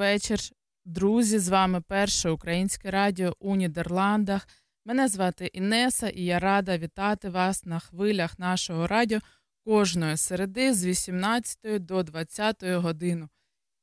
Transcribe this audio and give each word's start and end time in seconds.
Вечір, 0.00 0.38
друзі. 0.84 1.38
З 1.38 1.48
вами 1.48 1.80
перше 1.80 2.30
українське 2.30 2.90
радіо 2.90 3.36
у 3.40 3.56
Нідерландах. 3.56 4.48
Мене 4.84 5.08
звати 5.08 5.46
Інеса, 5.46 6.08
і 6.08 6.24
я 6.24 6.38
рада 6.38 6.78
вітати 6.78 7.28
вас 7.28 7.64
на 7.64 7.78
хвилях 7.78 8.38
нашого 8.38 8.86
радіо 8.86 9.18
кожної 9.64 10.16
середи 10.16 10.74
з 10.74 10.84
18 10.86 11.84
до 11.84 12.02
20 12.02 12.64
години. 12.64 13.28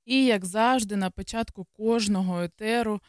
І, 0.05 0.25
як 0.25 0.45
завжди, 0.45 0.95
на 0.95 1.09
початку 1.09 1.65
кожного 1.65 2.41
етеру 2.41 3.01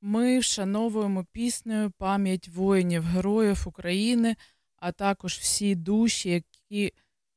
ми 0.00 0.38
вшановуємо 0.38 1.24
піснею 1.32 1.90
пам'ять 1.90 2.48
воїнів, 2.48 3.02
героїв 3.02 3.62
України, 3.66 4.36
а 4.76 4.92
також 4.92 5.32
всі 5.32 5.74
душі, 5.74 6.30
які 6.30 6.92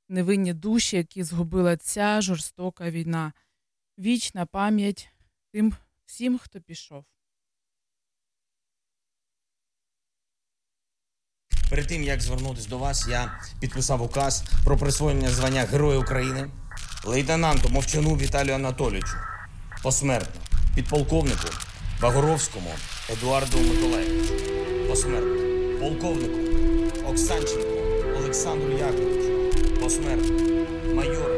невинні 0.10 0.54
душі, 0.54 0.98
які 0.98 1.24
згубила 1.24 1.78
ця 1.78 2.22
жорстока 2.22 2.90
війна 2.90 3.34
вічна 3.98 4.46
пам'ять 4.46 5.10
тим 5.58 5.74
всім, 6.06 6.38
хто 6.38 6.62
пішов. 6.62 7.06
Перед 11.70 11.88
тим 11.88 12.04
як 12.04 12.22
звернутися 12.22 12.70
до 12.70 12.78
вас, 12.78 13.08
я 13.08 13.42
підписав 13.62 14.02
указ 14.02 14.44
про 14.66 14.78
присвоєння 14.78 15.30
звання 15.30 15.64
Героя 15.64 16.00
України 16.00 16.52
лейтенанту 17.06 17.70
Мовчану 17.70 18.16
Віталію 18.16 18.56
Анатолійовичу 18.56 19.18
посмертно, 19.84 20.42
підполковнику 20.76 21.48
Багоровському 22.02 22.70
Едуарду 23.10 23.58
Миколаєвичу, 23.58 24.34
посмертно, 24.88 25.80
полковнику 25.80 26.40
Оксанченку 27.08 27.70
Олександру 28.18 28.72
Яковлевичу, 28.72 29.80
посмертно, 29.82 30.38
майору 30.96 31.37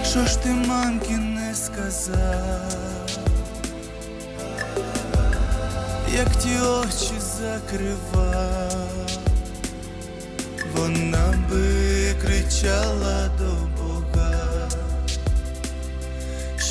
Що 0.04 0.26
ж 0.26 0.44
ти 0.44 0.50
мамки 0.50 1.18
не 1.18 1.56
сказав? 1.56 2.92
як 6.14 6.36
ті 6.36 6.60
очі 6.60 7.14
закривав, 7.40 9.10
вона 10.76 11.34
би 11.50 12.14
кричала 12.22 13.30
до 13.40 13.81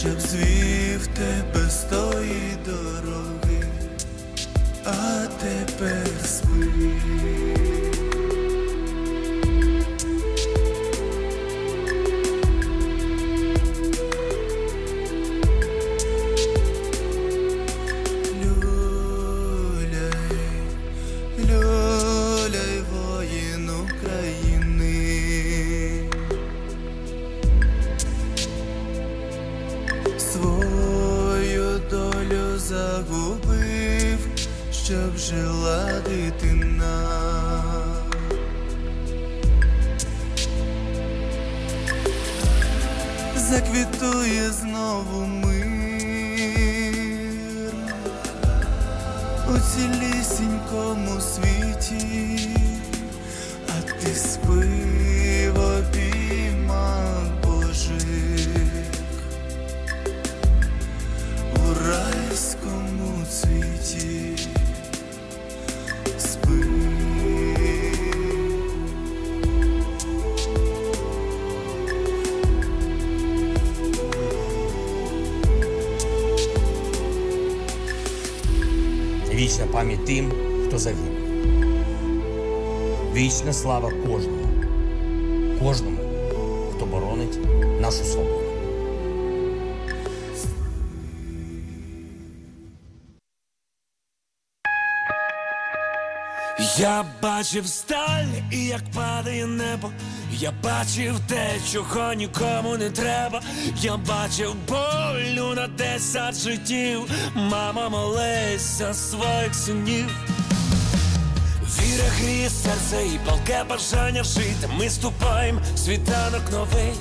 щоб 0.00 0.21
звів 0.21 1.06
тебе 1.06 1.69
з 1.71 1.77
тої 1.84 2.56
дороги, 2.66 3.65
а 4.84 5.27
тепер 5.41 6.06
спи. 6.25 7.90
Жила 35.31 36.00
дитина, 36.08 37.08
заквітує 43.36 44.50
знову 44.50 45.26
мир 45.26 45.60
у 49.48 49.58
цілісінькому 49.58 51.20
світі, 51.20 52.48
а 53.69 53.82
ти 53.82 54.14
спи 54.14 55.50
в 55.50 55.58
тим, 80.11 80.33
хто 80.67 80.79
загинув. 80.79 81.15
Вічна 83.15 83.53
слава 83.53 83.91
кожному, 83.91 84.47
кожному, 85.62 85.99
хто 86.75 86.87
боронить 86.87 87.39
нашу 87.81 88.05
свободу. 88.05 88.41
Я 96.79 97.05
бачив 97.23 97.67
сталь, 97.67 98.27
і 98.53 98.67
як 98.67 98.83
падає 98.95 99.47
небо, 99.47 99.91
я 100.40 100.52
бачив 100.62 101.20
те, 101.28 101.50
чого 101.72 102.12
нікому 102.12 102.76
не 102.76 102.90
треба. 102.90 103.42
Я 103.76 103.96
бачив 103.96 104.54
болю 104.69 105.54
на 105.54 105.66
десять 105.66 106.38
життів. 106.38 107.00
Мама 107.34 107.88
молися 107.88 108.94
своїх 108.94 109.54
синів. 109.54 110.10
Віра 111.62 112.04
гріє 112.08 112.50
серце 112.50 113.06
і 113.06 113.19
палке 113.26 113.64
бажання 113.69 114.25
жити. 114.25 114.69
Ми 114.78 114.90
ступаємо 114.90 115.60
в 115.75 115.78
світанок 115.78 116.42
новий. 116.52 116.92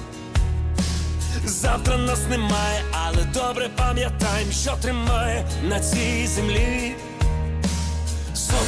Завтра 1.46 1.98
нас 1.98 2.20
немає, 2.30 2.84
але 2.92 3.24
добре 3.34 3.70
пам'ятаємо, 3.78 4.52
що 4.52 4.72
тримає 4.82 5.46
на 5.64 5.80
цій 5.80 6.28
землі. 6.28 6.96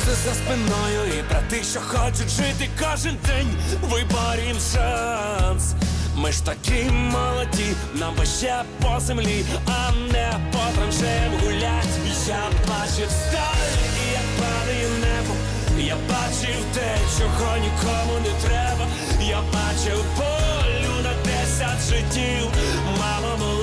Сонце 0.06 0.22
за 0.26 0.34
спиною 0.34 1.20
і 1.20 1.30
брати, 1.30 1.64
що 1.72 1.80
хочуть 1.80 2.30
жити 2.30 2.70
кожен 2.80 3.18
день, 3.28 3.48
виборім 3.82 4.58
шанс. 4.74 5.74
Ми 6.16 6.32
ж 6.32 6.46
такі 6.46 6.84
молоді, 6.92 7.76
нам 7.94 8.16
би 8.16 8.26
ще 8.26 8.64
по 8.82 9.00
землі, 9.00 9.46
а 9.68 9.92
не 10.14 10.32
по 10.52 10.78
траншеям 10.78 11.34
гулять. 11.44 11.94
Я 12.28 12.44
бачив 12.70 13.10
сталь, 13.10 13.74
і 14.08 14.14
як 14.14 14.24
падає 14.40 14.88
небо. 15.02 15.34
Я 15.80 15.96
бачив 15.96 16.56
те, 16.74 16.98
чого 17.18 17.58
нікому 17.58 18.20
не 18.24 18.48
треба. 18.48 18.88
Я 19.22 19.42
бачив 19.42 20.06
полю 20.18 21.04
на 21.04 21.14
десять 21.26 21.90
життів. 21.90 22.50
Мама 23.00 23.36
молись 23.36 23.61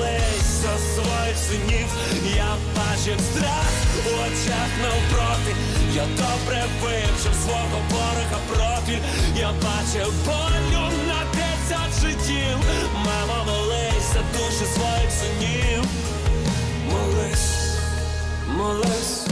за 0.69 1.03
своїх 1.03 1.37
синів. 1.49 1.89
Я 2.37 2.57
бачив 2.77 3.21
страх 3.33 3.69
у 4.07 4.09
очах 4.09 4.71
навпроти. 4.83 5.53
Я 5.95 6.03
добре 6.03 6.65
вивчив 6.83 7.35
свого 7.45 7.79
ворога 7.91 8.39
профіль. 8.49 9.03
Я 9.37 9.53
бачив 9.53 10.13
болю 10.27 10.85
на 11.09 11.21
десять 11.33 12.01
життів. 12.03 12.59
Мама 12.95 13.45
молись 13.45 14.13
за 14.13 14.39
душі 14.39 14.65
своїх 14.75 15.11
синів. 15.21 15.85
Молись, 16.91 17.51
молись. 18.57 19.27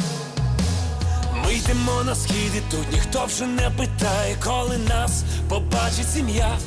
Ми 1.45 1.55
йдемо 1.55 2.05
на 2.05 2.15
схід 2.15 2.53
і 2.57 2.61
тут 2.71 2.93
ніхто 2.93 3.25
вже 3.27 3.47
не 3.47 3.71
питає, 3.71 4.37
коли 4.45 4.79
нас 4.79 5.25
побачить 5.49 6.11
сім'я. 6.15 6.59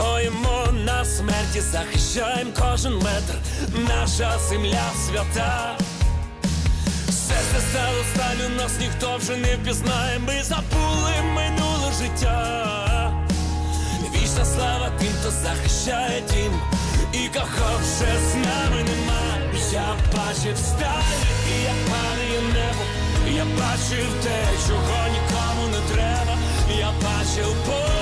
Стоїмо 0.00 0.68
на 0.84 1.04
смерті, 1.04 1.60
захищаємо 1.60 2.50
кожен 2.60 2.94
метр, 2.94 3.34
наша 3.88 4.38
земля 4.48 4.90
свята. 5.06 5.78
Серце 7.06 7.66
стало 7.70 8.04
сталю, 8.14 8.48
нас 8.56 8.72
ніхто 8.80 9.16
вже 9.16 9.36
не 9.36 9.56
впізнає, 9.56 10.18
ми 10.18 10.42
забули 10.42 11.12
минуле 11.34 11.92
життя. 12.02 13.12
Вічна 14.14 14.44
слава 14.44 14.90
тим, 14.98 15.12
хто 15.20 15.30
захищає 15.30 16.22
дім, 16.32 16.60
і 17.12 17.28
кого 17.28 17.78
вже 17.78 18.12
з 18.30 18.34
нами 18.34 18.82
нема. 18.82 19.50
Я 19.72 19.96
бачив 20.16 20.58
сталь, 20.58 21.12
і 21.48 21.62
як 21.62 21.86
падає 21.90 22.40
небо. 22.54 22.84
Я 23.36 23.44
бачив 23.44 24.06
те, 24.22 24.44
чого 24.68 25.08
нікому 25.08 25.68
не 25.68 25.94
треба. 25.94 26.38
Я 26.78 26.90
бачив 27.02 27.54
болю 27.66 27.99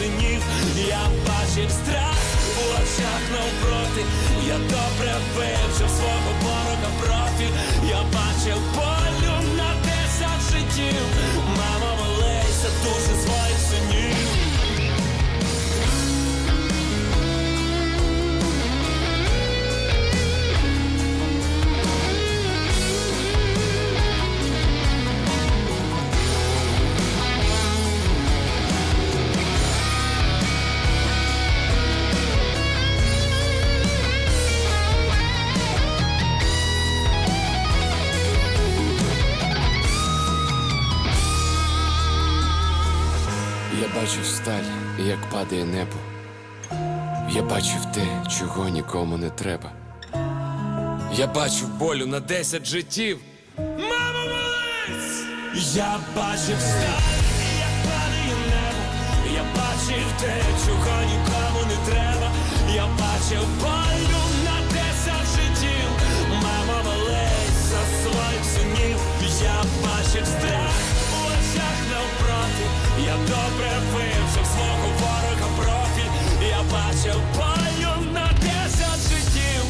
синів. 0.00 0.42
Я 0.88 1.02
бачив 1.28 1.70
страх 1.70 2.18
у 2.60 2.64
очах 2.78 3.22
навпроти. 3.32 4.02
Я 4.48 4.58
добре 4.58 5.14
вивчив 5.36 5.90
свого 5.98 6.30
ворога 6.42 6.90
проти, 7.00 7.46
Я 7.88 8.02
бачив 8.16 8.58
болю 8.74 9.34
на 9.56 9.70
десять 9.84 10.42
життів. 10.50 11.04
Мама 11.58 11.90
молися, 12.00 12.68
дуже 12.84 13.14
душі 13.24 13.59
бачив 44.00 44.26
сталь, 44.26 44.64
як 44.98 45.30
падає 45.30 45.64
небо. 45.64 45.96
Я 47.30 47.42
бачив 47.42 47.84
те, 47.94 48.06
чого 48.38 48.68
нікому 48.68 49.16
не 49.16 49.30
треба. 49.30 49.72
Я 51.14 51.26
бачив 51.26 51.68
болю 51.68 52.06
на 52.06 52.20
десять 52.20 52.66
життів. 52.66 53.18
Мама 53.58 54.22
молись! 54.24 55.24
Я 55.74 55.98
бачив 56.16 56.56
сталь, 56.60 57.10
як 57.58 57.74
падає 57.84 58.34
небо. 58.50 58.82
Я 59.34 59.42
бачив 59.42 60.06
те, 60.20 60.42
чого 60.66 61.00
нікому 61.02 61.60
не 61.70 61.92
треба. 61.92 62.30
Я 62.74 62.86
бачив 62.86 63.48
болю 63.60 64.20
на 64.44 64.56
десять 64.72 65.28
життів. 65.36 65.90
Мама 66.30 66.82
молись 66.84 67.60
за 67.70 67.82
своїх 68.02 68.44
синів. 68.44 68.96
Я 69.42 69.64
бачив 69.82 70.26
страх 70.26 70.89
навпроти. 72.50 72.64
Я 73.06 73.16
добре 73.16 73.70
вивчив 73.92 74.46
свого 74.54 74.88
ворога 75.00 75.48
профіль. 75.56 76.10
Я 76.48 76.62
бачив 76.72 77.20
бою 77.36 78.12
на 78.12 78.30
десять 78.40 79.02
життів. 79.08 79.64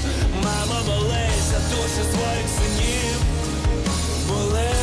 Мама 0.45 0.81
молись 0.87 1.53
душі 1.71 2.05
своїх 2.13 2.49
синів. 2.59 3.21
Молись. 4.29 4.80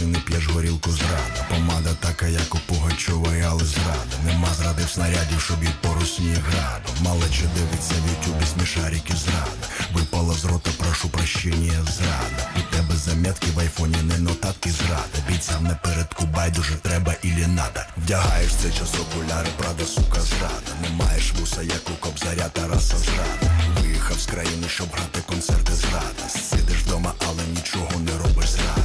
Не 0.00 0.06
не 0.06 0.18
п'єш 0.18 0.46
горілку 0.46 0.90
зрада. 0.90 1.46
Помада 1.48 1.90
така, 2.00 2.26
як 2.26 2.54
у 2.54 2.58
Пугачової, 2.58 3.42
але 3.42 3.64
зрада 3.64 4.16
Нема 4.24 4.48
зради 4.58 4.84
в 4.84 4.90
снарядів, 4.90 5.40
щоб 5.40 5.62
їх 5.62 5.72
порусні 5.72 6.32
градом. 6.32 6.94
Малече 7.02 7.44
дивиться 7.56 7.94
в 7.94 8.10
ютюбі 8.10 8.46
смішарики 8.54 9.14
зрада? 9.24 9.66
Випала 9.94 10.34
з 10.34 10.44
рота, 10.44 10.70
прошу 10.78 11.08
прощення, 11.08 11.84
зрада. 11.96 12.42
У 12.56 12.76
тебе 12.76 12.96
заметки 12.96 13.46
в 13.54 13.58
айфоні, 13.58 13.96
не 14.02 14.18
нотатки 14.18 14.70
зрада 14.70 15.18
Бійцям 15.28 15.64
напередку 15.64 16.26
байдуже 16.26 16.74
треба 16.82 17.14
ілі 17.22 17.46
надо. 17.46 17.80
Вдягаєш 17.96 18.54
цей 18.54 18.72
час 18.72 18.94
окуляри, 18.94 19.48
правда, 19.58 19.84
сука, 19.84 20.20
зрада. 20.20 20.70
Не 20.82 21.04
маєш 21.04 21.32
вуса, 21.32 21.62
як 21.62 21.90
у 21.90 21.94
кобзаря 22.00 22.48
Тараса 22.48 22.96
зрада. 22.98 23.54
Виїхав 23.80 24.20
з 24.20 24.26
країни, 24.26 24.66
щоб 24.68 24.88
грати 24.92 25.20
концерти 25.26 25.72
зрада. 25.72 26.28
Сидиш 26.50 26.76
вдома, 26.86 27.12
але 27.28 27.42
нічого 27.54 28.00
не 28.06 28.12
робиш 28.18 28.50
зрада 28.50 28.80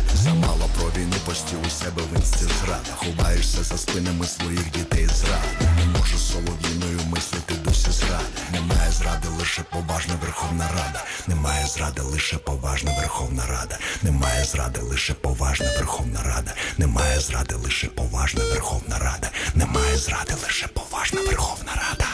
Війну 0.98 1.16
постів 1.26 1.60
у 1.68 1.70
себе 1.70 2.02
в 2.02 2.18
інсті 2.18 2.46
зрада 2.46 2.92
Ховаєшся 2.96 3.64
за 3.64 3.78
спинами 3.78 4.26
своїх 4.26 4.72
дітей 4.72 5.08
зрада 5.08 5.76
Не 5.78 6.00
можу 6.00 6.18
солов'їною 6.18 7.00
мислити 7.12 7.54
досі 7.54 7.92
зрада 7.92 8.26
Немає 8.52 8.92
зради, 8.92 9.28
лише 9.28 9.62
поважна 9.64 10.14
Верховна 10.22 10.68
Рада. 10.68 11.04
Немає 11.28 11.66
зради, 11.66 12.02
лише 12.02 12.38
поважна 12.38 12.92
Верховна 13.00 13.46
Рада. 13.46 13.78
Немає 14.04 14.46
зради, 14.46 14.82
лише 14.82 15.14
поважна 15.14 15.68
Верховна 15.78 16.24
Рада. 16.24 16.54
Немає 16.78 17.20
зради, 17.20 17.56
лише 17.56 17.88
поважна 17.88 18.44
Верховна 18.44 19.00
Рада. 19.00 19.32
Немає 19.56 19.98
зради, 19.98 20.34
лише 20.44 20.68
поважна 20.68 21.22
Верховна 21.22 21.72
Рада 21.76 22.06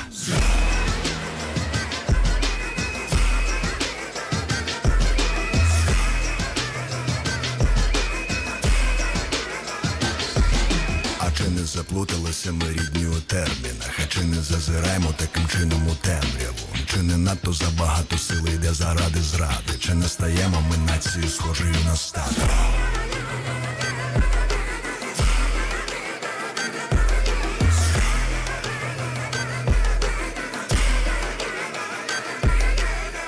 заплуталися 11.74 12.51
ми 12.51 12.66
рідні 12.70 13.06
у 13.06 13.20
термінах. 13.22 14.00
А 14.04 14.06
чи 14.08 14.24
не 14.24 14.42
зазираємо 14.42 15.13
таким 15.18 15.48
чином 15.48 15.88
у 15.88 15.96
темряву? 15.96 16.68
Чи 16.86 16.98
не 16.98 17.18
надто 17.18 17.54
забагато 17.54 18.18
сили 18.18 18.51
йде 18.51 18.74
заради 18.74 19.22
зради? 19.22 19.74
Чи 19.80 19.94
не 19.94 20.08
стаємо 20.08 20.63
ми 20.70 20.78
нацією 20.78 21.30
схожою 21.30 21.75
на 21.86 21.96
стадо? 21.96 22.42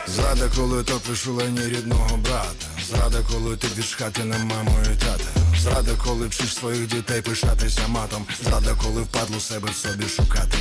Зрада, 0.07 0.49
коли 0.55 0.83
топиш 0.83 1.27
у 1.27 1.33
лені 1.33 1.61
рідного 1.61 2.17
брата. 2.17 2.67
Зрада, 2.89 3.17
коли 3.31 3.57
ти 3.57 3.67
від 3.77 3.85
хати 3.85 4.23
на 4.23 4.37
маму 4.37 4.77
і 4.93 4.95
тата. 4.95 5.42
Зрада, 5.61 5.91
коли 6.03 6.27
вчиш 6.27 6.55
своїх 6.55 6.87
дітей 6.87 7.21
пишатися 7.21 7.87
матом. 7.87 8.25
Зрада, 8.43 8.75
коли 8.83 9.01
впадло 9.01 9.39
себе 9.39 9.69
в 9.71 9.75
собі 9.75 10.07
шукати. 10.07 10.57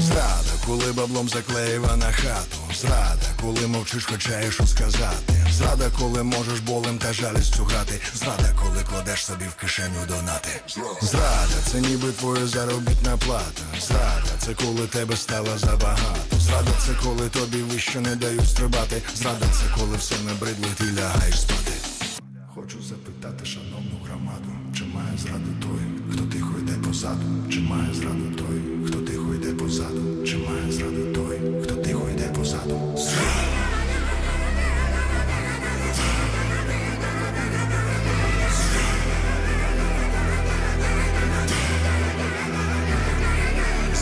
Зрада, 0.00 0.52
коли 0.66 0.92
баблом 0.92 1.28
заклеїва 1.28 1.96
на 1.96 2.12
хату. 2.12 2.58
Зрада, 2.80 3.26
коли 3.40 3.66
мовчиш, 3.66 4.06
хоча 4.10 4.40
є 4.40 4.50
що 4.50 4.66
сказати. 4.66 5.34
Зрада, 5.52 5.90
коли 5.98 6.22
можеш 6.22 6.60
болем 6.60 6.98
та 6.98 7.12
жалістю 7.12 7.64
грати. 7.64 8.00
Зрада, 8.14 8.54
коли 8.62 8.82
кладеш 8.90 9.24
собі 9.24 9.44
в 9.44 9.60
кишеню 9.60 10.06
донати. 10.08 10.50
Зрада, 11.02 11.54
це 11.72 11.80
ніби 11.80 12.12
твоя 12.12 12.46
заробітна 12.46 13.16
плата. 13.16 13.62
Зрада, 13.80 14.30
це 14.38 14.54
коли 14.54 14.86
тебе 14.86 15.16
стало 15.16 15.58
забагато. 15.58 16.38
Зрада, 16.40 16.70
це 16.86 16.92
коли 17.04 17.28
тобі 17.28 17.62
вище 17.62 18.00
не 18.00 18.16
дають 18.16 18.48
стрибати. 18.48 19.02
Зрада, 19.14 19.46
це 19.52 19.80
коли 19.80 19.96
все 19.96 20.14
набридло, 20.26 20.66
ти 20.78 20.84
лягаєш 20.84 21.40
спати. 21.40 21.72
Має 25.12 25.18
зраду 25.18 25.52
той, 25.60 26.12
хто 26.12 26.24
тихо 26.24 26.58
йде 26.58 26.72
позаду, 26.86 27.26
чи 27.50 27.60
має 27.60 27.94
зраду 27.94 28.30
той, 28.36 28.86
хто 28.86 28.98
тихо 28.98 29.34
йде 29.34 29.52
позаду, 29.52 30.26
чи 30.26 30.36
має 30.38 30.72
зраду 30.72 31.12
той, 31.14 31.62
хто 31.62 31.74
тихо 31.74 32.08
йде 32.14 32.28
позаду. 32.38 32.80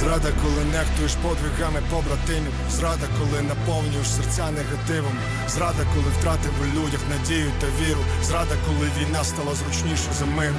Зрада, 0.01 0.31
коли 0.43 0.63
нехтуєш 0.65 1.15
подвигами 1.25 1.81
побратимів, 1.91 2.55
зрада, 2.77 3.07
коли 3.19 3.39
наповнюєш 3.43 4.09
серця 4.17 4.47
негативом, 4.59 5.17
зрада, 5.49 5.83
коли 5.95 6.09
втратив 6.17 6.53
у 6.63 6.65
людях 6.77 7.03
надію 7.13 7.51
та 7.61 7.67
віру, 7.79 8.03
зрада, 8.29 8.55
коли 8.67 8.87
війна 8.97 9.25
стала 9.25 9.53
зручніше 9.55 10.11
за 10.19 10.27
мир, 10.39 10.53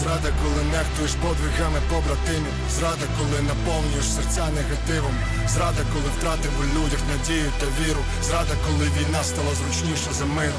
зрада, 0.00 0.28
коли 0.42 0.60
нехтуєш 0.72 1.12
подвигами 1.24 1.80
побратимів, 1.92 2.54
зрада, 2.76 3.06
коли 3.18 3.38
наповнюєш 3.50 4.06
серця 4.16 4.44
негативом, 4.58 5.14
зрада, 5.54 5.82
коли 5.92 6.08
втратив 6.16 6.52
у 6.60 6.64
людях 6.76 7.02
надію 7.12 7.48
та 7.60 7.66
віру, 7.78 8.02
зрада, 8.28 8.54
коли 8.66 8.84
війна 8.96 9.20
стала 9.30 9.52
зручніше 9.58 10.10
за 10.18 10.26
мир. 10.36 10.52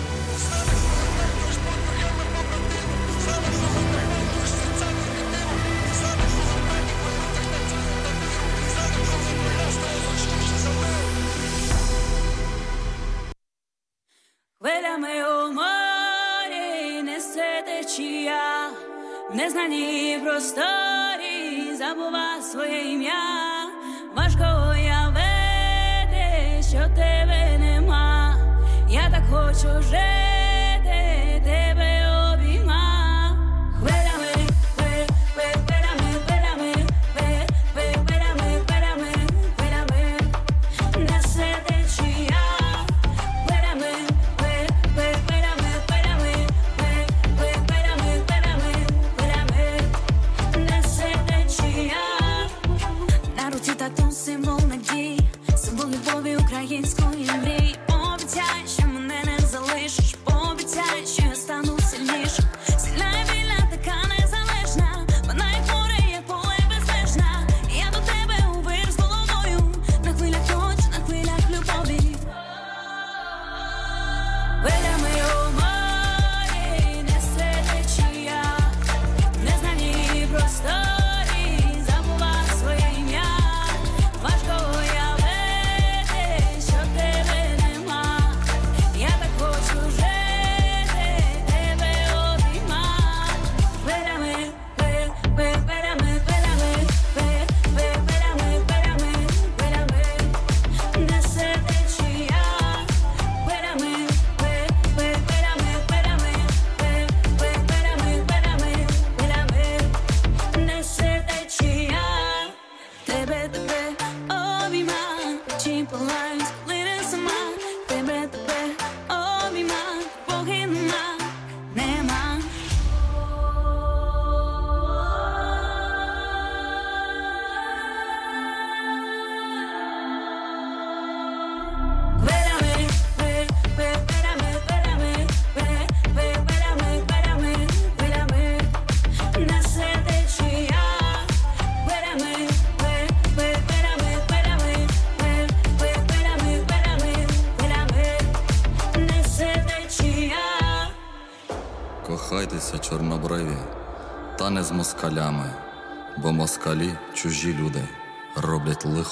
Незнаній 19.47 20.19
просторі 20.23 21.75
забува 21.77 22.41
своє 22.51 22.93
ім'я, 22.93 23.13
важко 24.15 24.71
уявити, 24.71 26.61
що 26.69 26.95
тебе 26.95 27.57
нема. 27.59 28.35
Я 28.89 29.09
так 29.11 29.23
хочу 29.31 29.81
жити, 29.81 30.26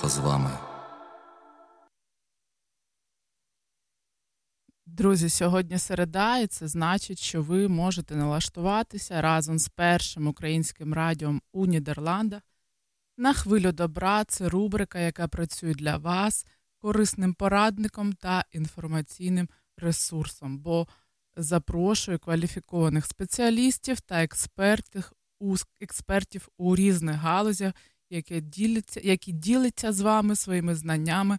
роблять 0.05 0.12
з 0.12 0.17
вами. 0.17 0.51
Друзі, 4.85 5.29
сьогодні 5.29 5.79
середа, 5.79 6.38
і 6.38 6.47
це 6.47 6.67
значить, 6.67 7.19
що 7.19 7.41
ви 7.41 7.67
можете 7.67 8.15
налаштуватися 8.15 9.21
разом 9.21 9.59
з 9.59 9.69
першим 9.69 10.27
українським 10.27 10.93
радіом 10.93 11.41
у 11.53 11.65
Нідерландах 11.65 12.41
на 13.17 13.33
хвилю 13.33 13.71
добра. 13.71 14.24
Це 14.24 14.50
рубрика, 14.50 15.00
яка 15.00 15.27
працює 15.27 15.74
для 15.74 15.97
вас 15.97 16.45
корисним 16.79 17.33
порадником 17.33 18.13
та 18.13 18.45
інформаційним 18.51 19.50
ресурсом, 19.77 20.59
бо 20.59 20.88
запрошує 21.35 22.17
кваліфікованих 22.17 23.05
спеціалістів 23.05 24.01
та 24.01 24.24
експертів 24.24 25.12
у, 25.39 25.55
експертів 25.81 26.50
у 26.57 26.75
різних 26.75 27.15
галузях, 27.15 27.74
які 28.09 28.41
діляться, 28.41 29.01
які 29.03 29.31
діляться 29.31 29.93
з 29.93 30.01
вами 30.01 30.35
своїми 30.35 30.75
знаннями 30.75 31.38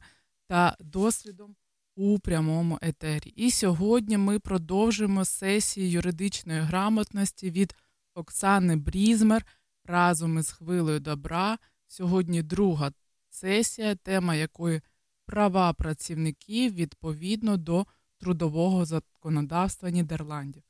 та 0.48 0.76
досвідом 0.80 1.56
у 1.96 2.18
прямому 2.18 2.78
етері. 2.82 3.32
І 3.36 3.50
сьогодні 3.50 4.16
ми 4.18 4.38
продовжуємо 4.38 5.24
сесію 5.24 5.90
юридичної 5.90 6.60
грамотності 6.60 7.50
від 7.50 7.74
Оксани 8.14 8.76
Брізмер, 8.76 9.46
разом 9.84 10.38
із 10.38 10.50
хвилею 10.50 11.00
добра. 11.00 11.58
Сьогодні 11.86 12.42
друга 12.42 12.92
сесія, 13.30 13.94
тема 13.94 14.34
якої 14.34 14.80
права 15.26 15.72
працівників 15.72 16.74
відповідно 16.74 17.56
до 17.56 17.86
трудового 18.18 18.84
законодавства 18.84 19.90
Нідерландів. 19.90 20.62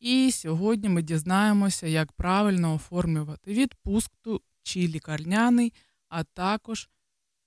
І 0.00 0.30
сьогодні 0.32 0.88
ми 0.88 1.02
дізнаємося, 1.02 1.86
як 1.86 2.12
правильно 2.12 2.74
оформлювати 2.74 3.52
відпустку 3.52 4.40
чи 4.62 4.88
лікарняний, 4.88 5.72
а 6.08 6.24
також 6.24 6.88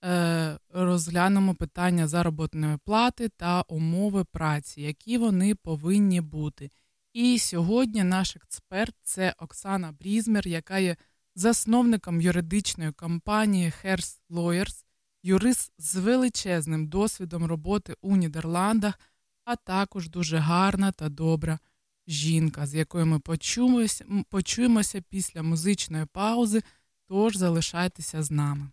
е, 0.05 0.57
розглянемо 0.69 1.55
питання 1.55 2.07
заробітної 2.07 2.77
плати 2.85 3.29
та 3.29 3.61
умови 3.61 4.23
праці, 4.23 4.81
які 4.81 5.17
вони 5.17 5.55
повинні 5.55 6.21
бути. 6.21 6.71
І 7.13 7.39
сьогодні 7.39 8.03
наш 8.03 8.35
експерт 8.35 8.95
це 9.03 9.35
Оксана 9.37 9.91
Брізмер, 9.91 10.47
яка 10.47 10.79
є 10.79 10.95
засновником 11.35 12.21
юридичної 12.21 12.91
компанії 12.91 13.73
Hers 13.83 14.19
Lawyers, 14.29 14.83
юрист 15.23 15.71
з 15.77 15.95
величезним 15.95 16.87
досвідом 16.87 17.45
роботи 17.45 17.95
у 18.01 18.15
Нідерландах, 18.15 18.99
а 19.45 19.55
також 19.55 20.09
дуже 20.09 20.37
гарна 20.37 20.91
та 20.91 21.09
добра 21.09 21.59
жінка, 22.07 22.65
з 22.67 22.75
якою 22.75 23.05
ми 23.05 23.19
почуємося 24.29 25.01
після 25.09 25.43
музичної 25.43 26.05
паузи. 26.05 26.63
Тож 27.13 27.35
залишайтеся 27.35 28.23
з 28.23 28.31
нами. 28.31 28.69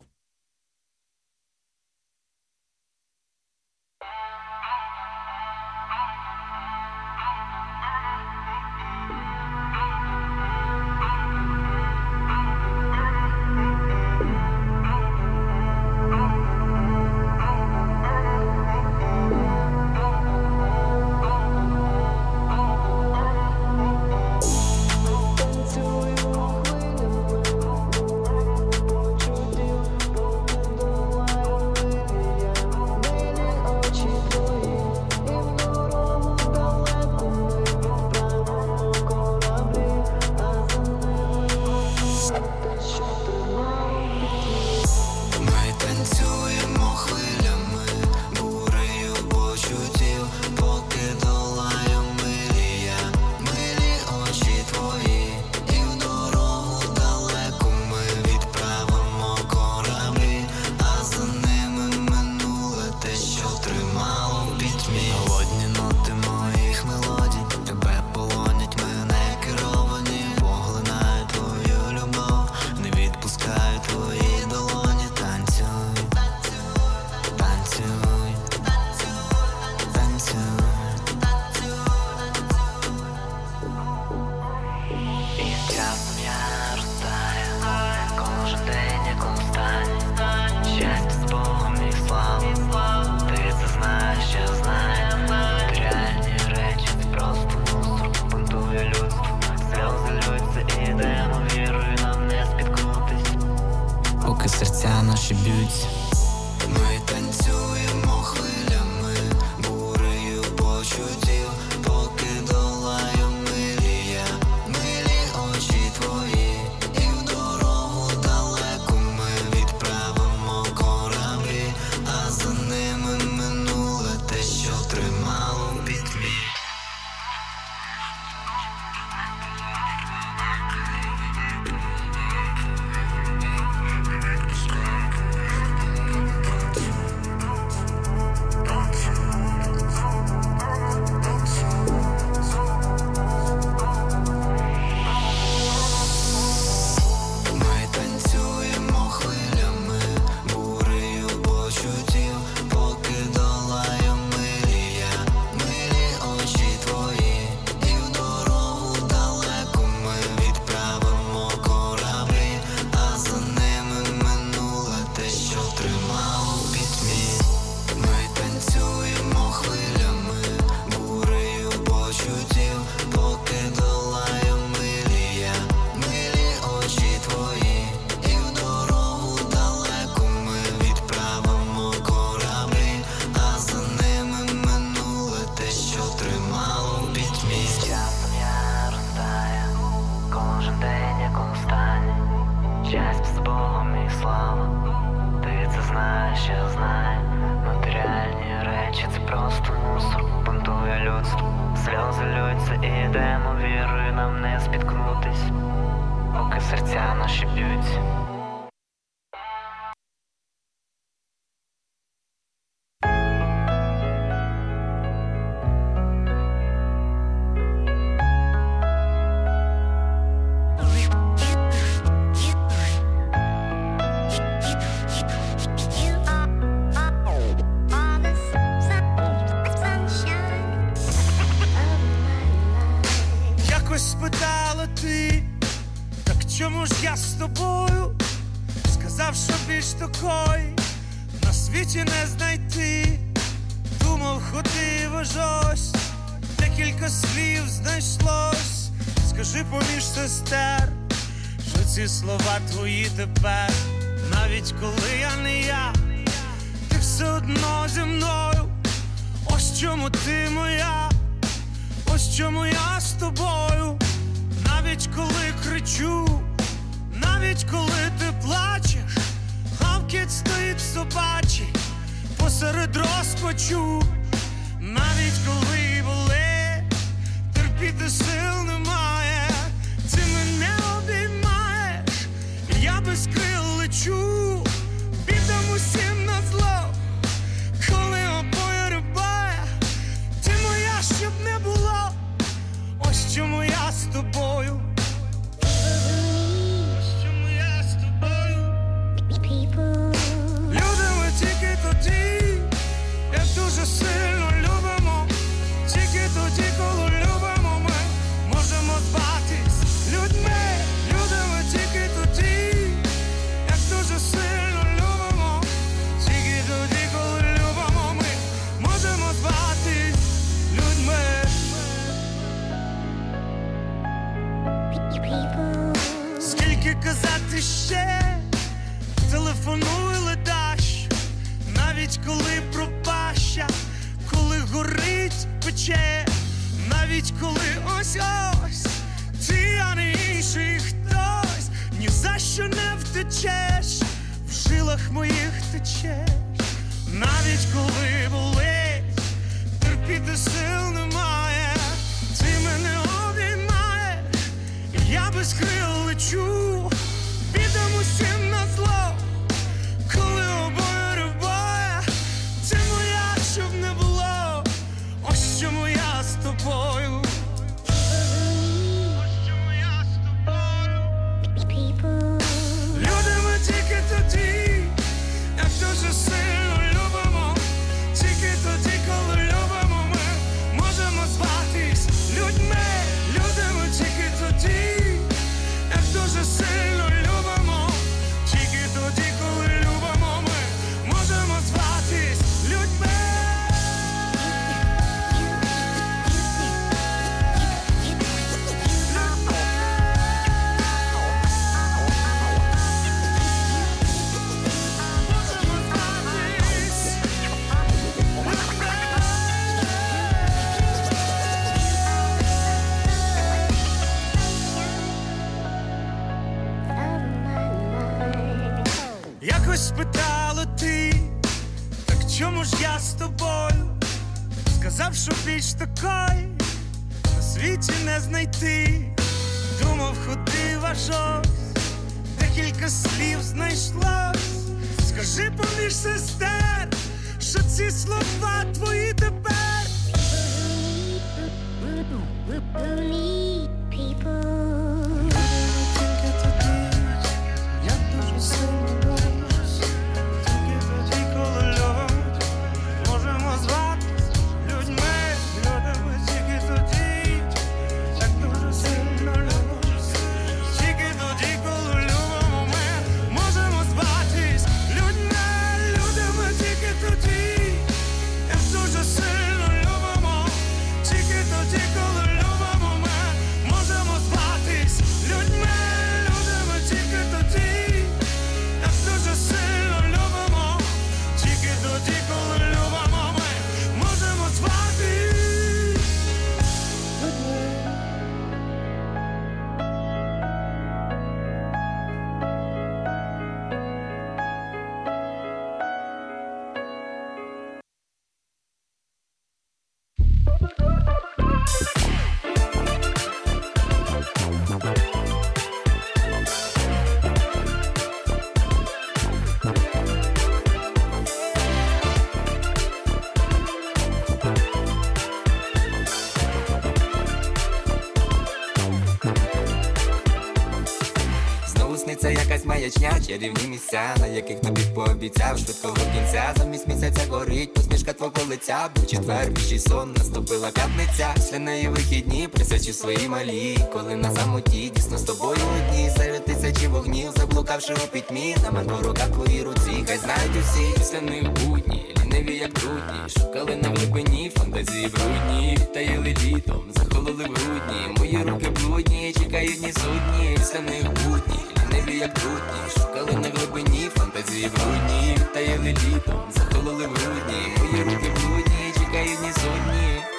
маячня, 522.81 523.21
чарівні 523.27 523.69
місця, 523.69 524.03
на 524.21 524.27
яких 524.27 524.61
тобі 524.61 524.83
пообіцяв 524.95 525.59
швидкого 525.59 525.95
кінця. 525.95 526.55
Замість 526.57 526.89
місяця 526.89 527.21
горить, 527.31 527.75
посмішка 527.75 528.13
твого 528.13 528.33
лиця. 528.49 528.89
Був 528.97 529.07
четвер, 529.07 529.51
більший 529.51 529.79
сон 529.79 530.15
наступила 530.17 530.71
п'ятниця. 530.71 531.31
Після 531.35 531.59
неї 531.59 531.89
вихідні 531.89 532.49
присячі 532.49 532.93
свої 532.93 533.29
малі. 533.29 533.79
Коли 533.93 534.17
на 534.17 534.31
самоті 534.31 534.93
дійсно 534.97 535.19
з 535.19 535.23
тобою 535.23 535.59
одні 535.79 536.11
серед 536.11 536.45
тисячі 536.45 536.87
вогнів, 536.87 537.31
заблукавши 537.37 537.95
у 537.95 538.07
пітьмі, 538.13 538.57
на 538.63 538.71
мене 538.71 538.93
руках 539.03 539.29
твої 539.29 539.63
руці, 539.63 540.05
хай 540.07 540.19
знають 540.19 540.57
усі 540.61 540.99
після 540.99 541.21
них 541.21 541.53
будні, 541.53 542.15
ліниві, 542.25 542.57
як 542.57 542.73
трудні, 542.73 543.29
шукали 543.29 543.77
на 543.77 543.89
глибині 543.89 544.53
фантазії 544.59 545.09
брудні, 545.09 545.79
таїли 545.95 546.37
літом, 546.45 546.85
захололи 546.95 547.45
в 547.45 547.55
грудні. 547.55 548.19
Мої 548.19 548.45
руки 548.51 548.71
блудні, 548.71 549.33
чекають 549.33 549.83
ні 549.83 549.93
судні, 549.93 550.57
після 550.59 550.81
них 550.81 551.05
будні 551.25 551.70
небі, 552.01 552.19
як 552.19 552.35
трутні 552.35 552.91
Шукали 552.99 553.33
на 553.33 553.49
глибині, 553.49 554.09
фантазії 554.09 554.71
брудні. 554.75 555.39
Таїли 555.55 555.93
літом, 555.93 556.41
затулили 556.55 557.07
в 557.07 557.11
грудні. 557.11 557.91
Мої 557.93 558.05
руки 558.05 558.31
блудні, 558.31 558.93
чекають 558.95 559.43
ні 559.43 559.53
сотні. 559.53 560.30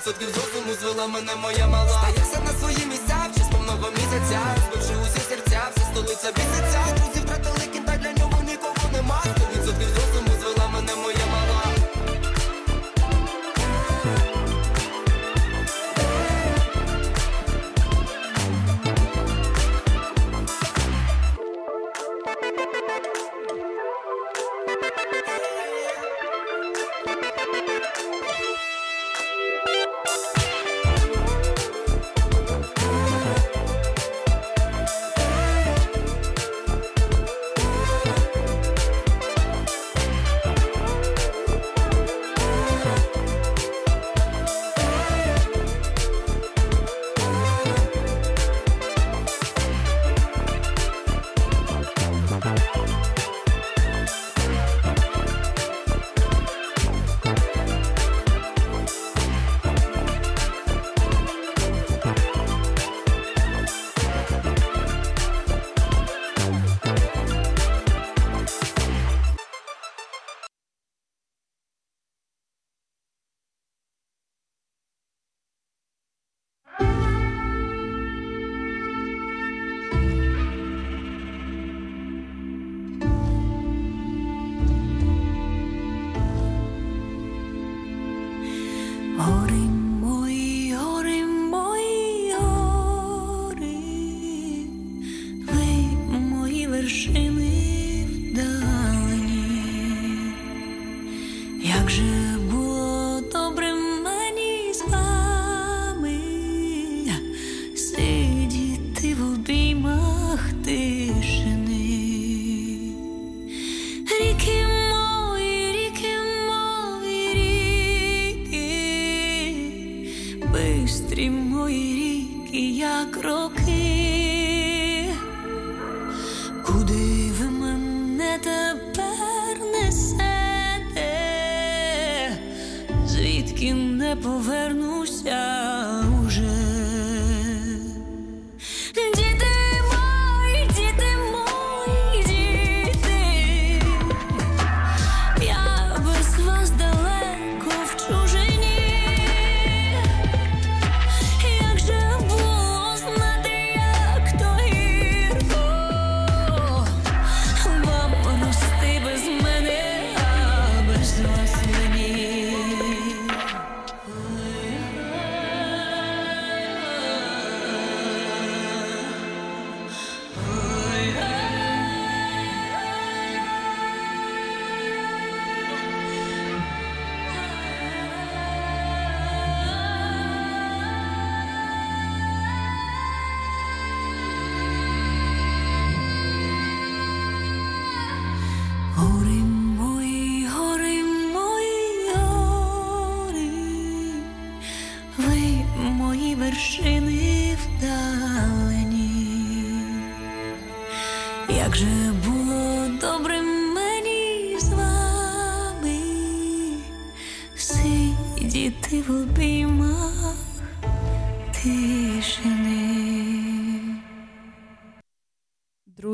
відсотків 0.00 0.28
зовсім 0.34 0.74
звела 0.80 1.06
мене 1.06 1.34
моя 1.36 1.66
мала. 1.66 2.00
Та 2.16 2.22
все 2.22 2.40
на 2.40 2.52
свої 2.60 2.86
місця, 2.86 3.26
чи 3.36 3.44
з 3.44 3.48
повного 3.48 3.90
місяця 3.90 4.40
Розбивши 4.56 4.94
усі 5.02 5.20
серця, 5.28 5.60
вся 5.76 5.84
столиця 5.92 6.32
біситься, 6.36 6.80
друзів 6.96 7.24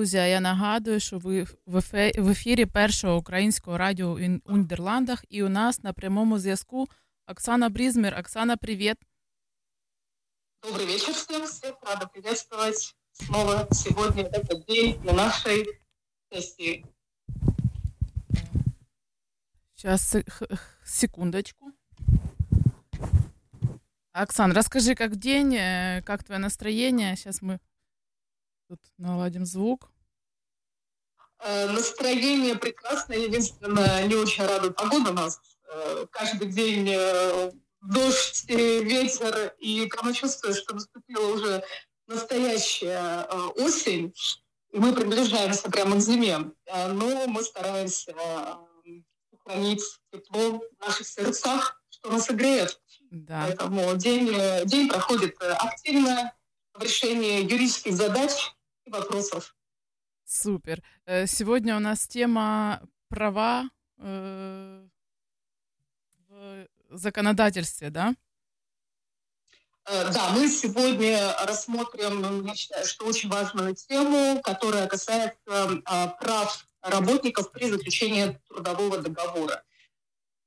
Друзі, 0.07 0.16
я 0.16 0.40
нагадую, 0.40 1.01
що 1.01 1.19
ви 1.19 1.47
в 1.66 2.31
ефірі 2.31 2.66
першого 2.66 3.16
українського 3.16 3.79
радіо 3.79 4.19
у 4.45 4.57
Нідерландах, 4.57 5.25
і 5.29 5.42
у 5.42 5.49
нас 5.49 5.83
на 5.83 5.92
прямому 5.92 6.38
зв'язку 6.38 6.88
Оксана 7.27 7.69
Брізмір. 7.69 8.14
Оксана, 8.19 8.57
привіт. 8.57 8.97
Добрый 10.62 10.87
вечер 10.87 11.14
всем. 11.14 11.45
Всех 11.45 11.75
рада 11.83 12.07
приветствовать 12.07 12.95
снова 13.12 13.69
сегодня, 13.73 14.23
в 14.23 14.27
этот 14.27 14.66
день, 14.66 15.01
на 15.05 15.12
нашей 15.12 15.66
сессии. 16.33 16.85
Сейчас, 19.75 20.16
секундочку. 20.85 21.73
Оксан, 24.12 24.53
расскажи, 24.53 24.95
как 24.95 25.16
день, 25.16 25.55
э, 25.55 26.03
как 26.03 26.23
твое 26.23 26.38
настроение? 26.38 27.16
Сейчас 27.16 27.42
мы 27.42 27.59
тут 28.69 28.81
наладим 28.99 29.45
звук. 29.45 29.96
Э, 31.49 31.71
настроение 31.71 32.57
прекрасное, 32.57 33.19
единственное, 33.19 34.05
не 34.09 34.17
очень 34.17 34.45
рада 34.45 34.73
погода 34.73 35.11
у 35.11 35.15
нас. 35.15 35.41
Э, 35.71 36.07
каждый 36.11 36.49
день 36.49 36.89
э, 36.93 37.53
дождь, 37.83 38.47
ветер, 38.49 39.55
и 39.61 39.87
прямо 39.87 40.13
чувствую, 40.13 40.55
что 40.55 40.75
наступила 40.75 41.27
уже 41.33 41.63
настоящая 42.09 43.29
осень, 43.55 44.13
и 44.73 44.79
мы 44.79 44.93
приближаемся 44.93 45.71
прямо 45.71 45.95
к 45.97 46.01
зиме. 46.01 46.51
Но 46.67 47.27
мы 47.29 47.45
стараемся 47.45 48.13
сохранить 49.31 49.83
тепло 50.13 50.59
в 50.59 50.85
наших 50.85 51.07
сердцах, 51.07 51.81
что 51.91 52.11
нас 52.11 52.27
согреет. 52.27 52.81
Да. 53.13 53.45
Поэтому 53.47 53.95
день, 53.95 54.35
день 54.65 54.89
проходит 54.89 55.37
активно 55.41 56.33
в 56.75 56.83
решении 56.83 57.43
юридических 57.43 57.95
задач 57.95 58.53
и 58.85 58.91
вопросов. 58.91 59.56
Супер. 60.27 60.83
Э, 61.07 61.27
сегодня 61.29 61.77
у 61.77 61.79
нас 61.79 62.09
тема 62.09 62.83
права 63.09 63.71
э, 63.99 64.85
в 66.29 66.99
законодательстве, 66.99 67.91
да? 67.91 68.12
Э, 69.85 70.12
да, 70.12 70.31
мы 70.31 70.49
сегодня 70.49 71.33
рассмотрим, 71.47 72.45
я 72.45 72.55
считаю, 72.57 72.85
что 72.87 73.07
очень 73.07 73.29
важную 73.29 73.77
тему, 73.77 74.43
которая 74.43 74.89
касается 74.89 75.81
прав 76.19 76.67
работников 76.83 77.53
при 77.53 77.71
заключении 77.71 78.37
трудового 78.49 78.99
договора. 78.99 79.62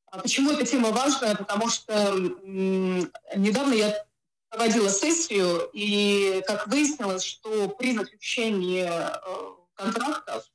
А 0.07 0.19
почему 0.19 0.51
эта 0.51 0.65
тема 0.65 0.89
важная? 0.89 1.35
Потому 1.35 1.69
что 1.69 2.17
недавно 2.43 3.73
я 3.75 4.05
проводила 4.49 4.89
сессию, 4.89 5.69
и 5.71 6.43
как 6.47 6.67
выяснилось, 6.67 7.23
что 7.23 7.69
при 7.69 7.95
заключении 7.95 8.89
контрактов 9.79 10.45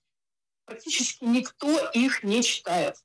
практически 0.66 1.24
никто 1.24 1.90
их 1.90 2.22
не 2.22 2.42
читает. 2.42 2.96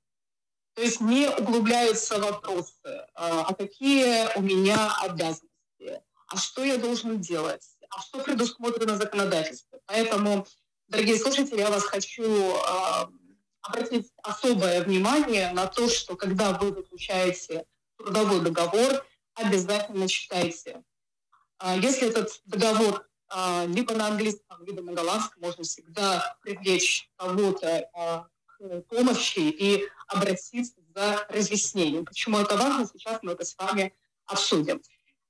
То 0.76 0.82
есть 0.82 1.02
не 1.02 1.28
углубляются 1.30 2.20
вопросы, 2.20 3.08
а, 3.14 3.46
а 3.48 3.54
какие 3.54 4.38
у 4.38 4.42
меня 4.42 4.96
обязанности, 5.02 6.02
а 6.28 6.38
что 6.38 6.64
я 6.64 6.78
должен 6.78 7.20
делать, 7.20 7.68
а 7.90 8.02
что 8.02 8.20
предусмотрено 8.20 8.96
законодательством. 8.96 9.82
Поэтому, 9.86 10.48
дорогие 10.88 11.18
слушатели, 11.18 11.60
я 11.60 11.70
вас 11.70 11.84
хочу 11.84 12.56
а, 12.66 13.10
обратить 13.62 14.12
особое 14.24 14.84
внимание 14.84 15.52
на 15.52 15.68
то, 15.68 15.90
что 15.90 16.16
когда 16.16 16.54
вы 16.54 16.74
заключаете 16.74 17.66
трудовой 17.98 18.42
договор, 18.42 19.06
обязательно 19.34 20.08
читайте. 20.08 20.82
А, 21.58 21.76
если 21.76 22.08
этот 22.08 22.42
договор 22.46 23.09
либо 23.68 23.94
на 23.94 24.08
английском, 24.08 24.64
либо 24.66 24.82
на 24.82 24.94
голландском 24.94 25.42
можно 25.42 25.64
всегда 25.64 26.38
привлечь 26.42 27.10
кого-то 27.16 27.90
а, 27.94 28.28
к 28.48 28.82
помощи 28.90 29.40
и 29.40 29.88
обратиться 30.08 30.76
за 30.96 31.26
разъяснением. 31.30 32.06
Почему 32.06 32.40
это 32.40 32.58
важно, 32.58 32.88
сейчас 32.92 33.20
мы 33.22 33.34
это 33.34 33.46
с 33.46 33.56
вами 33.58 33.94
обсудим. 34.26 34.82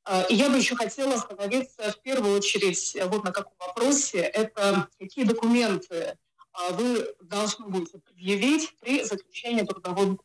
А, 0.06 0.24
и 0.24 0.36
я 0.36 0.50
бы 0.50 0.58
еще 0.58 0.76
хотела 0.76 1.16
остановиться 1.16 1.92
в 1.92 2.02
первую 2.02 2.38
очередь 2.38 2.98
вот 3.06 3.24
на 3.24 3.32
каком 3.32 3.54
вопросе. 3.60 4.20
Это 4.20 4.88
какие 4.98 5.26
документы 5.26 6.18
вы 6.72 7.14
должны 7.22 7.68
будете 7.68 8.00
предъявить 8.00 8.76
при 8.80 9.04
заключении 9.04 9.64
трудового, 9.64 10.18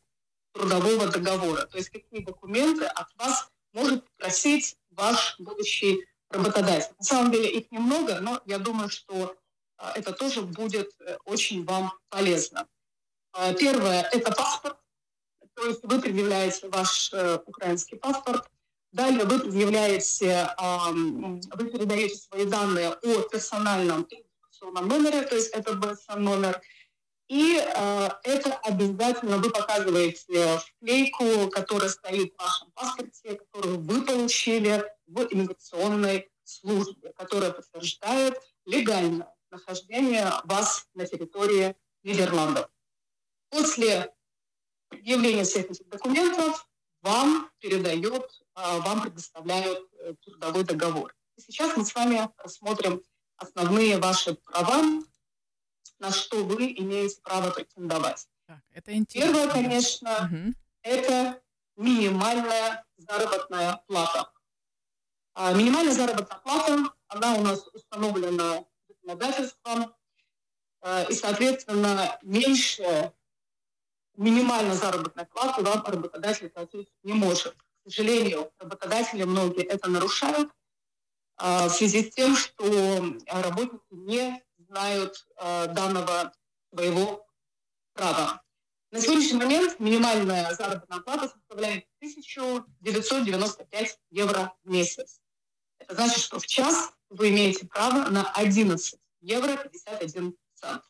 трудового 0.53 1.07
договора. 1.07 1.65
То 1.67 1.77
есть 1.77 1.89
какие 1.89 2.23
документы 2.23 2.85
от 2.85 3.07
вас 3.15 3.49
может 3.73 4.05
просить 4.17 4.77
ваш 4.89 5.35
будущий 5.39 6.05
работодатель. 6.29 6.93
На 6.97 7.03
самом 7.03 7.31
деле 7.31 7.49
их 7.49 7.71
немного, 7.71 8.19
но 8.21 8.41
я 8.45 8.59
думаю, 8.59 8.89
что 8.89 9.35
а, 9.77 9.93
это 9.95 10.13
тоже 10.13 10.41
будет 10.41 10.91
э, 10.99 11.17
очень 11.25 11.65
вам 11.65 11.91
полезно. 12.09 12.67
А, 13.33 13.53
первое– 13.53 14.03
это 14.11 14.31
паспорт, 14.31 14.77
то 15.53 15.65
есть 15.65 15.81
вы 15.83 16.01
предъявляете 16.01 16.67
ваш 16.69 17.11
э, 17.13 17.39
украинский 17.45 17.97
паспорт, 17.97 18.49
далее 18.91 19.25
вы 19.25 19.39
предъявляете, 19.39 20.49
вы 20.57 21.69
передаете 21.69 22.15
свои 22.15 22.45
данные 22.45 22.91
о 22.91 23.21
персональном 23.23 24.07
номере, 24.61 25.21
то 25.23 25.35
есть 25.35 25.49
это 25.49 25.73
BSN 25.73 26.19
номер, 26.19 26.61
и 27.27 27.57
э, 27.57 28.09
это 28.23 28.53
обязательно 28.57 29.37
вы 29.37 29.49
показываете 29.49 30.59
вклейку, 30.59 31.49
которая 31.49 31.89
стоит 31.89 32.33
в 32.33 32.39
вашем 32.39 32.71
паспорте, 32.71 33.35
которую 33.35 33.79
вы 33.79 34.05
получили 34.05 34.85
в 35.07 35.21
иммиграционной 35.31 36.29
службе, 36.43 37.13
которая 37.13 37.51
подтверждает 37.51 38.39
легальное 38.65 39.33
нахождение 39.49 40.31
вас 40.43 40.85
на 40.93 41.05
территории 41.07 41.75
Нидерландов. 42.03 42.69
После 43.49 44.13
предъявления 44.89 45.43
всех 45.43 45.71
этих 45.71 45.87
документов 45.89 46.67
вам 47.01 47.49
передают, 47.59 48.41
а, 48.53 48.79
вам 48.79 49.01
предоставляют 49.01 49.87
э, 49.99 50.13
трудовой 50.23 50.63
договор. 50.63 51.15
И 51.37 51.41
сейчас 51.41 51.75
мы 51.75 51.85
с 51.85 51.93
вами 51.93 52.29
рассмотрим 52.37 53.01
основные 53.37 53.97
ваши 53.97 54.35
права, 54.35 54.83
на 55.99 56.11
что 56.11 56.43
вы 56.43 56.73
имеете 56.77 57.19
право 57.21 57.51
претендовать. 57.51 58.27
Так, 58.47 58.59
это 58.71 58.93
интересно. 58.93 59.33
Первое, 59.33 59.53
конечно, 59.53 60.29
угу. 60.31 60.53
это 60.83 61.41
минимальная 61.75 62.85
заработная 62.97 63.81
плата. 63.87 64.31
А 65.33 65.53
минимальная 65.53 65.93
заработная 65.93 66.39
плата, 66.39 66.93
она 67.07 67.35
у 67.35 67.41
нас 67.41 67.67
установлена 67.73 68.65
законодательством, 68.87 69.93
а, 70.81 71.03
и, 71.03 71.13
соответственно, 71.13 72.17
меньше 72.21 73.11
минимальной 74.15 74.75
заработной 74.75 75.25
платы 75.25 75.61
вам 75.61 75.83
работодатель 75.83 76.49
платить 76.49 76.89
не 77.03 77.13
может. 77.13 77.55
К 77.55 77.89
сожалению, 77.89 78.51
работодатели 78.59 79.23
многие 79.23 79.63
это 79.63 79.89
нарушают 79.89 80.51
а, 81.37 81.67
в 81.67 81.71
связи 81.71 82.09
с 82.09 82.13
тем, 82.13 82.35
что 82.35 83.17
работники 83.27 83.83
не 83.91 84.41
знают 84.67 85.27
данного 85.39 86.33
своего 86.73 87.25
права. 87.93 88.41
На 88.91 89.01
сегодняшний 89.01 89.39
момент 89.39 89.79
минимальная 89.79 90.53
заработная 90.53 90.99
плата 90.99 91.27
составляет 91.27 91.85
1995 91.99 93.99
евро 94.11 94.53
в 94.63 94.69
месяц. 94.69 95.19
Это 95.79 95.95
значит, 95.95 96.19
что 96.19 96.39
в 96.39 96.47
час 96.47 96.91
вы 97.09 97.29
имеете 97.29 97.65
право 97.65 98.09
на 98.09 98.31
11 98.31 98.99
евро 99.21 99.57
51 99.57 100.35
цент. 100.53 100.83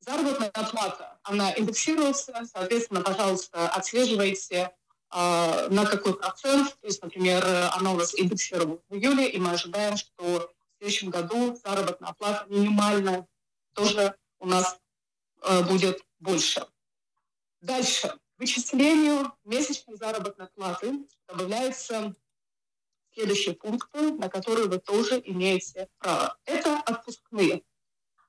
Заработная 0.00 0.50
плата, 0.50 1.18
она 1.22 1.52
индексируется, 1.56 2.44
соответственно, 2.44 3.02
пожалуйста, 3.02 3.68
отслеживайте, 3.68 4.72
э, 5.12 5.68
на 5.68 5.86
какой 5.86 6.16
процент. 6.16 6.76
То 6.80 6.86
есть, 6.86 7.02
например, 7.02 7.44
она 7.72 7.92
у 7.92 7.96
нас 7.96 8.14
индексировалась 8.14 8.82
в 8.88 8.94
июле, 8.94 9.28
и 9.28 9.38
мы 9.38 9.52
ожидаем, 9.52 9.96
что 9.96 10.50
следующем 10.82 11.10
году 11.10 11.54
заработная 11.54 12.12
плата 12.12 12.44
минимальная 12.48 13.28
тоже 13.72 14.16
у 14.40 14.46
нас 14.46 14.80
э, 15.42 15.62
будет 15.62 16.04
больше. 16.18 16.66
Дальше. 17.60 18.08
К 18.08 18.40
вычислению 18.40 19.32
месячной 19.44 19.96
заработной 19.96 20.48
платы 20.48 21.06
добавляется 21.28 22.16
следующие 23.14 23.54
пункты, 23.54 24.12
на 24.14 24.28
которые 24.28 24.66
вы 24.66 24.80
тоже 24.80 25.22
имеете 25.24 25.88
право. 25.98 26.36
Это 26.46 26.78
отпускные. 26.80 27.62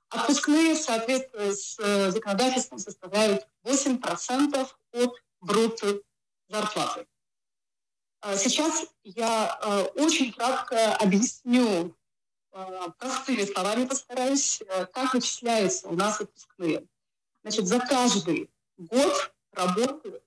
Отпускные 0.10 0.76
в 0.76 0.78
соответствии 0.78 1.52
с 1.52 1.80
э, 1.80 2.12
законодательством 2.12 2.78
составляют 2.78 3.48
8% 3.64 4.70
от 4.92 5.14
брутто 5.42 6.02
зарплаты. 6.50 7.08
А 8.22 8.38
сейчас 8.38 8.86
я 9.04 9.60
э, 9.60 10.02
очень 10.02 10.32
кратко 10.32 10.96
объясню, 10.98 11.88
э, 11.88 12.03
простыми 12.98 13.46
словами 13.46 13.86
постараюсь, 13.86 14.62
как 14.94 15.14
вычисляются 15.14 15.88
у 15.88 15.96
нас 15.96 16.22
отпускные. 16.22 16.86
Значит, 17.42 17.68
за 17.68 17.80
каждый 17.80 18.50
год 18.78 19.34
работы 19.52 20.22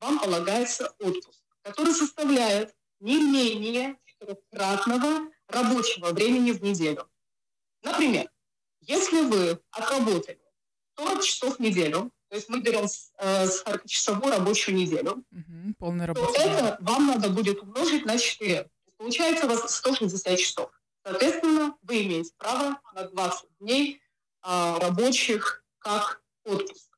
вам 0.00 0.18
полагается 0.18 0.94
отпуск, 0.98 1.42
который 1.62 1.94
составляет 1.94 2.74
не 3.00 3.20
менее 3.20 3.96
четырехкратного 4.04 5.30
рабочего 5.48 6.12
времени 6.12 6.52
в 6.52 6.62
неделю. 6.62 7.08
Например, 7.82 8.30
если 8.80 9.20
вы 9.22 9.60
отработали 9.70 10.40
40 10.96 11.22
часов 11.22 11.56
в 11.56 11.60
неделю, 11.60 12.10
то 12.28 12.36
есть 12.36 12.48
мы 12.48 12.60
берем 12.60 12.86
э, 13.18 13.46
40-часовую 13.46 14.30
рабочую 14.30 14.76
неделю, 14.76 15.24
угу, 15.30 15.74
полный 15.78 16.06
то 16.06 16.32
это 16.34 16.78
вам 16.80 17.08
надо 17.08 17.28
будет 17.28 17.60
умножить 17.60 18.06
на 18.06 18.18
4. 18.18 18.68
Получается 18.96 19.46
у 19.46 19.48
вас 19.50 19.76
160 19.76 20.38
часов. 20.38 20.70
Соответственно, 21.04 21.76
вы 21.82 22.04
имеете 22.04 22.32
право 22.36 22.80
на 22.94 23.04
20 23.08 23.58
дней 23.60 24.00
э, 24.44 24.78
рабочих 24.78 25.64
как 25.78 26.22
отпуск. 26.44 26.88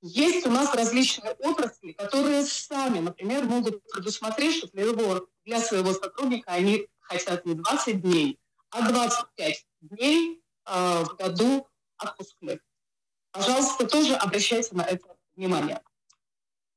Есть 0.00 0.46
у 0.46 0.50
нас 0.50 0.74
различные 0.74 1.32
отрасли, 1.34 1.92
которые 1.92 2.44
сами, 2.44 2.98
например, 2.98 3.44
могут 3.44 3.82
предусмотреть, 3.88 4.56
что 4.56 4.68
для, 4.68 4.84
его, 4.84 5.28
для 5.44 5.60
своего 5.60 5.92
сотрудника 5.92 6.50
они 6.50 6.88
хотят 6.98 7.46
не 7.46 7.54
20 7.54 8.00
дней, 8.00 8.40
а 8.70 8.90
25 8.90 9.66
дней 9.82 10.42
в 10.64 11.14
году 11.16 11.68
отпускных. 11.98 12.60
Пожалуйста, 13.30 13.86
тоже 13.86 14.14
обращайте 14.14 14.74
на 14.74 14.82
это 14.82 15.16
внимание. 15.36 15.80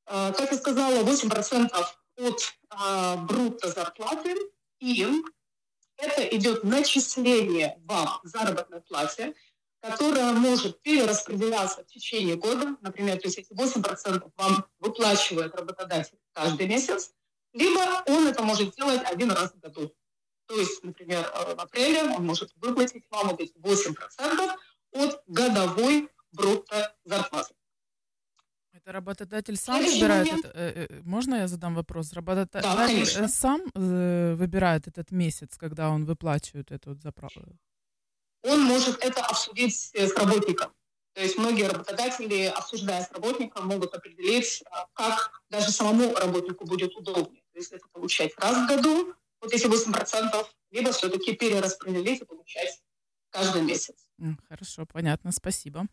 Как 0.04 0.52
я 0.52 0.56
сказала, 0.56 1.02
8% 1.02 1.70
от 2.16 3.26
брутто 3.26 3.68
зарплаты, 3.68 4.36
и 4.78 5.22
это 5.96 6.22
идет 6.36 6.64
начисление 6.64 7.78
вам 7.84 8.20
заработной 8.24 8.80
плате, 8.80 9.34
которая 9.80 10.32
может 10.32 10.82
перераспределяться 10.82 11.82
в 11.82 11.86
течение 11.86 12.36
года. 12.36 12.76
Например, 12.80 13.16
то 13.18 13.26
есть 13.26 13.38
эти 13.38 13.52
8% 13.52 14.32
вам 14.36 14.66
выплачивает 14.78 15.54
работодатель 15.54 16.18
каждый 16.32 16.66
месяц, 16.66 17.12
либо 17.52 17.80
он 18.06 18.26
это 18.26 18.42
может 18.42 18.74
делать 18.74 19.02
один 19.04 19.30
раз 19.30 19.52
в 19.52 19.60
году. 19.60 19.94
То 20.46 20.58
есть, 20.58 20.82
например, 20.84 21.26
э, 21.26 21.54
в 21.54 21.60
апреле 21.60 22.04
он 22.04 22.24
может 22.24 22.52
выплатить 22.56 23.04
вам 23.10 23.28
вот 23.28 23.40
эти 23.40 23.56
8% 23.58 24.54
от 24.92 25.22
годовой 25.26 26.08
брутто 26.32 26.94
зарплаты. 27.04 27.54
Работодатель 28.86 29.56
сам 29.56 29.78
Следующий 29.78 30.00
выбирает 30.00 30.26
момент. 30.26 30.46
это? 30.46 30.58
Э, 30.58 30.86
э, 30.88 31.00
можно 31.02 31.34
я 31.34 31.48
задам 31.48 31.74
вопрос? 31.74 32.12
Работодатель 32.12 33.18
да, 33.18 33.28
сам 33.28 33.62
выбирает 33.74 34.86
этот 34.86 35.10
месяц, 35.10 35.56
когда 35.58 35.90
он 35.90 36.04
выплачивает 36.04 36.70
эту 36.70 36.94
заправку? 36.94 37.58
Он 38.42 38.62
может 38.62 39.04
это 39.04 39.22
обсудить 39.22 39.90
с 39.92 40.16
работником. 40.16 40.72
То 41.14 41.22
есть 41.22 41.36
многие 41.36 41.66
работодатели, 41.66 42.44
обсуждая 42.44 43.02
с 43.02 43.10
работником, 43.10 43.66
могут 43.66 43.92
определить, 43.92 44.62
как 44.92 45.42
даже 45.50 45.72
самому 45.72 46.14
работнику 46.14 46.64
будет 46.64 46.94
удобнее. 46.94 47.42
То 47.52 47.58
есть 47.58 47.72
это 47.72 47.88
получать 47.88 48.38
раз 48.38 48.54
в 48.54 48.68
году, 48.68 49.14
вот 49.40 49.52
эти 49.52 49.66
8%, 49.66 50.46
либо 50.70 50.92
все-таки 50.92 51.34
перераспределить 51.34 52.20
и 52.20 52.24
получать 52.24 52.80
каждый 53.30 53.62
месяц. 53.62 53.96
Хорошо, 54.48 54.86
понятно, 54.86 55.32
спасибо. 55.32 55.88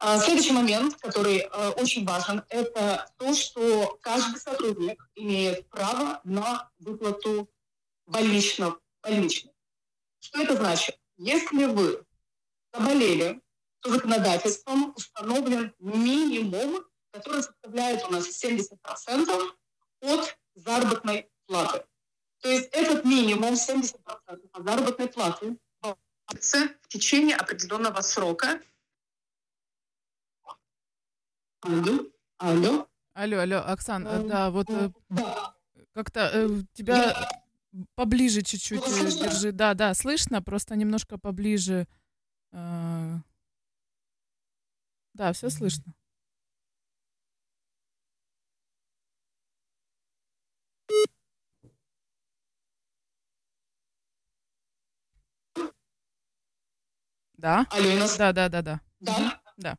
А, 0.00 0.18
следующий 0.18 0.52
момент, 0.52 0.96
который 0.96 1.38
э, 1.38 1.68
очень 1.70 2.06
важен, 2.06 2.44
это 2.50 3.10
то, 3.16 3.34
что 3.34 3.98
каждый 4.00 4.38
сотрудник 4.38 5.02
имеет 5.16 5.68
право 5.68 6.20
на 6.22 6.70
выплату 6.78 7.50
больничного. 8.06 8.78
больничного. 9.02 9.54
Что 10.20 10.42
это 10.42 10.56
значит? 10.56 10.98
Если 11.16 11.64
вы 11.64 12.04
заболели, 12.72 13.40
то 13.80 13.90
законодательством 13.90 14.92
установлен 14.96 15.74
минимум, 15.80 16.84
который 17.10 17.42
составляет 17.42 18.04
у 18.04 18.12
нас 18.12 18.28
70% 18.44 19.52
от 20.02 20.38
заработной 20.54 21.28
платы. 21.46 21.84
То 22.40 22.48
есть 22.48 22.68
этот 22.72 23.04
минимум 23.04 23.54
70% 23.54 23.94
от 24.26 24.40
заработной 24.64 25.08
платы 25.08 25.56
в 25.82 26.88
течение 26.88 27.36
определенного 27.36 28.00
срока. 28.02 28.60
Алло, 31.60 31.98
алло. 32.38 32.88
Алло, 33.14 33.38
алло, 33.40 33.58
Оксан, 33.66 34.06
э, 34.06 34.28
да, 34.28 34.50
вот 34.50 34.70
э, 34.70 34.90
да. 35.08 35.54
как-то 35.92 36.30
э, 36.32 36.48
тебя 36.72 37.28
поближе 37.96 38.42
чуть-чуть 38.42 38.80
ну, 38.80 39.24
держи. 39.24 39.50
Да, 39.50 39.74
да, 39.74 39.92
слышно, 39.94 40.40
просто 40.40 40.76
немножко 40.76 41.18
поближе. 41.18 41.88
Э, 42.52 43.16
да, 45.14 45.32
все 45.32 45.50
слышно. 45.50 45.92
Да? 57.36 57.66
Алло, 57.70 57.98
нас... 57.98 58.16
Да, 58.16 58.32
да, 58.32 58.48
да, 58.48 58.62
да. 58.62 58.80
Да? 59.00 59.40
Да. 59.56 59.78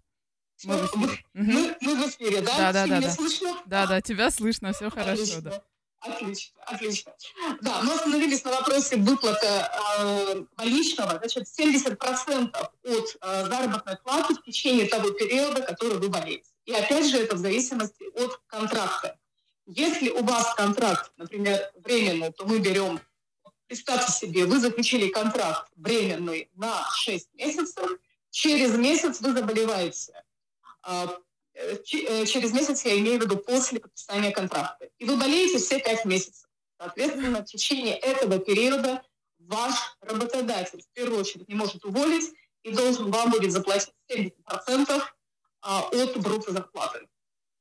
Мы 0.64 0.78
в 0.78 0.86
эфире. 0.86 1.24
Мы, 1.34 1.78
мы 1.82 1.95
в 1.95 2.10
эфире, 2.10 2.41
да? 2.41 2.57
Да, 2.57 2.74
да, 2.74 2.88
да. 2.88 3.01
да. 3.01 3.12
слышно? 3.12 3.55
Да, 3.66 3.88
да, 3.88 4.01
тебя 4.01 4.32
слышно, 4.32 4.74
все 4.74 4.89
хорошо, 4.89 5.41
да. 5.41 5.64
Отлично, 6.01 6.62
отлично. 6.66 7.14
Да, 7.62 7.82
мы 7.82 7.93
остановились 7.93 8.43
на 8.45 8.51
вопросе 8.51 8.95
выплаты 8.95 9.47
э, 9.47 10.43
больничного. 10.55 11.18
Значит, 11.18 11.45
70% 11.60 12.55
от 12.55 12.78
э, 12.86 13.45
заработной 13.47 13.97
платы 13.97 14.36
в 14.36 14.43
течение 14.43 14.88
того 14.88 15.10
периода, 15.12 15.62
который 15.62 15.97
вы 15.97 16.07
болеете. 16.07 16.49
И 16.64 16.72
опять 16.72 17.05
же, 17.10 17.18
это 17.18 17.36
в 17.36 17.39
зависимости 17.39 18.05
от 18.18 18.39
контракта. 18.47 19.20
Если 19.66 20.10
у 20.10 20.24
вас 20.24 20.53
контракт, 20.55 21.12
например, 21.18 21.70
временный, 21.84 22.32
то 22.32 22.45
мы 22.45 22.60
берем 22.60 23.01
Представьте 23.70 24.12
себе, 24.12 24.45
вы 24.45 24.60
заключили 24.60 25.10
контракт 25.10 25.72
временный 25.76 26.49
на 26.55 26.84
6 26.91 27.36
месяцев, 27.36 27.88
через 28.32 28.76
месяц 28.76 29.22
вы 29.22 29.32
заболеваете. 29.32 30.24
А, 30.84 31.17
э, 31.53 31.75
э, 31.75 32.25
через 32.25 32.51
месяц 32.53 32.86
я 32.86 32.97
имею 32.99 33.19
в 33.19 33.23
виду 33.23 33.38
после 33.38 33.80
подписания 33.80 34.32
контракта. 34.32 34.89
И 34.97 35.05
вы 35.05 35.17
болеете 35.17 35.57
все 35.57 35.80
5 35.80 36.05
месяцев. 36.05 36.49
Соответственно, 36.80 37.41
в 37.41 37.45
течение 37.45 37.97
этого 37.97 38.39
периода 38.39 39.01
ваш 39.39 39.75
работодатель 40.01 40.82
в 40.82 40.93
первую 40.93 41.19
очередь 41.19 41.47
не 41.49 41.55
может 41.55 41.84
уволить 41.84 42.34
и 42.63 42.71
должен 42.71 43.11
вам 43.11 43.32
будет 43.32 43.51
заплатить 43.51 43.93
70% 44.11 45.01
а, 45.61 45.82
от 45.89 46.17
брута 46.17 46.51
зарплаты. 46.51 47.07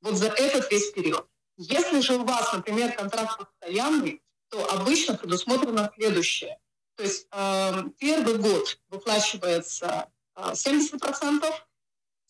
Вот 0.00 0.14
за 0.14 0.28
этот 0.28 0.70
весь 0.70 0.90
период. 0.92 1.26
Если 1.56 2.00
же 2.00 2.14
у 2.14 2.24
вас, 2.24 2.52
например, 2.52 2.92
контракт 2.92 3.38
постоянный, 3.38 4.22
то 4.48 4.64
обычно 4.70 5.16
предусмотрено 5.16 5.90
следующее. 5.96 6.58
То 6.94 7.02
есть 7.02 7.26
э, 7.32 7.82
первый 7.98 8.38
год 8.38 8.80
выплачивается 8.88 10.08
э, 10.36 10.52
70%, 10.52 11.52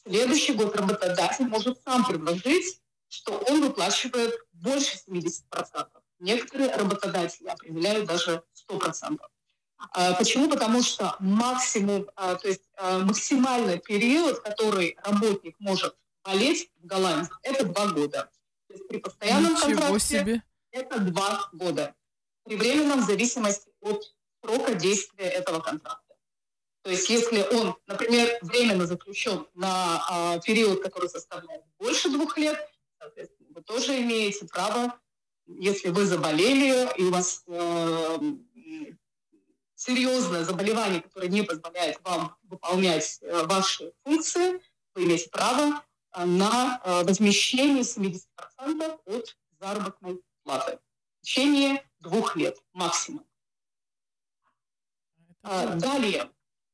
следующий 0.07 0.55
год 0.55 0.75
работодатель 0.77 1.47
может 1.47 1.81
сам 1.83 2.05
предложить, 2.05 2.81
что 3.09 3.39
он 3.49 3.63
выплачивает 3.63 4.35
больше 4.53 4.99
70%. 5.09 5.43
Некоторые 6.21 6.75
работодатели 6.75 7.49
определяют 7.49 8.07
даже 8.07 8.43
100%. 8.71 9.19
Э, 9.97 10.15
почему? 10.17 10.51
Потому 10.51 10.83
что 10.83 11.15
максимум, 11.21 12.09
э, 12.17 12.37
то 12.41 12.49
есть 12.49 12.69
э, 12.77 12.99
максимальный 12.99 13.79
период, 13.79 14.41
который 14.41 14.97
работник 15.05 15.55
может 15.61 15.97
болеть 16.25 16.71
в 16.83 16.87
Голландии, 16.87 17.31
это 17.43 17.65
два 17.65 17.87
года. 17.87 18.31
То 18.67 18.75
есть 18.75 18.89
при 18.89 18.99
постоянном 18.99 19.55
Ничего 19.55 19.69
контракте 19.69 20.01
себе. 20.01 20.43
это 20.73 20.99
два 20.99 21.49
года 21.53 21.95
при 22.49 22.57
временном 22.57 23.03
в 23.03 23.07
зависимости 23.07 23.71
от 23.81 24.03
срока 24.43 24.75
действия 24.75 25.27
этого 25.27 25.61
контракта. 25.61 26.08
То 26.89 26.93
есть 26.93 27.11
если 27.11 27.43
он, 27.55 27.77
например, 27.87 28.39
временно 28.41 28.87
заключен 28.87 29.47
на 29.53 30.03
а, 30.09 30.39
период, 30.39 30.83
который 30.83 31.11
составляет 31.11 31.63
больше 31.79 32.09
двух 32.09 32.39
лет, 32.39 32.59
соответственно, 32.99 33.51
вы 33.55 33.63
тоже 33.63 34.01
имеете 34.01 34.47
право, 34.47 34.99
если 35.47 35.91
вы 35.91 36.07
заболели 36.07 36.89
и 36.97 37.05
у 37.05 37.11
вас 37.11 37.45
э, 37.47 38.19
серьезное 39.75 40.45
заболевание, 40.45 41.03
которое 41.03 41.29
не 41.29 41.43
позволяет 41.43 42.01
вам 42.05 42.35
выполнять 42.45 43.19
э, 43.21 43.45
ваши 43.45 43.93
функции, 44.03 44.59
вы 44.95 45.05
имеете 45.05 45.29
право 45.29 45.85
э, 46.15 46.25
на 46.25 46.81
э, 46.83 47.05
возмещение 47.05 47.83
70% 47.83 48.23
от 49.05 49.37
заработной 49.61 50.23
платы 50.43 50.79
в 51.21 51.27
течение 51.27 51.87
двух 52.01 52.35
лет 52.35 52.57
максимум. 52.73 53.27
А, 55.43 55.75
далее, 55.75 56.31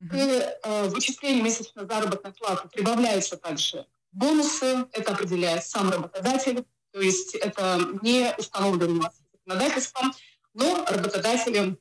к 0.09 0.13
э, 0.13 0.89
вычислению 0.89 1.43
месячной 1.43 1.85
заработной 1.85 2.33
платы 2.33 2.67
прибавляются 2.69 3.37
также 3.37 3.85
бонусы, 4.11 4.87
это 4.91 5.13
определяет 5.13 5.63
сам 5.65 5.89
работодатель, 5.89 6.65
то 6.91 7.01
есть 7.01 7.35
это 7.35 7.79
не 8.01 8.33
установлено 8.37 9.11
законодательством, 9.33 10.13
но 10.53 10.85
работодатели 10.85 11.77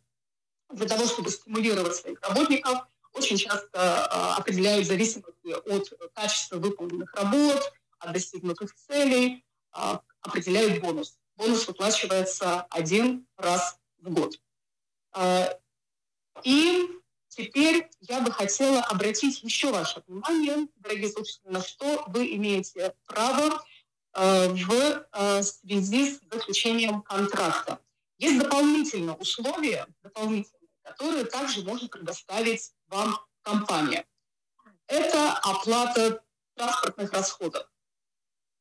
для 0.73 0.89
того, 0.89 1.07
чтобы 1.07 1.31
стимулировать 1.31 1.95
своих 1.95 2.21
работников, 2.23 2.87
очень 3.13 3.37
часто 3.37 3.79
э, 3.79 4.39
определяют 4.41 4.87
зависимости 4.87 5.51
от 5.51 6.13
качества 6.15 6.57
выполненных 6.57 7.15
работ, 7.15 7.73
от 7.99 8.13
достигнутых 8.13 8.75
целей, 8.75 9.45
э, 9.77 9.99
определяют 10.23 10.81
бонус 10.81 11.17
бонус 11.37 11.67
выплачивается 11.67 12.63
один 12.71 13.27
раз 13.37 13.79
в 13.99 14.13
год. 14.13 14.39
А, 15.13 15.59
и 16.43 16.89
теперь 17.35 17.89
я 18.01 18.21
бы 18.21 18.31
хотела 18.31 18.81
обратить 18.83 19.43
еще 19.43 19.71
ваше 19.71 20.03
внимание, 20.07 20.69
дорогие 20.77 21.11
слушатели, 21.11 21.51
на 21.51 21.63
что 21.63 22.05
вы 22.09 22.35
имеете 22.37 22.95
право 23.07 23.65
а, 24.13 24.49
в 24.49 25.07
а, 25.13 25.43
связи 25.43 26.15
с 26.15 26.21
заключением 26.31 27.03
контракта. 27.03 27.81
Есть 28.19 28.39
дополнительные 28.39 29.17
условия, 29.17 29.87
дополнительные, 30.03 30.69
которые 30.83 31.25
также 31.25 31.63
может 31.65 31.91
предоставить 31.91 32.73
вам 32.89 33.19
компания. 33.43 34.07
Это 34.87 35.33
оплата 35.39 36.23
транспортных 36.55 37.13
расходов. 37.13 37.67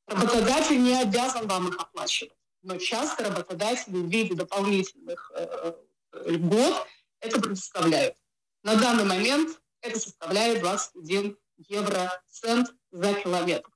Работодатель 0.07 0.81
не 0.81 0.99
обязан 0.99 1.47
вам 1.47 1.69
их 1.69 1.77
оплачивать 1.77 2.33
но 2.63 2.77
часто 2.77 3.25
работодатели 3.25 3.97
в 3.97 4.09
виде 4.09 4.33
дополнительных 4.33 5.31
э, 5.35 5.73
льгот 6.25 6.87
это 7.19 7.39
предоставляют. 7.39 8.15
На 8.63 8.75
данный 8.75 9.03
момент 9.03 9.61
это 9.81 9.99
составляет 9.99 10.61
21 10.61 11.37
евроцент 11.57 12.73
за 12.91 13.13
километр. 13.13 13.69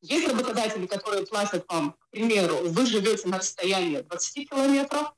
Есть 0.00 0.26
работодатели, 0.26 0.86
которые 0.86 1.26
платят 1.26 1.64
вам, 1.68 1.92
к 1.92 2.10
примеру, 2.10 2.68
вы 2.70 2.86
живете 2.86 3.28
на 3.28 3.38
расстоянии 3.38 4.00
20 4.00 4.48
километров, 4.48 5.14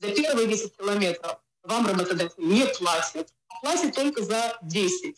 за 0.00 0.12
первые 0.12 0.48
10 0.48 0.76
километров 0.76 1.38
вам 1.62 1.86
работодатель 1.86 2.34
не 2.38 2.66
платит, 2.66 3.34
а 3.48 3.60
платит 3.60 3.94
только 3.94 4.22
за 4.22 4.58
10. 4.62 5.16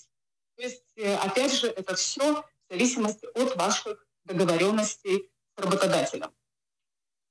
То 0.56 0.62
есть, 0.62 0.82
э, 0.96 1.14
опять 1.16 1.52
же, 1.52 1.66
это 1.68 1.94
все 1.94 2.34
в 2.34 2.44
зависимости 2.70 3.26
от 3.34 3.56
ваших 3.56 4.06
договоренностей 4.24 5.30
с 5.56 5.62
работодателем. 5.62 6.32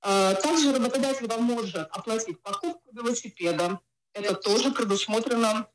А, 0.02 0.36
также 0.36 0.72
работодатель 0.72 1.28
вам 1.28 1.44
может 1.44 1.88
оплатить 1.92 2.42
покупку 2.42 2.92
велосипеда. 2.92 3.80
Это 4.16 4.34
тоже 4.34 4.72
предусмотрено 4.72 5.68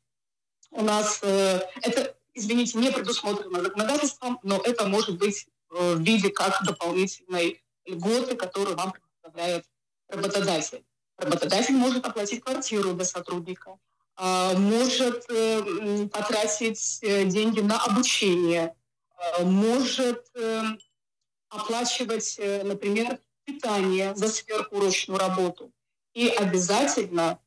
у 0.71 0.83
нас. 0.83 1.19
Э, 1.23 1.61
это, 1.81 2.15
извините, 2.33 2.77
не 2.77 2.91
предусмотрено 2.91 3.63
законодательством, 3.63 4.39
но 4.43 4.57
это 4.57 4.85
может 4.87 5.17
быть 5.17 5.47
Э, 5.71 5.93
в 5.95 6.01
виде 6.01 6.29
как 6.29 6.63
дополнительной 6.63 7.63
льготы, 7.85 8.35
которую 8.35 8.75
вам 8.75 8.91
предоставляет 8.91 9.65
работодатель. 10.09 10.83
Работодатель 11.17 11.75
может 11.75 12.05
оплатить 12.05 12.43
квартиру 12.43 12.93
для 12.93 13.05
сотрудника, 13.05 13.77
а, 14.15 14.53
может 14.53 15.23
э, 15.29 16.07
потратить 16.07 16.99
деньги 17.01 17.61
на 17.61 17.81
обучение, 17.83 18.75
может 19.41 20.25
оплачивать, 21.49 22.39
например, 22.63 23.19
питание 23.45 24.15
за 24.15 24.29
сверхурочную 24.29 25.19
работу. 25.19 25.71
И 26.15 26.27
обязательно, 26.27 27.39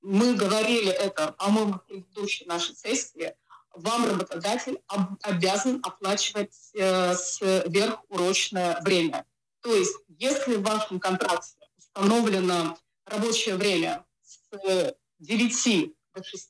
мы 0.00 0.34
говорили 0.34 0.90
это, 0.90 1.32
по-моему, 1.32 1.74
в 1.74 1.86
предыдущей 1.86 2.44
нашей 2.46 2.74
сессии, 2.74 3.34
вам 3.74 4.06
работодатель 4.06 4.80
обязан 5.22 5.80
оплачивать 5.82 6.56
э, 6.74 7.14
сверхурочное 7.14 8.80
время. 8.82 9.24
То 9.60 9.74
есть, 9.74 9.94
если 10.08 10.56
в 10.56 10.62
вашем 10.62 10.98
контракте 10.98 11.56
установлено 11.76 12.78
рабочее 13.04 13.56
время 13.56 14.04
с 14.22 14.94
9 15.18 15.94
до 16.14 16.24
6, 16.24 16.48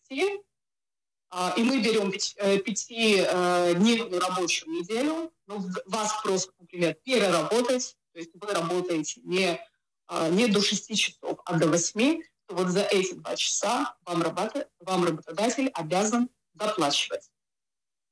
а, 1.30 1.52
и 1.56 1.62
мы 1.62 1.80
берем 1.80 2.10
э, 2.10 2.58
пятидневную 2.58 4.20
рабочую 4.20 4.72
неделю, 4.72 5.32
но 5.46 5.62
вас 5.86 6.22
просят, 6.22 6.52
например, 6.58 6.94
переработать, 7.04 7.96
то 8.12 8.18
есть 8.18 8.30
вы 8.34 8.52
работаете 8.52 9.20
не, 9.24 9.60
а, 10.06 10.28
не 10.30 10.46
до 10.46 10.62
6 10.62 10.96
часов, 10.96 11.38
а 11.44 11.58
до 11.58 11.68
8, 11.68 12.22
то 12.22 12.24
вот 12.48 12.68
за 12.68 12.80
эти 12.80 13.14
два 13.14 13.36
часа 13.36 13.94
вам, 14.04 14.22
работа, 14.22 14.68
вам 14.80 15.04
работодатель 15.04 15.68
обязан 15.74 16.28
доплачивать. 16.54 17.30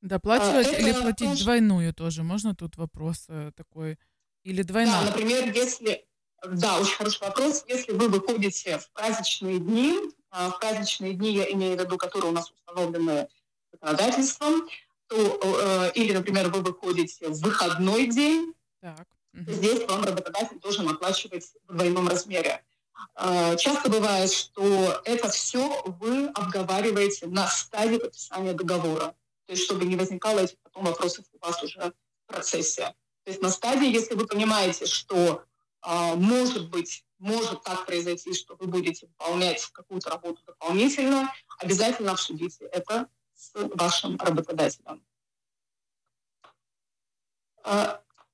Доплачивать 0.02 0.68
а, 0.68 0.76
или 0.76 0.92
платить 0.92 1.30
тоже... 1.30 1.44
двойную 1.44 1.94
тоже? 1.94 2.22
Можно 2.22 2.54
тут 2.54 2.76
вопрос 2.76 3.24
э, 3.28 3.50
такой? 3.56 3.98
Или 4.44 4.62
двойная? 4.62 5.00
Да, 5.00 5.06
например, 5.06 5.52
если... 5.52 6.06
Да, 6.46 6.78
очень 6.78 6.94
хороший 6.94 7.20
вопрос. 7.22 7.64
Если 7.66 7.92
вы 7.92 8.08
выходите 8.08 8.78
в 8.78 8.90
праздничные 8.92 9.58
дни, 9.58 9.98
а, 10.30 10.50
в 10.50 10.60
праздничные 10.60 11.14
дни, 11.14 11.32
я 11.32 11.50
имею 11.52 11.76
в 11.76 11.80
виду, 11.80 11.96
которые 11.96 12.30
у 12.30 12.34
нас 12.34 12.50
установлены 12.50 13.26
законодательством, 13.72 14.68
то, 15.08 15.40
э, 15.42 15.92
или, 15.94 16.12
например, 16.12 16.48
вы 16.50 16.60
выходите 16.60 17.28
в 17.28 17.40
выходной 17.40 18.06
день, 18.06 18.54
так. 18.80 19.06
здесь 19.32 19.86
вам 19.88 20.04
работодатель 20.04 20.58
должен 20.60 20.88
оплачивать 20.88 21.46
в 21.66 21.74
двойном 21.74 22.08
размере. 22.08 22.62
А, 23.14 23.56
часто 23.56 23.88
бывает, 23.88 24.30
что 24.30 25.00
это 25.04 25.28
все 25.28 25.82
вы 25.84 26.26
обговариваете 26.28 27.26
на 27.26 27.46
стадии 27.48 27.98
подписания 27.98 28.52
договора. 28.52 29.14
То 29.46 29.52
есть, 29.52 29.64
чтобы 29.64 29.84
не 29.84 29.96
возникало 29.96 30.40
этих 30.40 30.58
потом 30.58 30.84
вопросов 30.84 31.24
у 31.32 31.46
вас 31.46 31.62
уже 31.62 31.80
в 31.80 32.26
процессе. 32.26 32.94
То 33.24 33.30
есть 33.30 33.42
на 33.42 33.50
стадии, 33.50 33.90
если 33.90 34.14
вы 34.14 34.26
понимаете, 34.26 34.86
что 34.86 35.44
а, 35.80 36.14
может 36.14 36.68
быть, 36.70 37.04
может 37.18 37.62
так 37.62 37.86
произойти, 37.86 38.34
что 38.34 38.56
вы 38.56 38.66
будете 38.66 39.06
выполнять 39.06 39.64
какую-то 39.72 40.10
работу 40.10 40.42
дополнительно, 40.44 41.32
обязательно 41.58 42.12
обсудите 42.12 42.66
это 42.66 43.08
с 43.34 43.52
вашим 43.54 44.16
работодателем. 44.18 45.04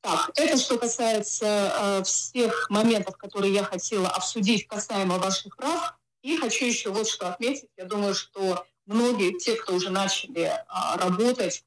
Так, 0.03 0.33
это 0.35 0.57
что 0.57 0.79
касается 0.79 1.47
э, 1.47 2.03
всех 2.03 2.69
моментов, 2.71 3.17
которые 3.17 3.55
я 3.55 3.63
хотела 3.63 4.09
обсудить 4.09 4.67
касаемо 4.67 5.19
ваших 5.19 5.57
прав. 5.57 5.95
И 6.23 6.37
хочу 6.37 6.67
еще 6.67 6.91
вот 6.91 7.09
что 7.09 7.31
отметить. 7.31 7.69
Я 7.77 7.85
думаю, 7.85 8.13
что 8.15 8.67
многие, 8.87 9.39
те, 9.39 9.55
кто 9.55 9.75
уже 9.75 9.91
начали 9.91 10.43
э, 10.43 10.63
работать, 10.97 11.65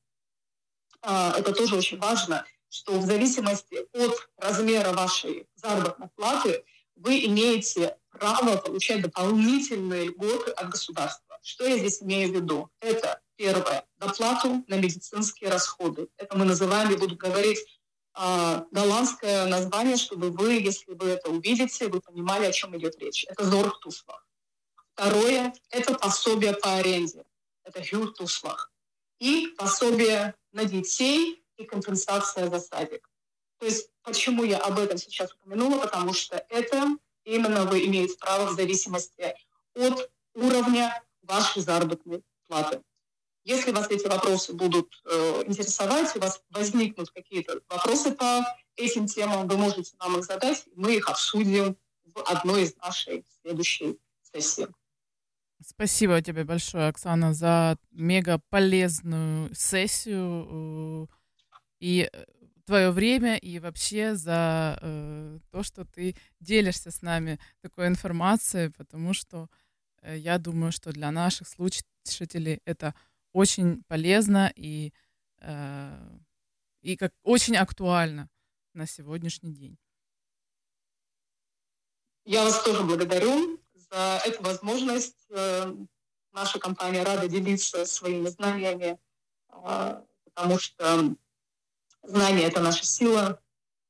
э, 1.01 1.31
это 1.37 1.53
тоже 1.53 1.77
очень 1.77 1.97
важно, 1.97 2.45
что 2.67 2.99
в 2.99 3.05
зависимости 3.05 3.87
от 3.93 4.29
размера 4.37 4.91
вашей 4.91 5.47
заработной 5.55 6.09
платы 6.15 6.65
вы 6.97 7.25
имеете 7.27 7.95
право 8.09 8.57
получать 8.57 9.01
дополнительные 9.01 10.07
льготы 10.07 10.51
от 10.51 10.69
государства. 10.71 11.39
Что 11.41 11.65
я 11.65 11.77
здесь 11.77 12.03
имею 12.03 12.31
в 12.31 12.35
виду? 12.35 12.69
Это 12.81 13.21
первое, 13.37 13.85
доплату 13.97 14.65
на 14.67 14.75
медицинские 14.75 15.51
расходы. 15.51 16.09
Это 16.17 16.37
мы 16.37 16.43
называем, 16.43 16.89
я 16.89 16.97
буду 16.97 17.15
говорить 17.15 17.59
а, 18.17 18.65
голландское 18.71 19.45
название, 19.45 19.97
чтобы 19.97 20.31
вы, 20.31 20.53
если 20.53 20.93
вы 20.93 21.09
это 21.09 21.29
увидите, 21.29 21.89
вы 21.89 21.99
понимали, 21.99 22.45
о 22.45 22.51
чем 22.51 22.75
идет 22.77 22.97
речь. 22.97 23.25
Это 23.27 23.43
зорхтуслах. 23.43 24.25
Второе– 24.93 25.53
это 25.69 25.95
пособие 25.95 26.53
по 26.53 26.75
аренде. 26.75 27.25
Это 27.63 27.83
хюртуслах. 27.83 28.71
И 29.19 29.47
пособие 29.57 30.33
на 30.53 30.63
детей 30.63 31.43
и 31.57 31.65
компенсация 31.65 32.49
за 32.49 32.59
садик. 32.59 33.09
То 33.59 33.65
есть 33.65 33.89
почему 34.01 34.45
я 34.45 34.59
об 34.59 34.79
этом 34.79 34.97
сейчас 34.97 35.33
упомянула? 35.33 35.79
Потому 35.79 36.13
что 36.13 36.45
это 36.49 36.87
именно 37.25 37.65
вы 37.65 37.85
имеете 37.85 38.17
право 38.17 38.45
в 38.45 38.53
зависимости 38.53 39.35
от 39.75 40.09
уровня 40.33 41.03
вашей 41.21 41.61
заработной 41.61 42.23
платы. 42.47 42.81
Если 43.45 43.71
вас 43.71 43.89
эти 43.91 44.07
вопросы 44.07 44.53
будут 44.53 45.01
э, 45.05 45.43
интересовать, 45.45 46.15
у 46.15 46.19
вас 46.19 46.41
возникнут 46.49 47.11
какие-то 47.11 47.61
вопросы 47.69 48.11
по 48.11 48.43
этим 48.75 49.05
темам, 49.05 49.47
вы 49.47 49.55
можете 49.55 49.95
нам 49.99 50.17
их 50.17 50.25
задать, 50.25 50.65
мы 50.75 50.95
их 50.95 51.07
обсудим 51.07 51.77
в 52.05 52.21
одной 52.23 52.63
из 52.63 52.75
нашей 52.77 53.23
следующей 53.41 53.99
сессий. 54.23 54.65
Спасибо 55.63 56.23
тебе 56.23 56.43
большое, 56.43 56.87
Оксана, 56.87 57.35
за 57.35 57.77
мега 57.91 58.41
полезную 58.49 59.53
сессию 59.53 61.07
э, 61.07 61.15
и 61.79 62.09
твое 62.65 62.89
время, 62.89 63.37
и 63.37 63.59
вообще 63.59 64.15
за 64.15 64.79
э, 64.81 65.39
то, 65.51 65.61
что 65.61 65.85
ты 65.85 66.15
делишься 66.39 66.89
с 66.89 67.03
нами 67.03 67.39
такой 67.61 67.87
информацией, 67.87 68.69
потому 68.69 69.13
что 69.13 69.49
э, 70.01 70.17
я 70.17 70.39
думаю, 70.39 70.71
что 70.71 70.91
для 70.91 71.11
наших 71.11 71.47
слушателей 71.47 72.59
это 72.65 72.95
очень 73.35 73.83
полезно 73.89 74.51
и, 74.55 74.93
э, 75.41 76.17
и 76.81 76.95
как, 76.95 77.11
очень 77.21 77.57
актуально 77.57 78.29
на 78.73 78.87
сегодняшний 78.87 79.53
день. 79.53 79.77
Я 82.23 82.45
вас 82.45 82.63
тоже 82.63 82.83
благодарю 82.83 83.59
за 83.73 84.21
эту 84.25 84.41
возможность. 84.41 85.25
Э, 85.31 85.75
наша 86.31 86.59
компания 86.59 87.03
рада 87.03 87.27
делиться 87.27 87.85
своими 87.85 88.29
знаниями, 88.29 88.97
э, 89.49 90.01
потому 90.23 90.57
что 90.57 91.15
знание— 92.03 92.43
это 92.47 92.61
наша 92.61 92.85
сила. 92.85 93.43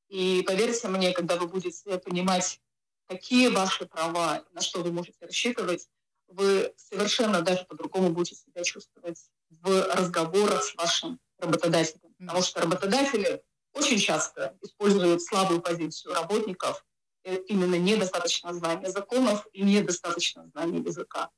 И 0.08 0.42
поверьте 0.44 0.88
мне, 0.88 1.12
когда 1.12 1.36
вы 1.36 1.46
будете 1.46 1.98
понимать, 1.98 2.60
какие 3.06 3.46
ваши 3.46 3.86
права, 3.86 4.44
на 4.50 4.60
что 4.60 4.82
вы 4.82 4.90
можете 4.90 5.24
рассчитывать, 5.24 5.88
вы 6.26 6.74
совершенно 6.76 7.42
даже 7.42 7.64
по-другому 7.64 8.10
будете 8.10 8.34
себя 8.34 8.64
чувствовать 8.64 9.30
в 9.50 9.94
разговорах 9.94 10.62
с 10.62 10.74
вашим 10.74 11.18
работодателем. 11.38 12.12
Потому 12.18 12.42
что 12.42 12.60
работодатели 12.60 13.42
очень 13.72 13.98
часто 13.98 14.56
используют 14.62 15.22
слабую 15.22 15.60
позицию 15.60 16.14
работников, 16.14 16.84
э, 17.24 17.36
именно 17.48 17.74
недостаточно 17.74 18.54
знания 18.54 18.90
законов 18.90 19.46
и 19.52 19.62
недостаточно 19.62 20.46
знания 20.48 20.78
языка. 20.78 21.30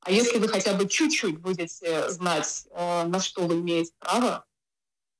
А 0.00 0.10
если 0.10 0.38
вы 0.38 0.48
хотя 0.48 0.74
бы 0.74 0.88
чуть-чуть 0.88 1.38
будете 1.38 2.08
знать, 2.10 2.66
э, 2.70 3.04
на 3.04 3.20
что 3.20 3.46
вы 3.46 3.60
имеете 3.60 3.92
право, 3.98 4.46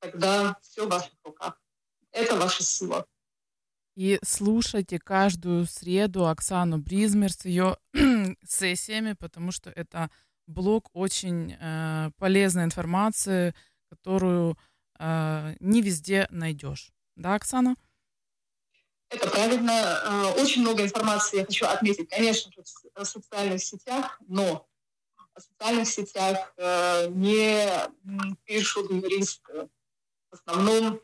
тогда 0.01 0.57
все 0.63 0.87
в 0.87 0.89
ваших 0.89 1.13
руках. 1.23 1.61
Это 2.13 2.37
ваша 2.37 2.63
сила. 2.63 3.07
И 3.95 4.19
слушайте 4.25 4.99
каждую 4.99 5.67
среду 5.67 6.27
Оксану 6.27 6.79
Бризмер 6.79 7.33
с 7.33 7.45
ее 7.45 7.77
сессиями, 8.49 9.13
потому 9.13 9.53
что 9.53 9.71
это 9.71 10.11
блок 10.47 10.91
очень 10.93 11.57
э, 11.59 12.11
полезной 12.19 12.65
информации, 12.65 13.55
которую 13.89 14.59
э, 14.99 15.55
не 15.61 15.83
везде 15.83 16.27
найдешь. 16.31 16.93
Да, 17.17 17.35
Оксана? 17.35 17.77
Это 19.09 19.29
правильно. 19.29 19.73
Э, 19.73 20.43
очень 20.43 20.63
много 20.63 20.85
информации 20.85 21.39
я 21.39 21.47
хочу 21.47 21.67
отметить, 21.67 22.09
конечно 22.09 22.51
же, 22.53 22.63
в 22.95 23.05
социальных 23.05 23.63
сетях, 23.63 24.21
но 24.27 24.67
в 25.35 25.41
социальных 25.41 25.89
сетях 25.89 26.55
не 27.11 27.67
пишут 28.45 28.91
юристы. 28.91 29.69
В 30.31 30.35
основном 30.35 31.01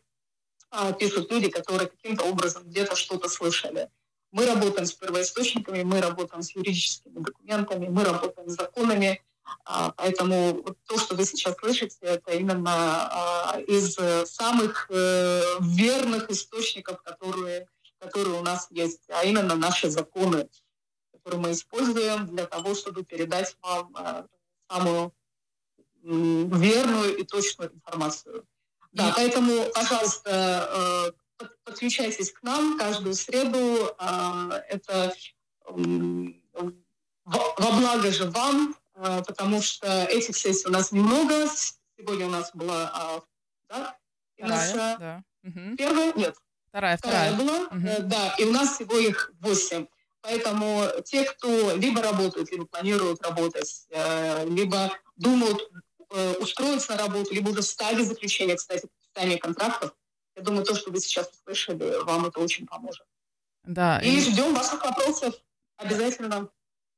пишут 0.99 1.31
люди, 1.31 1.49
которые 1.49 1.89
каким-то 1.89 2.25
образом 2.25 2.65
где-то 2.65 2.97
что-то 2.97 3.29
слышали. 3.29 3.89
Мы 4.33 4.47
работаем 4.47 4.87
с 4.87 4.93
первоисточниками, 4.93 5.83
мы 5.83 6.01
работаем 6.01 6.43
с 6.43 6.55
юридическими 6.55 7.19
документами, 7.21 7.89
мы 7.89 8.05
работаем 8.05 8.49
с 8.49 8.57
законами, 8.57 9.23
а, 9.65 9.93
поэтому 9.93 10.65
то, 10.87 10.99
что 10.99 11.15
вы 11.15 11.25
сейчас 11.25 11.57
слышите, 11.59 11.99
это 12.01 12.33
именно 12.33 12.73
а, 12.73 13.61
из 13.61 13.97
самых 14.29 14.91
э, 14.91 15.43
верных 15.61 16.31
источников, 16.31 17.01
которые, 17.03 17.69
которые 17.99 18.39
у 18.39 18.43
нас 18.43 18.67
есть, 18.71 19.03
а 19.09 19.25
именно 19.25 19.55
наши 19.55 19.89
законы, 19.89 20.49
которые 21.13 21.41
мы 21.41 21.53
используем 21.53 22.27
для 22.27 22.47
того, 22.47 22.75
чтобы 22.75 23.05
передать 23.05 23.57
вам 23.63 23.95
а, 23.97 24.27
самую 24.69 25.13
верную 26.03 27.17
и 27.17 27.25
точную 27.25 27.73
информацию. 27.73 28.47
Да, 28.93 29.13
поэтому, 29.15 29.67
пожалуйста, 29.75 31.13
э, 31.13 31.13
подключайтесь 31.65 32.33
к 32.33 32.43
нам 32.43 32.79
каждую 32.79 33.15
среду. 33.15 33.95
Это 33.99 35.15
во 35.65 37.73
благо 37.73 38.13
же 38.13 38.31
вам, 38.31 38.77
а, 38.95 39.23
потому 39.23 39.61
что 39.61 40.05
этих 40.05 40.37
сессий 40.37 40.69
у 40.69 40.71
нас 40.71 40.93
немного. 40.93 41.49
Сегодня 41.99 42.27
у 42.27 42.31
нас 42.31 42.53
была 42.55 43.25
да, 43.69 43.97
вторая, 44.37 44.99
да. 44.99 45.23
Угу. 45.43 45.77
Первая? 45.77 46.13
Нет. 46.15 46.37
Вторая, 46.69 46.97
вторая. 46.97 47.33
вторая 47.33 47.35
была, 47.35 47.67
угу. 47.69 48.09
да, 48.09 48.35
и 48.39 48.45
у 48.45 48.53
нас 48.53 48.75
всего 48.75 48.99
их 48.99 49.33
восемь. 49.41 49.87
Поэтому 50.21 50.85
те, 51.05 51.25
кто 51.25 51.77
либо 51.77 52.03
работают, 52.03 52.51
либо 52.51 52.67
планируют 52.67 53.23
работать, 53.23 53.87
э, 53.91 54.45
либо 54.49 54.93
думают 55.17 55.71
э, 56.11 56.35
устроиться 56.41 56.93
на 56.93 56.99
работу, 56.99 57.33
либо 57.33 57.51
уже 57.51 57.63
стали 57.63 58.03
заключение, 58.03 58.57
кстати, 58.57 58.89
подписания 58.89 59.39
контрактов, 59.39 59.95
я 60.37 60.43
думаю, 60.43 60.65
то, 60.65 60.75
что 60.75 60.91
вы 60.91 61.01
сейчас 61.01 61.31
услышали, 61.31 62.05
вам 62.05 62.27
это 62.27 62.41
очень 62.41 62.67
поможет. 62.67 63.07
Да. 63.65 63.99
И, 64.01 64.17
и... 64.17 64.21
ждем 64.21 64.55
ваших 64.55 64.85
вопросов 64.85 65.35
обязательно. 65.77 66.49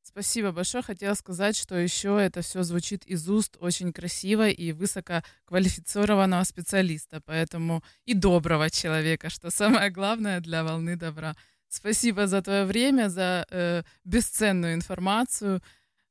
Спасибо 0.03 0.53
большое. 0.53 0.83
Хотела 0.83 1.15
сказать, 1.15 1.57
что 1.57 1.77
еще 1.77 2.19
это 2.21 2.41
все 2.41 2.63
звучит 2.63 3.05
из 3.07 3.29
уст 3.29 3.57
очень 3.61 3.93
красиво 3.93 4.49
и 4.49 4.73
высококвалифицированного 4.73 6.45
специалиста, 6.45 7.21
поэтому 7.25 7.85
и 8.07 8.15
доброго 8.15 8.71
человека, 8.71 9.29
что 9.31 9.51
самое 9.51 9.91
главное 9.91 10.41
для 10.41 10.65
волны 10.65 10.97
добра. 10.97 11.37
Спасибо 11.69 12.27
за 12.27 12.41
твое 12.41 12.65
время, 12.65 13.09
за 13.09 13.47
э, 13.51 13.83
бесценную 14.05 14.75
информацию. 14.75 15.63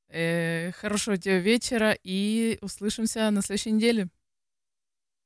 Э, 0.09 0.71
хорошего 0.73 1.17
тебе 1.17 1.39
вечера 1.39 1.97
и 2.03 2.59
услышимся 2.61 3.32
на 3.32 3.41
следующей 3.41 3.71
неделе. 3.71 4.09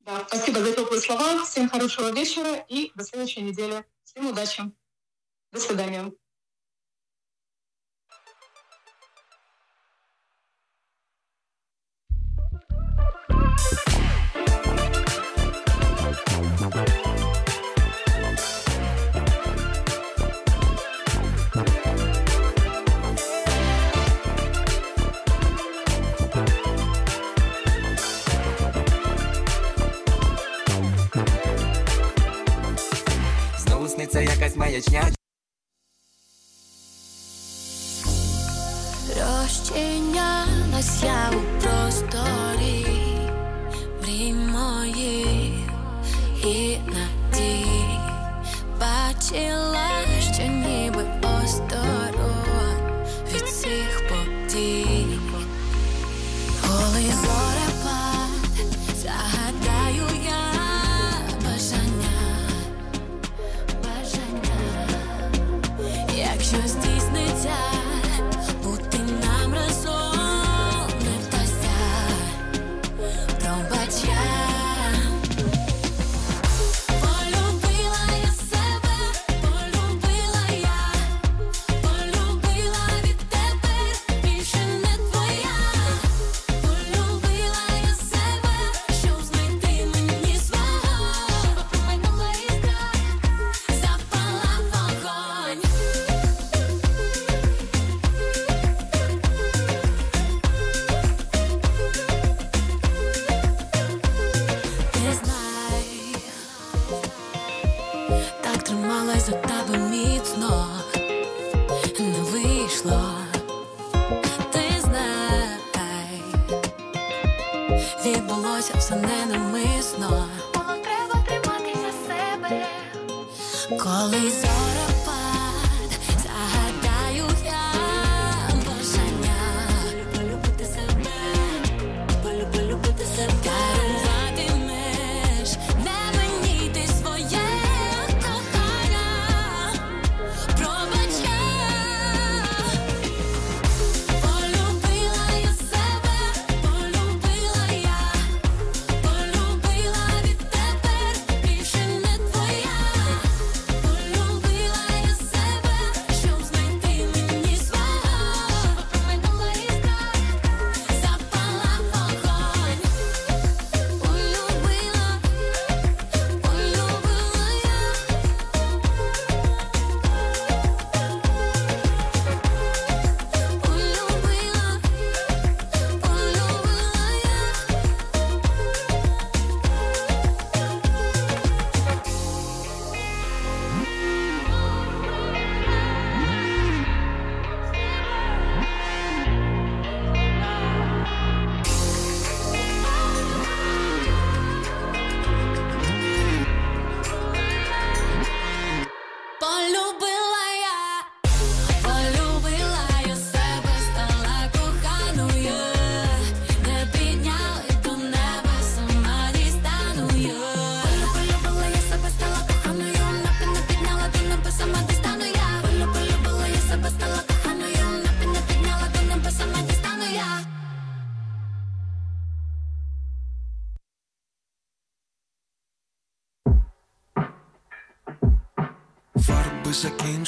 Да, 0.05 0.25
спасибо 0.27 0.59
за 0.59 0.73
теплые 0.73 1.01
слова. 1.01 1.43
Всем 1.45 1.69
хорошего 1.69 2.11
вечера 2.11 2.55
и 2.67 2.91
до 2.95 3.03
следующей 3.03 3.41
недели. 3.41 3.85
Всем 4.03 4.27
удачи. 4.27 4.63
До 5.51 5.59
свидания. 5.59 6.11
Сниться 34.12 34.34
якась 34.34 34.55
маячня. 34.55 35.03
Розчиня 39.07 40.45
нас 40.72 41.03
я 41.03 41.32
у 41.32 41.62
просторі 41.62 42.86
мрій 44.01 44.34
моїх 44.34 45.70
і 46.45 46.78
надій 46.78 47.66
бачила, 48.80 49.89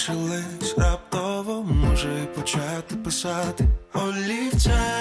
закінчились 0.07 0.77
раптово, 0.77 1.63
може 1.63 2.25
почати 2.35 2.95
писати 2.95 3.65
олівцем 3.93 4.92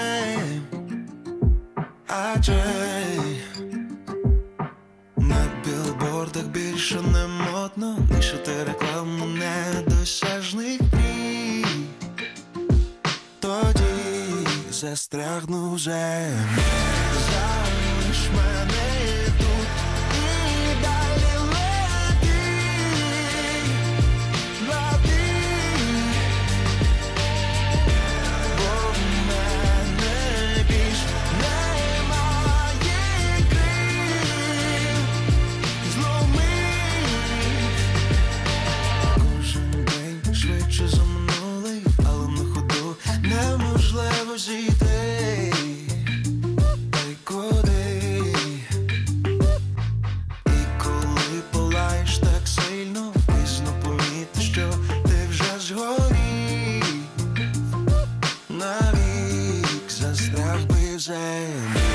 Mann. 61.53 61.93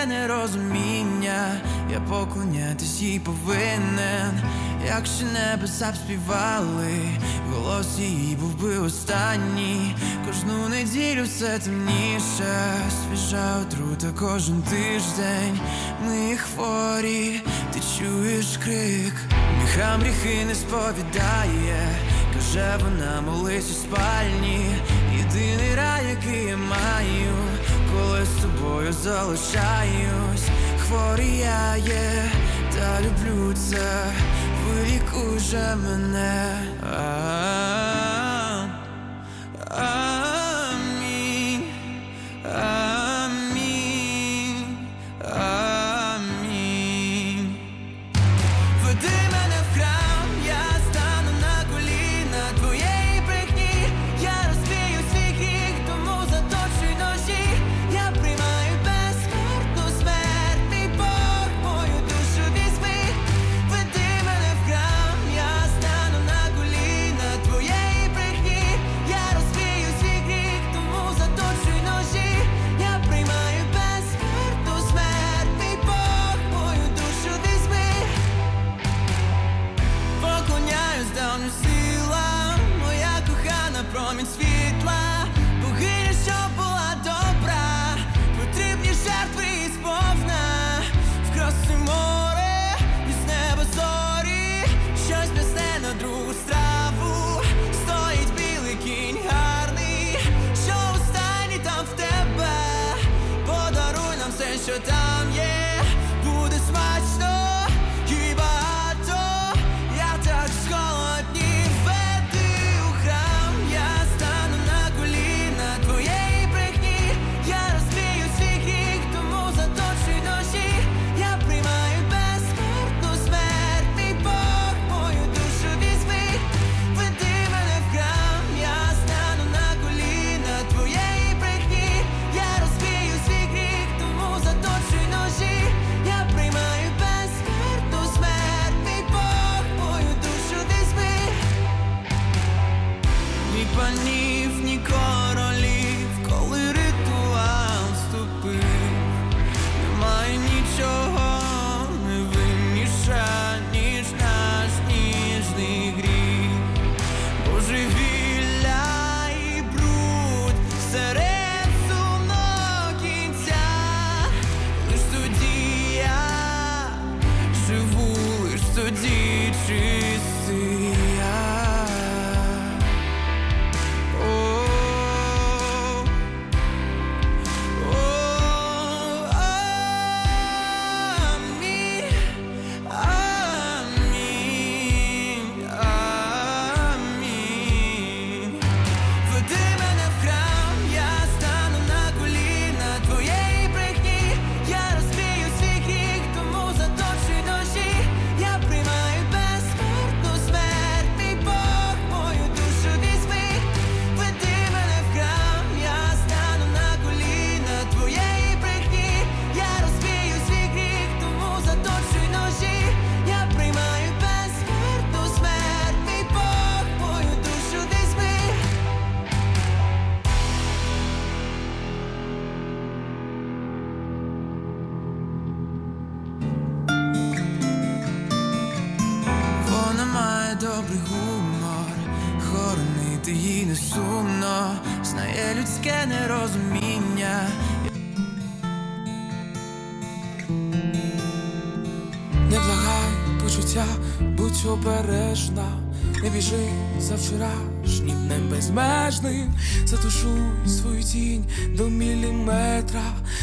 є 0.00 0.06
нерозуміння, 0.06 1.60
я 1.92 2.00
поклонятись 2.00 3.00
їй 3.00 3.18
повинен, 3.20 4.40
якщо 4.86 5.24
небеса 5.24 5.92
б 5.92 5.96
співали, 5.96 6.98
голос 7.50 7.98
її 7.98 8.36
був 8.36 8.60
би 8.60 8.78
останній, 8.78 9.96
кожну 10.26 10.68
неділю 10.68 11.24
все 11.24 11.58
темніше, 11.58 12.74
свіжа 12.90 13.56
отрута 13.62 14.06
кожен 14.18 14.62
тиждень, 14.62 15.60
ми 16.06 16.36
хворі, 16.36 17.40
ти 17.72 17.80
чуєш 17.98 18.56
крик, 18.64 19.14
Міхам 19.60 20.00
гріхи 20.00 20.44
не 20.46 20.54
сповідає, 20.54 21.88
каже 22.34 22.78
вона 22.84 23.20
молись 23.20 23.70
у 23.70 23.74
спальні, 23.74 24.66
єдиний 25.16 25.74
рай, 25.74 26.06
який 26.10 26.44
я 26.46 26.56
маю 26.56 27.51
коли 27.92 28.24
з 28.24 28.42
собою 28.42 28.92
залишаюсь, 28.92 30.48
хворія 30.78 31.76
є, 31.76 32.30
та 32.74 33.00
люблю 33.00 33.54
це, 33.54 34.04
вилікуй 34.66 35.38
же 35.38 35.76
мене. 35.76 36.58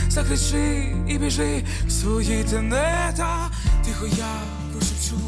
закричи 0.10 0.96
і 1.08 1.18
біжи 1.18 1.64
в 1.88 1.92
свої 1.92 2.44
тенета, 2.44 3.52
тихо 3.86 4.06
я 4.18 4.42
прошепчу, 4.72 5.20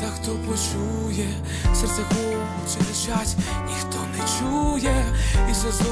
та 0.00 0.06
хто 0.06 0.30
почує, 0.30 1.28
серце 1.74 2.02
хоче 2.02 2.78
кричать, 2.78 3.36
ніхто 3.68 3.98
не 4.12 4.24
чує, 4.38 5.04
і 5.50 5.54
за 5.54 5.84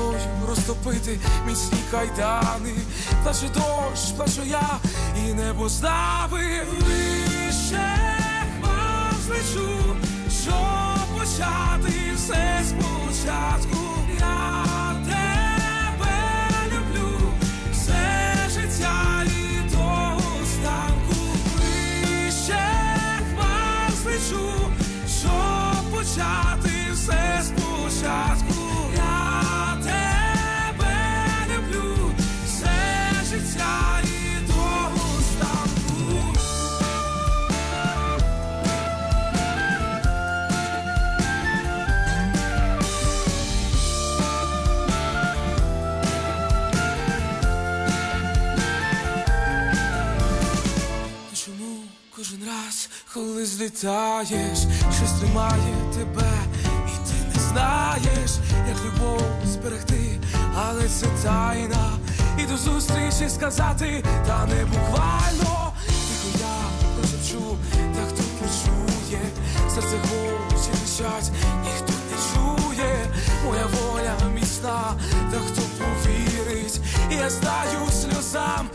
розтопити 0.49 1.19
міцні 1.47 1.79
кайдани, 1.91 2.75
плаче 3.23 3.49
дощ, 3.55 4.13
плачу 4.17 4.43
я, 4.47 4.79
і 5.27 5.33
небо 5.33 5.69
знави 5.69 6.67
вище 6.81 7.97
хмар 8.61 9.15
злечу, 9.27 9.97
що 10.43 10.55
почати 11.15 11.93
все 12.17 12.63
спочатку. 12.69 13.86
злітаєш, 53.57 54.59
щось 54.97 55.13
тримає 55.21 55.75
тебе, 55.95 56.33
і 56.87 57.09
ти 57.09 57.15
не 57.35 57.41
знаєш, 57.41 58.31
як 58.69 58.77
любов 58.85 59.23
зберегти, 59.47 60.21
але 60.57 60.89
це 60.89 61.07
тайна, 61.23 61.99
і 62.39 62.47
до 62.47 62.57
зустрічі 62.57 63.29
сказати, 63.29 64.05
та 64.27 64.47
не 64.47 64.65
буквально, 64.65 65.73
тихо 65.87 66.39
я 66.41 66.57
розчу, 67.01 67.57
та 67.73 68.07
хто 68.09 68.23
почує, 68.39 69.21
серце 69.75 69.97
хоче 70.09 70.71
кричать, 70.71 71.31
ніхто 71.65 71.93
не 72.11 72.17
чує, 72.29 73.07
моя 73.45 73.67
воля 73.67 74.15
міцна, 74.35 74.95
та 75.33 75.39
хто 75.39 75.63
повірить, 75.79 76.81
і 77.11 77.15
я 77.15 77.31
знаю 77.31 77.79
сльозам. 77.91 78.69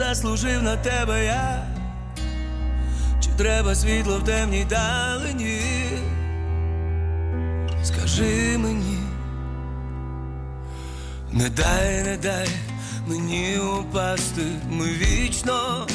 Заслужив 0.00 0.62
на 0.62 0.76
тебе 0.76 1.24
я, 1.24 1.66
чи 3.20 3.30
треба 3.36 3.74
світло 3.74 4.18
в 4.18 4.24
темній 4.24 4.64
далині? 4.64 5.60
Скажи 7.82 8.58
мені, 8.58 8.98
не 11.32 11.48
дай, 11.48 12.02
не 12.02 12.16
дай 12.16 12.48
мені 13.06 13.58
упасти, 13.58 14.42
ми 14.70 14.86
вічно 14.86 15.86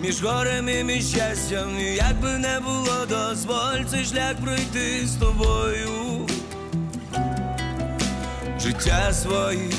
між 0.00 0.22
горем 0.22 0.68
і 0.68 0.84
між 0.84 1.08
щастям, 1.08 1.78
як 1.78 2.20
би 2.20 2.38
не 2.38 2.60
було, 2.60 3.06
дозволь 3.08 3.84
цей 3.90 4.04
шлях 4.04 4.34
пройти 4.42 5.06
з 5.06 5.16
тобою. 5.16 6.26
Життя 8.60 9.12
свої 9.12 9.70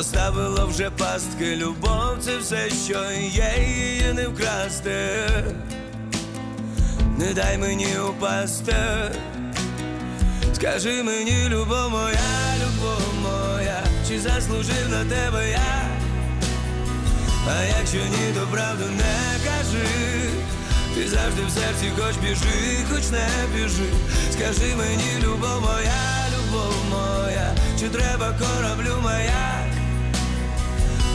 розставило 0.00 0.66
вже 0.66 0.90
пастки, 0.90 1.56
любов 1.56 2.18
це 2.20 2.38
все, 2.38 2.70
що 2.70 3.04
є, 3.20 3.54
її 3.58 4.12
не 4.12 4.28
вкрасти. 4.28 4.90
Не 7.18 7.34
дай 7.34 7.58
мені 7.58 7.98
упасти, 8.08 8.74
скажи 10.52 11.02
мені, 11.02 11.48
любов 11.48 11.90
моя, 11.90 12.54
любов 12.62 13.02
моя, 13.22 13.82
чи 14.08 14.20
заслужив 14.20 14.88
на 14.90 15.04
тебе 15.04 15.50
я, 15.50 15.82
а 17.48 17.64
якщо 17.78 17.98
ні, 17.98 18.34
то 18.34 18.46
правду 18.46 18.84
не 18.96 19.50
кажи. 19.50 19.86
Ти 20.94 21.08
завжди 21.08 21.42
в 21.46 21.50
серці 21.50 21.92
хоч 21.98 22.16
біжи, 22.16 22.84
хоч 22.90 23.10
не 23.10 23.28
біжи. 23.54 23.90
Скажи 24.32 24.74
мені, 24.76 25.24
любов 25.24 25.60
моя, 25.60 26.26
любов 26.34 26.74
моя, 26.90 27.54
чи 27.80 27.88
треба 27.88 28.34
кораблю 28.38 29.02
маяк, 29.02 29.59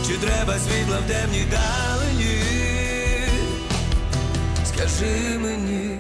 чи 0.08 0.18
треба 0.18 0.54
світло 0.60 0.96
в 1.06 1.12
темній 1.12 1.46
далині? 1.52 2.42
Скажи 4.66 5.40
мені, 5.40 6.00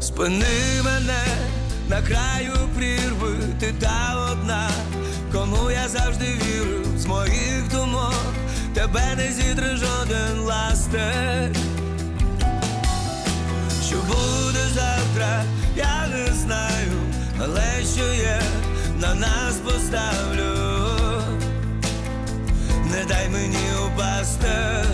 спини 0.00 0.82
мене 0.84 1.24
на 1.88 2.02
краю 2.02 2.52
прірви, 2.76 3.36
ти 3.60 3.74
та 3.80 4.28
одна, 4.32 4.70
кому 5.32 5.70
я 5.70 5.88
завжди 5.88 6.24
вірю, 6.24 6.84
з 6.98 7.06
моїх 7.06 7.68
думок 7.70 8.34
тебе 8.74 9.14
не 9.16 9.32
зітре 9.32 9.76
жоден 9.76 10.38
ластер. 10.38 11.50
Що 13.86 13.96
буде 13.96 14.64
завтра, 14.74 15.44
я 15.76 16.06
не 16.08 16.32
знаю, 16.32 16.92
але 17.40 17.84
що 17.94 18.12
є, 18.14 18.42
на 19.00 19.14
нас 19.14 19.54
поставлю. 19.64 20.73
Дай 23.08 23.28
мені 23.28 23.66
упасти. 23.86 24.84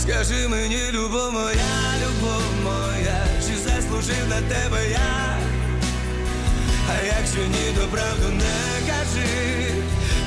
Скажи 0.00 0.48
мені, 0.48 0.80
любов 0.92 1.32
моя, 1.32 1.74
любов 2.02 2.42
моя, 2.64 3.26
чи 3.46 3.58
заслужив 3.58 4.28
на 4.28 4.40
тебе 4.40 4.90
я? 4.90 5.38
А 6.90 7.06
якщо 7.06 7.38
ні, 7.38 7.76
то 7.76 7.88
правду 7.88 8.28
не 8.28 8.86
кажи. 8.86 9.28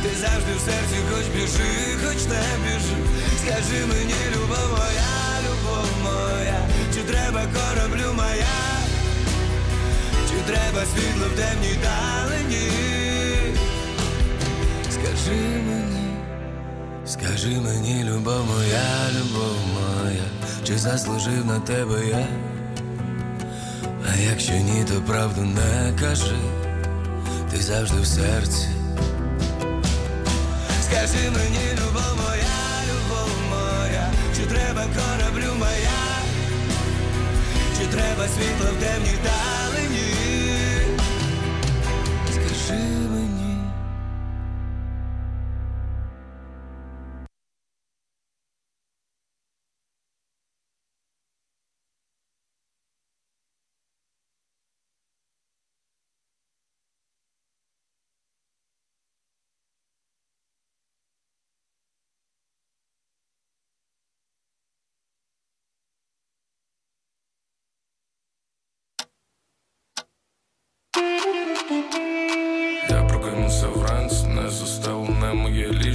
Ти 0.04 0.10
завжди 0.20 0.54
в 0.58 0.60
серці 0.60 0.98
хоч 1.10 1.26
біжи, 1.26 1.98
хоч 2.04 2.26
не 2.26 2.44
біжи. 2.64 2.98
Скажи 3.38 3.86
мені, 3.86 4.16
любов 4.36 4.70
моя, 4.72 5.16
любов 5.46 5.90
моя, 6.04 6.60
чи 6.94 7.02
треба 7.02 7.42
кораблю 7.54 8.14
моя, 8.14 8.58
чи 10.30 10.54
треба 10.54 10.86
світло 10.86 11.28
в 11.34 11.36
темній 11.36 11.78
далині? 11.84 13.07
Скажи 17.48 17.62
мені, 17.62 18.04
любов 18.04 18.46
моя, 18.46 19.10
любов 19.12 19.58
моя, 19.74 20.24
чи 20.64 20.78
заслужив 20.78 21.46
на 21.46 21.60
тебе 21.60 22.08
я? 22.08 22.28
А 24.12 24.16
якщо 24.32 24.54
ні, 24.54 24.86
то 24.88 25.02
правду 25.02 25.42
не 25.42 25.94
кажи, 26.00 26.36
ти 27.52 27.58
завжди 27.58 28.02
в 28.02 28.06
серці. 28.06 28.68
Скажи 30.82 31.32
мені, 31.32 31.74
любов 31.74 32.18
моя, 32.18 32.84
любов 32.90 33.30
моя, 33.50 34.12
чи 34.36 34.42
треба 34.46 34.82
кораблю 34.82 35.56
моя, 35.60 36.02
чи 37.80 37.88
треба 37.88 38.28
світло 38.28 38.72
в 38.78 38.84
темній 38.84 39.18
далині? 39.24 39.57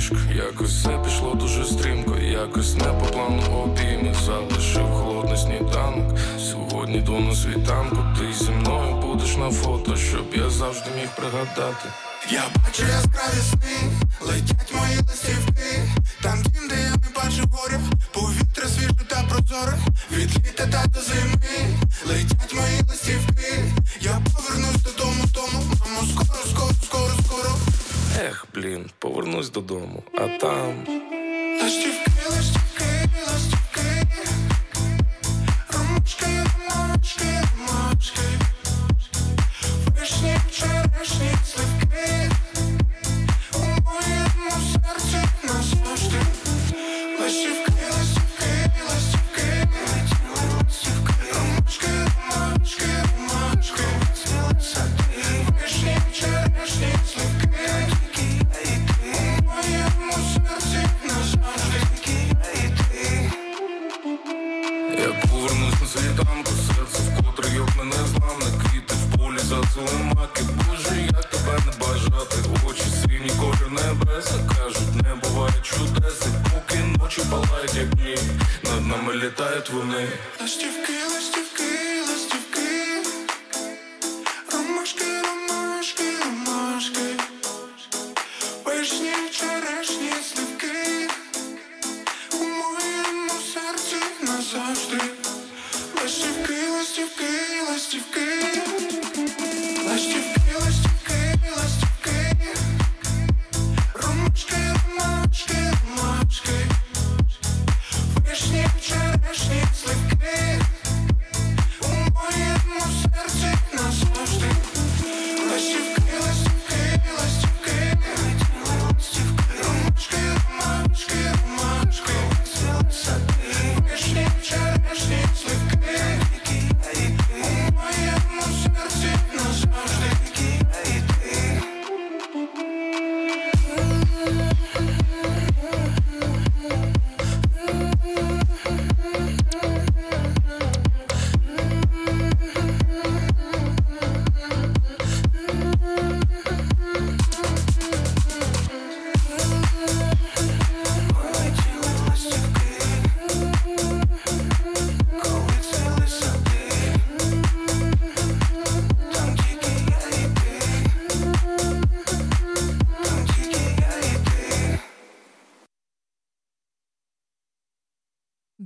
Ліжко, 0.03 0.17
якось 0.35 0.71
все 0.71 0.99
пішло 1.05 1.35
дуже 1.35 1.65
стрімко, 1.65 2.17
якось 2.17 2.75
не 2.75 2.85
по 2.85 3.07
плану. 3.07 3.43
Обійми 3.43 4.15
залишив 4.25 4.87
холодний 4.87 5.37
сніданок. 5.37 6.19
Сьогодні 6.39 7.01
до 7.01 7.21
на 7.21 7.35
світанку, 7.35 7.97
ти 8.19 8.45
зі 8.45 8.51
мною 8.51 8.97
будеш 8.97 9.37
на 9.37 9.51
фото, 9.51 9.97
щоб 9.97 10.27
я 10.35 10.51
завжди 10.51 10.91
міг 10.97 11.09
пригадати. 11.17 11.89
Я 12.31 12.43
бачу 12.57 12.83
яскраві 12.83 13.43
сни, 13.51 13.77
летять 14.21 14.75
мої 14.75 14.97
листівки, 14.97 15.89
там 16.23 16.43
дім, 16.43 16.69
де 16.69 16.75
я 16.75 16.91
не 16.91 17.09
бачу 17.17 17.45
горя, 17.53 17.81
повітря 18.13 18.69
свіже 18.69 19.05
та 19.09 19.23
прозоре, 19.23 19.79
від 20.13 20.37
літа 20.37 20.67
та 20.67 20.87
до 20.87 21.01
зими, 21.01 21.39
летять 22.07 22.55
мої 22.55 22.81
листівки, 22.89 23.32
Ех, 28.29 28.47
блін, 28.55 28.91
повернусь 28.99 29.51
додому, 29.51 30.03
а 30.15 30.29
там. 30.29 30.87
Ромашки, 35.73 36.27
ромашки, 36.69 37.25
ромашки, 37.59 38.23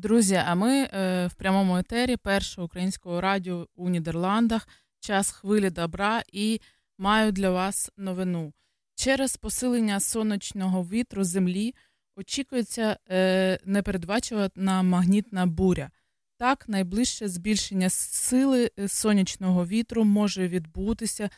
Друзі, 0.07 0.35
а 0.35 0.55
ми 0.55 0.73
е, 0.73 1.27
в 1.27 1.35
прямому 1.35 1.79
етері 1.79 2.17
першого 2.17 2.65
українського 2.65 3.21
радіо 3.21 3.69
у 3.77 3.89
Нідерландах. 3.89 4.69
Час 5.01 5.31
хвилі 5.31 5.71
добра 5.71 6.23
і 6.33 6.61
маю 6.99 7.33
для 7.33 7.51
вас 7.51 7.91
новину. 7.97 8.53
Через 8.95 9.37
посилення 9.37 10.01
сонячного 10.01 10.85
вітру 10.85 11.25
землі 11.25 11.75
очікується 12.17 12.99
е, 13.11 13.59
непередбачувана 13.65 14.83
магнітна 14.83 15.47
буря. 15.47 15.91
Так, 16.39 16.69
найближче 16.69 17.29
збільшення 17.29 17.91
сили 17.91 18.71
е, 18.79 18.89
сонячного 18.89 19.67
вітру 19.67 20.05
може 20.05 20.49
відбутися 20.49 21.31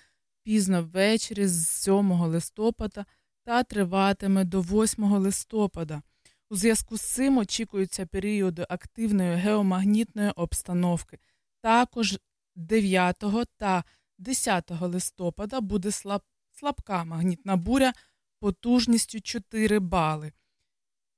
пізно 0.43 0.82
ввечері 0.82 1.47
з 1.47 1.69
7 1.69 2.12
листопада 2.12 3.05
та 3.45 3.62
триватиме 3.62 4.45
до 4.45 4.61
8 4.61 5.05
листопада. 5.05 6.03
У 6.51 6.57
зв'язку 6.57 6.97
з 6.97 7.03
цим 7.03 7.39
очікуються 7.39 8.07
періоди 8.07 8.66
активної 8.69 9.37
геомагнітної 9.37 10.31
обстановки. 10.31 11.19
Також 11.61 12.19
9 12.57 13.25
та 13.57 13.85
10 14.19 14.70
листопада 14.81 15.61
буде 15.61 15.91
слаб, 15.91 16.23
слабка 16.53 17.05
магнітна 17.05 17.57
буря 17.57 17.93
потужністю 18.41 19.20
4 19.20 19.79
бали. 19.79 20.33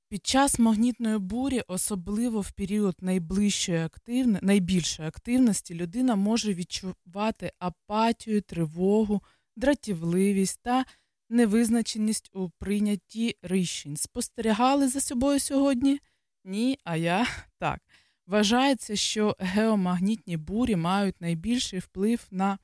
Під 0.09 0.25
час 0.25 0.59
магнітної 0.59 1.17
бурі, 1.17 1.61
особливо 1.67 2.41
в 2.41 2.51
період 2.51 2.95
найближчої 3.01 3.77
активни, 3.77 4.39
найбільшої 4.41 5.07
активності, 5.07 5.75
людина 5.75 6.15
може 6.15 6.53
відчувати 6.53 7.51
апатію, 7.59 8.41
тривогу, 8.41 9.21
дратівливість 9.55 10.59
та 10.63 10.85
невизначеність 11.31 12.29
у 12.33 12.49
прийнятті 12.49 13.37
рішень. 13.41 13.97
Спостерігали 13.97 14.87
за 14.87 15.01
собою 15.01 15.39
сьогодні? 15.39 15.99
Ні, 16.43 16.79
а 16.83 16.95
я 16.95 17.27
так. 17.57 17.81
Вважається, 18.27 18.95
що 18.95 19.35
геомагнітні 19.39 20.37
бурі 20.37 20.75
мають 20.75 21.21
найбільший 21.21 21.79
вплив 21.79 22.27
на 22.31 22.57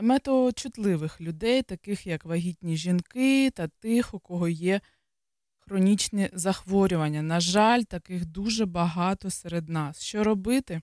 метеочутливих 0.00 1.20
людей, 1.20 1.62
таких 1.62 2.06
як 2.06 2.24
вагітні 2.24 2.76
жінки 2.76 3.50
та 3.50 3.68
тих, 3.68 4.14
у 4.14 4.18
кого 4.18 4.48
є 4.48 4.80
хронічні 5.58 6.30
захворювання. 6.32 7.22
На 7.22 7.40
жаль, 7.40 7.82
таких 7.82 8.26
дуже 8.26 8.66
багато 8.66 9.30
серед 9.30 9.68
нас. 9.68 10.00
Що 10.00 10.24
робити? 10.24 10.80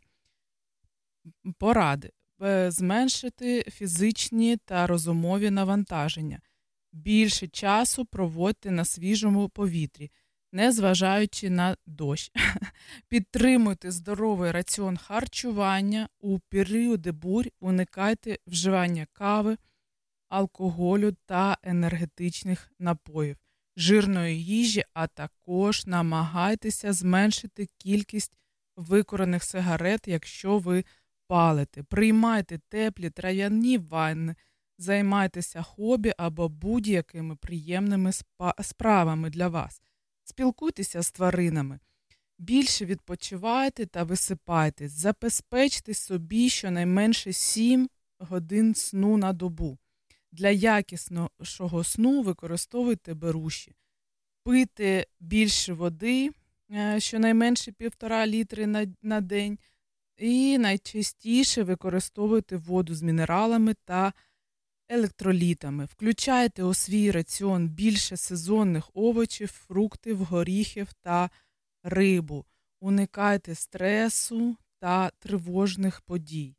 Поради. 1.58 2.12
Е, 2.42 2.72
Зменшити 2.72 3.62
фізичні 3.62 4.58
та 4.58 4.88
розумові 4.88 5.50
навантаження. 5.50 6.40
Більше 6.92 7.48
часу 7.48 8.06
проводьте 8.06 8.72
на 8.72 8.86
свіжому 8.86 9.50
повітрі, 9.50 10.12
незважаючи 10.52 11.50
на 11.50 11.78
дощ. 11.86 12.32
Підтримуйте 13.08 13.92
здоровий 13.92 14.52
раціон 14.52 14.98
харчування 14.98 16.10
у 16.20 16.40
періоди 16.40 17.12
бурь, 17.12 17.48
уникайте 17.60 18.38
вживання 18.48 19.08
кави, 19.14 19.58
алкоголю 20.30 21.16
та 21.26 21.58
енергетичних 21.64 22.72
напоїв, 22.80 23.38
жирної 23.78 24.46
їжі, 24.46 24.84
а 24.94 25.08
також 25.08 25.86
намагайтеся 25.86 26.94
зменшити 26.94 27.68
кількість 27.78 28.38
викорених 28.76 29.44
сигарет, 29.44 30.08
якщо 30.08 30.58
ви 30.58 30.86
палите. 31.28 31.84
Приймайте 31.84 32.60
теплі 32.70 33.10
трав'яні 33.10 33.78
ванни, 33.78 34.36
Займайтеся 34.82 35.62
хобі 35.62 36.14
або 36.18 36.50
будь-якими 36.50 37.36
приємними 37.36 38.12
справами 38.62 39.30
для 39.30 39.48
вас. 39.48 39.82
Спілкуйтеся 40.24 41.02
з 41.02 41.12
тваринами. 41.12 41.80
Більше 42.38 42.86
відпочивайте 42.86 43.86
та 43.86 44.04
висипайтесь, 44.04 44.92
забезпечте 44.92 45.94
собі 45.94 46.50
щонайменше 46.50 47.34
7 47.34 47.90
годин 48.20 48.76
сну 48.76 49.18
на 49.18 49.34
добу. 49.34 49.78
Для 50.32 50.50
якісного 50.50 51.84
сну 51.84 52.22
використовуйте 52.22 53.14
беруші, 53.14 53.76
пийте 54.44 55.06
більше 55.20 55.74
води, 55.74 56.32
е, 56.72 57.00
щонайменше 57.00 57.72
1,5 57.72 58.28
літри 58.28 58.68
на, 58.68 58.88
на 59.02 59.22
день, 59.22 59.60
і 60.18 60.58
найчастіше 60.58 61.64
використовуйте 61.64 62.58
воду 62.58 62.96
з 62.96 63.02
мінералами 63.02 63.76
та 63.86 64.14
електролітами. 64.90 65.86
Включайте 65.86 66.64
у 66.64 66.74
свій 66.74 67.12
раціон 67.12 67.68
більше 67.68 68.18
сезонних 68.18 68.90
овочів, 68.94 69.48
фруктів, 69.48 70.18
горіхів 70.18 70.94
та 70.94 71.30
рибу. 71.84 72.46
Уникайте 72.80 73.56
стресу 73.56 74.58
та 74.80 75.10
тривожних 75.20 76.02
подій. 76.02 76.56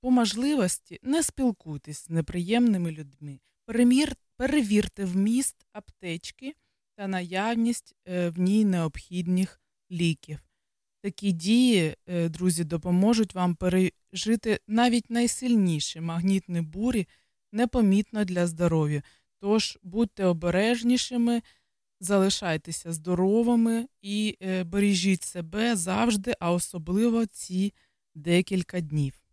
По 0.00 0.10
можливості 0.10 0.98
не 1.02 1.22
спілкуйтесь 1.22 2.04
з 2.04 2.10
неприємними 2.10 2.90
людьми. 2.90 3.40
Перевірте 4.36 5.04
вміст 5.04 5.56
аптечки 5.72 6.54
та 6.96 7.06
наявність 7.06 7.94
е, 8.08 8.28
в 8.28 8.38
ній 8.38 8.64
необхідних 8.64 9.60
ліків. 9.90 10.38
Такі 11.02 11.32
дії, 11.32 11.96
е, 12.06 12.28
друзі, 12.28 12.64
допоможуть 12.64 13.34
вам 13.34 13.54
пережити 13.54 14.60
навіть 14.68 15.10
найсильніші 15.10 16.00
магнітні 16.00 16.60
бурі 16.60 17.06
непомітно 17.56 18.24
для 18.24 18.46
здоров'я. 18.46 19.02
Тож 19.40 19.78
будьте 19.82 20.24
обережнішими, 20.24 21.42
залишайтеся 22.00 22.92
здоровими 22.92 23.86
і 24.02 24.36
е, 24.42 24.64
бережіть 24.64 25.22
себе 25.22 25.76
завжди, 25.76 26.34
а 26.40 26.52
особливо 26.52 27.26
ці 27.26 27.72
декілька 28.14 28.80
днів. 28.80 29.25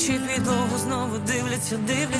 Очі 0.00 0.20
підлогу 0.34 0.78
знову 0.78 1.18
дивляться, 1.26 1.76
дивляться. 1.76 2.19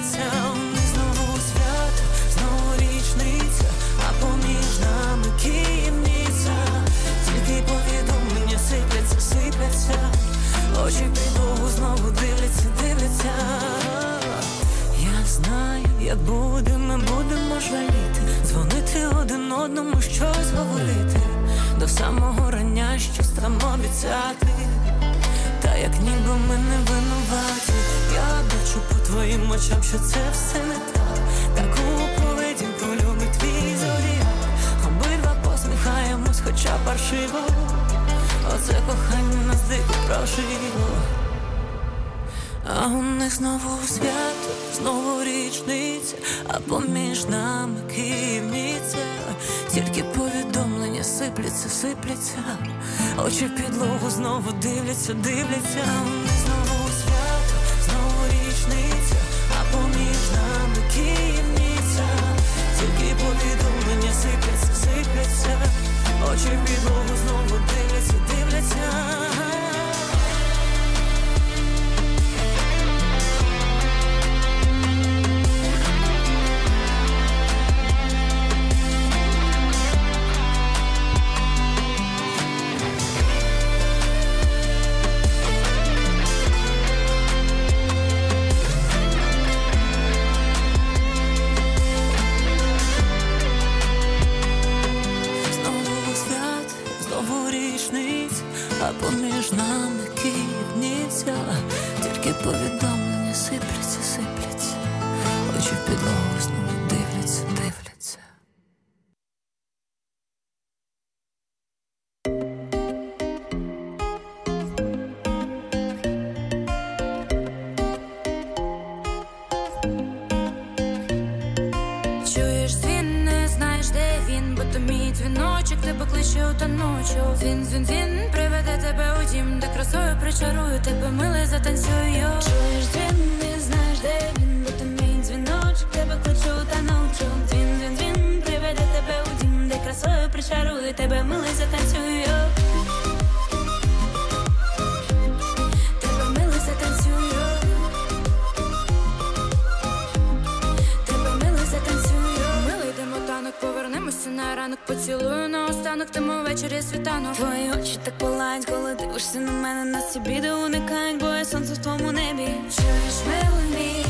Ранок 154.61 154.79
Поцілую 154.87 155.49
на 155.49 155.67
останок, 155.67 156.11
тому 156.11 156.33
ввечері 156.33 156.83
світанок. 156.83 157.35
Твої 157.37 157.71
очі 157.71 157.99
так 158.05 158.19
палають, 158.19 158.65
коли 158.65 158.95
дивишся 158.95 159.39
на 159.39 159.53
мене 159.53 159.85
Нас 159.85 160.13
ці 160.13 160.21
біди 160.21 160.53
уникають, 160.53 161.21
бо 161.21 161.27
я 161.27 161.45
сонце 161.45 161.75
в 161.75 161.79
твоєму 161.79 162.13
небі. 162.13 162.49
Чуєш 162.77 163.17
милий, 163.29 164.07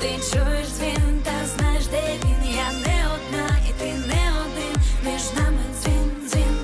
ти 0.00 0.08
чуєш 0.08 0.68
дзвін 0.68 1.22
Та 1.24 1.46
знаєш, 1.56 1.86
де 1.86 2.02
він, 2.24 2.54
я 2.56 2.72
не 2.72 2.98
одна 3.14 3.46
І 3.68 3.72
ти 3.80 3.84
не 3.84 4.24
один, 4.42 4.74
між 5.04 5.22
нами 5.36 5.62
дзвін, 5.80 6.28
дзвін. 6.28 6.56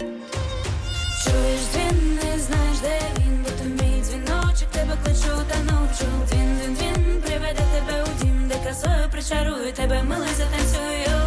Чуєш 1.23 1.61
дзвін, 1.73 2.15
не 2.15 2.39
знаєш, 2.39 2.79
де 2.83 3.01
він, 3.19 3.45
бо 3.45 3.51
то 3.51 3.65
мій 3.65 4.03
дзвіночок 4.03 4.71
тебе 4.73 4.97
кличу 5.05 5.37
та 5.49 5.59
ночу. 5.73 6.09
Дзвін, 6.29 6.59
дзвін, 6.59 6.77
дзвін, 6.77 7.23
приведе 7.27 7.63
тебе 7.75 8.05
у 8.05 8.25
дім, 8.25 8.49
де 8.49 8.55
красою 8.65 9.09
причарую 9.13 9.73
тебе, 9.73 10.03
милий 10.03 10.35
затанцюю. 10.39 11.18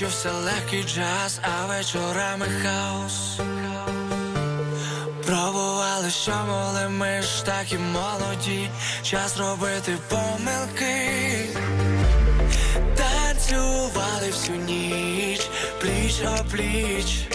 Чувся 0.00 0.32
легкий 0.32 0.82
джаз, 0.84 1.40
а 1.42 1.66
вечорами 1.66 2.46
хаос. 2.62 3.40
Пробували, 5.26 6.10
що 6.10 6.32
могли, 6.46 6.88
ми 6.88 7.22
ж 7.22 7.44
такі 7.44 7.78
молоді, 7.78 8.70
час 9.02 9.38
робити 9.38 9.96
помилки. 10.08 11.48
Танцювали 12.96 14.30
всю 14.30 14.58
ніч, 14.58 15.50
пліч 15.80 16.22
о 16.24 16.44
пліч. 16.50 17.28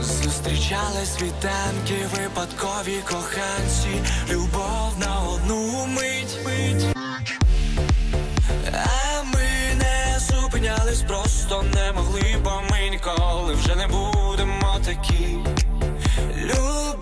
Зустрічали 0.00 1.06
світанки, 1.06 2.08
випадкові 2.16 2.98
коханці, 3.10 4.02
любов 4.30 4.98
на 4.98 5.20
одну 5.20 5.86
мить. 5.86 6.38
мить. 6.46 7.01
Зупинялись, 10.92 11.02
просто 11.02 11.62
не 11.62 11.92
могли, 11.92 12.36
бо 12.44 12.62
ми 12.70 12.90
ніколи 12.90 13.54
вже 13.54 13.76
не 13.76 13.86
будемо 13.86 14.76
такі. 14.84 15.38
Любили, 16.36 17.01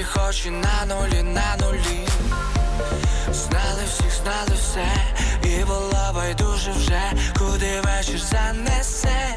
щасливі 0.00 0.28
очі 0.28 0.50
на 0.50 0.86
нулі, 0.86 1.22
на 1.22 1.56
нулі. 1.60 2.08
Знали 3.32 3.84
всіх, 3.86 4.12
знали 4.22 4.54
все, 4.54 4.86
і 5.42 5.64
було 5.64 6.12
байдуже 6.14 6.72
вже, 6.72 7.02
куди 7.38 7.80
вечір 7.80 8.18
занесе. 8.18 9.29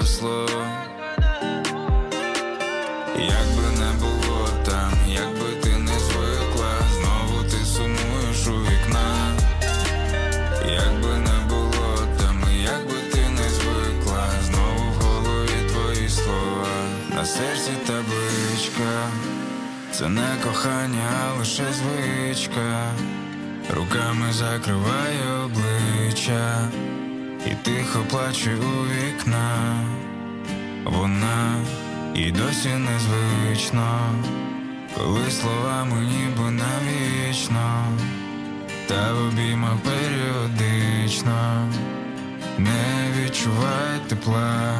Згасло. 0.00 0.46
Як 3.18 3.46
не 3.78 3.92
було 4.00 4.48
там, 4.64 4.92
як 5.08 5.32
би 5.32 5.60
ти 5.62 5.78
не 5.78 5.98
звикла, 5.98 6.72
знову 6.94 7.42
ти 7.42 7.64
сумуєш 7.64 8.46
у 8.46 8.52
вікна. 8.52 9.36
Як 10.72 11.00
би 11.02 11.18
не 11.18 11.46
було 11.48 11.98
там, 12.18 12.44
і 12.54 12.62
як 12.62 12.86
би 12.86 13.10
ти 13.12 13.28
не 13.28 13.48
звикла, 13.48 14.28
знову 14.42 14.90
в 14.90 15.02
голові 15.02 15.68
твої 15.72 16.08
слова, 16.08 16.68
на 17.16 17.24
серці 17.24 17.70
табличка, 17.86 19.08
це 19.92 20.08
не 20.08 20.36
кохання, 20.44 21.10
а 21.28 21.38
лише 21.38 21.64
звичка, 21.72 22.92
руками 23.74 24.32
закриває 24.32 25.44
обличчя, 25.44 26.68
і 27.50 27.54
тихо 27.54 28.04
плаче 28.10 28.50
у 28.56 28.86
вікна, 28.86 29.84
вона 30.84 31.64
і 32.14 32.30
досі 32.30 32.68
незвично, 32.68 34.14
коли 34.96 35.30
словами 35.30 35.96
ніби 36.00 36.50
навічно 36.50 37.84
та 38.86 39.12
в 39.12 39.26
обіймах 39.28 39.76
періодично 39.76 41.68
не 42.58 43.12
відчуває 43.16 44.00
тепла. 44.08 44.74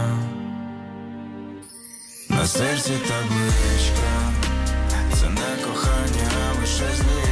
На 2.28 2.46
серці 2.46 2.92
табличка, 3.08 4.32
це 5.12 5.28
не 5.28 5.64
кохання, 5.64 6.30
а 6.50 6.60
лише 6.60 6.84
звичка, 6.96 7.29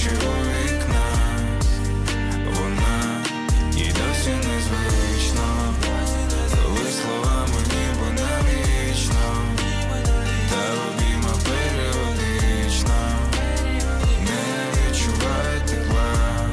плаче 0.00 0.16
у 0.16 0.32
вікна, 0.48 1.04
вона 2.44 3.24
і 3.76 3.84
досі 3.92 4.30
незвично, 4.30 5.74
коли 6.62 6.90
словами 6.90 7.60
ніби 7.62 8.22
навічно. 8.22 9.56
Та 10.50 10.74
в 10.74 10.88
обіймах 10.88 11.38
періодично 11.44 12.94
не 14.24 14.42
відчуває 14.72 15.60
тепла. 15.66 16.50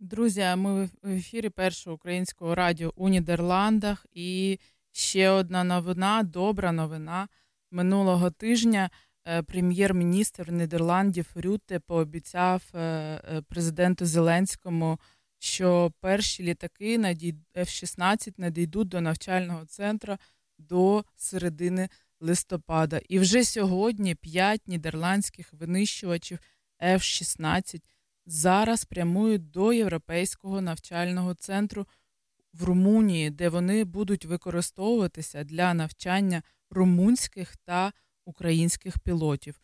Друзі, 0.00 0.44
ми 0.56 0.84
в 0.84 1.08
ефірі 1.08 1.48
першого 1.48 1.94
українського 1.96 2.54
радіо 2.54 2.92
у 2.96 3.08
Нідерландах. 3.08 4.06
І 4.14 4.58
ще 4.92 5.30
одна 5.30 5.64
новина, 5.64 6.22
добра 6.22 6.72
новина. 6.72 7.28
Минулого 7.70 8.30
тижня 8.30 8.90
е, 9.24 9.42
прем'єр-міністр 9.42 10.52
Нідерландів 10.52 11.26
Рюте 11.34 11.80
пообіцяв 11.80 12.62
е, 12.74 12.78
е, 12.78 13.42
президенту 13.48 14.06
Зеленському, 14.06 14.98
що 15.38 15.92
перші 16.00 16.42
літаки 16.42 16.98
F-16 16.98 18.34
надійдуть 18.36 18.88
до 18.88 19.00
навчального 19.00 19.64
центру 19.64 20.16
до 20.58 21.04
середини 21.16 21.88
листопада. 22.20 23.00
І 23.08 23.18
вже 23.18 23.44
сьогодні 23.44 24.14
п'ять 24.14 24.68
нідерландських 24.68 25.52
винищувачів 25.52 26.38
F-16 26.82 27.82
зараз 28.26 28.84
прямують 28.84 29.50
до 29.50 29.72
Європейського 29.72 30.60
навчального 30.60 31.34
центру 31.34 31.86
в 32.52 32.64
Румунії, 32.64 33.30
де 33.30 33.48
вони 33.48 33.84
будуть 33.84 34.24
використовуватися 34.24 35.44
для 35.44 35.74
навчання 35.74 36.42
румунських 36.70 37.56
та 37.56 37.92
українських 38.24 38.98
пілотів. 38.98 39.60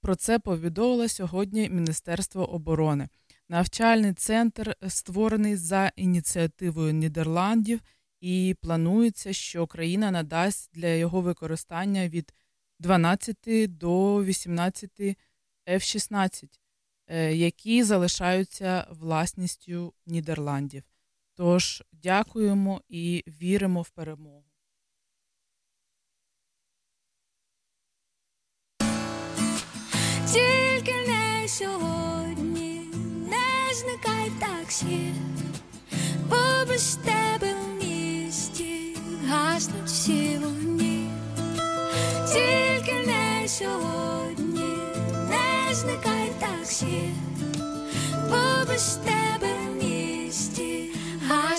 Про 0.00 0.16
це 0.16 0.38
повідомило 0.38 1.08
сьогодні 1.08 1.68
Міністерство 1.68 2.52
оборони. 2.52 3.08
Навчальний 3.48 4.12
центр 4.12 4.76
створений 4.88 5.56
за 5.56 5.92
ініціативою 5.96 6.92
Нідерландів, 6.92 7.80
і 8.20 8.56
планується, 8.60 9.32
що 9.32 9.66
країна 9.66 10.10
надасть 10.10 10.70
для 10.74 10.88
його 10.88 11.20
використання 11.20 12.08
від 12.08 12.32
12 12.78 13.36
до 13.76 14.24
18 14.24 15.16
F-16. 15.68 16.48
е, 17.08 17.34
які 17.34 17.82
залишаються 17.82 18.86
власністю 18.90 19.94
Нідерландів. 20.06 20.82
Тож 21.36 21.82
дякуємо 21.92 22.80
і 22.88 23.24
віримо 23.26 23.82
в 23.82 23.90
перемогу. 23.90 24.44
Тільки 30.32 30.92
не 31.08 31.48
сьогодні, 31.48 32.80
не 33.30 33.74
зникай 33.74 34.30
таксі, 34.40 35.12
бо 36.28 36.66
без 36.68 36.96
тебе 36.96 37.54
в 37.54 37.84
місті 37.84 38.96
гаснуть 39.28 39.84
всі 39.86 40.38
вогні. 40.38 41.10
Тільки 42.32 43.06
не 43.06 43.48
сьогодні, 43.48 44.76
не 45.28 45.74
зникай 45.74 46.32
таксі, 46.40 47.10
бо 48.30 48.66
без 48.68 48.96
тебе 48.96 49.65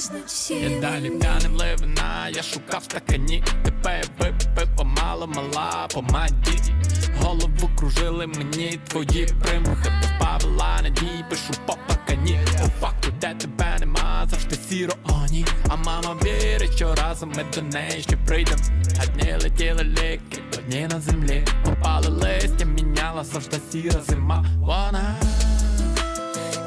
гаснуть 0.07 0.25
всі 0.27 0.53
Я 0.53 0.79
далі 0.81 1.09
п'яним 1.09 1.55
ливина, 1.55 2.29
я 2.35 2.43
шукав 2.43 2.83
стакані, 2.83 3.43
тебе 3.63 4.03
випив 4.19 4.75
помало 4.77 5.27
мала 5.27 5.87
помаді. 5.93 6.73
Голову 7.21 7.69
кружили 7.77 8.27
мені 8.27 8.79
твої 8.87 9.27
примхи, 9.41 9.91
позбавила 10.01 10.79
надії, 10.83 11.25
пишу 11.29 11.53
по 11.65 11.77
пакані. 11.87 12.39
У 12.65 12.81
факту, 12.81 13.13
де 13.21 13.33
тебе 13.33 13.77
нема, 13.79 14.27
завжди 14.29 14.55
сіро 14.69 14.93
оні. 15.03 15.45
А 15.69 15.75
мама 15.75 16.15
вірить, 16.23 16.75
що 16.75 16.95
разом 16.95 17.33
ми 17.35 17.45
до 17.55 17.61
неї 17.61 18.01
ще 18.01 18.17
прийдем. 18.17 18.59
А 19.01 19.05
дні 19.05 19.33
летіли 19.43 19.83
ліки, 19.83 20.41
одні 20.57 20.87
на 20.87 21.01
землі. 21.01 21.45
Попали 21.65 22.07
листя, 22.07 22.65
міняла 22.65 23.23
завжди 23.23 23.57
сіра 23.71 24.01
зима. 24.07 24.45
Вона 24.59 25.15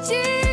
Тільки 0.07 0.50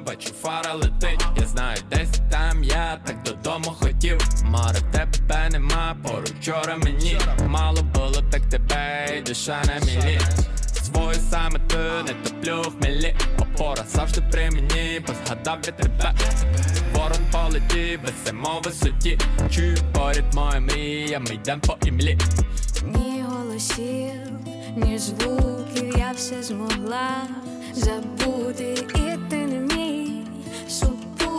всі 0.00 0.06
бачу 0.06 0.32
фара 0.42 0.74
летить. 0.74 1.26
Я 1.40 1.46
знаю, 1.46 1.78
десь 1.90 2.20
там 2.30 2.64
я 2.64 3.00
так 3.04 3.22
додому 3.22 3.76
хотів. 3.80 4.18
Море 4.44 4.80
тебе 4.92 5.48
нема, 5.50 5.96
поруч 6.02 6.30
вчора 6.40 6.76
мені 6.76 7.18
мало 7.48 7.82
було, 7.82 8.22
так 8.30 8.42
тебе 8.48 9.06
і 9.18 9.20
душа 9.20 9.62
на 9.66 9.86
мілі. 9.86 10.20
Свою 10.82 11.14
саме 11.30 11.58
ти 11.58 11.76
не 12.06 12.14
топлю 12.24 12.72
хмелі 12.78 13.16
Опора 13.38 13.84
завжди 13.88 14.22
при 14.32 14.50
мені, 14.50 15.00
бо 15.06 15.12
згадав 15.24 15.58
я 15.66 15.72
тебе 15.72 16.14
Ворон 16.94 17.18
полетів, 17.32 18.00
висимо 18.02 18.60
висоті 18.64 19.18
Чую 19.50 19.78
поряд 19.92 20.34
моя 20.34 20.60
мрія, 20.60 21.18
ми 21.18 21.34
йдем 21.34 21.60
по 21.60 21.76
імлі 21.86 22.18
Ні 22.82 23.24
голосів, 23.28 24.12
ні 24.76 24.98
звуків, 24.98 25.98
я 25.98 26.12
все 26.16 26.42
змогла 26.42 27.10
забути, 27.74 28.74
і 28.94 29.30
ти 29.30 29.36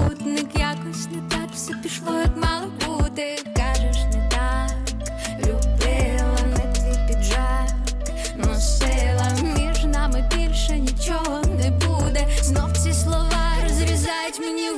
супутник, 0.01 0.47
якось 0.59 1.07
не 1.11 1.21
так 1.29 1.49
все 1.53 1.73
пішло, 1.73 2.17
як 2.17 2.37
мало 2.37 2.71
бути. 2.85 3.37
Кажеш, 3.55 3.97
не 4.13 4.29
так, 4.31 4.77
любила 5.39 6.37
не 6.47 6.73
твій 6.73 7.07
піджак, 7.07 7.75
носила 8.37 9.31
між 9.57 9.85
нами 9.85 10.29
більше 10.35 10.79
нічого 10.79 11.41
не 11.41 11.71
буде. 11.71 12.27
Знов 12.41 12.77
ці 12.77 12.93
слова 12.93 13.53
розрізають 13.63 14.39
мені 14.39 14.69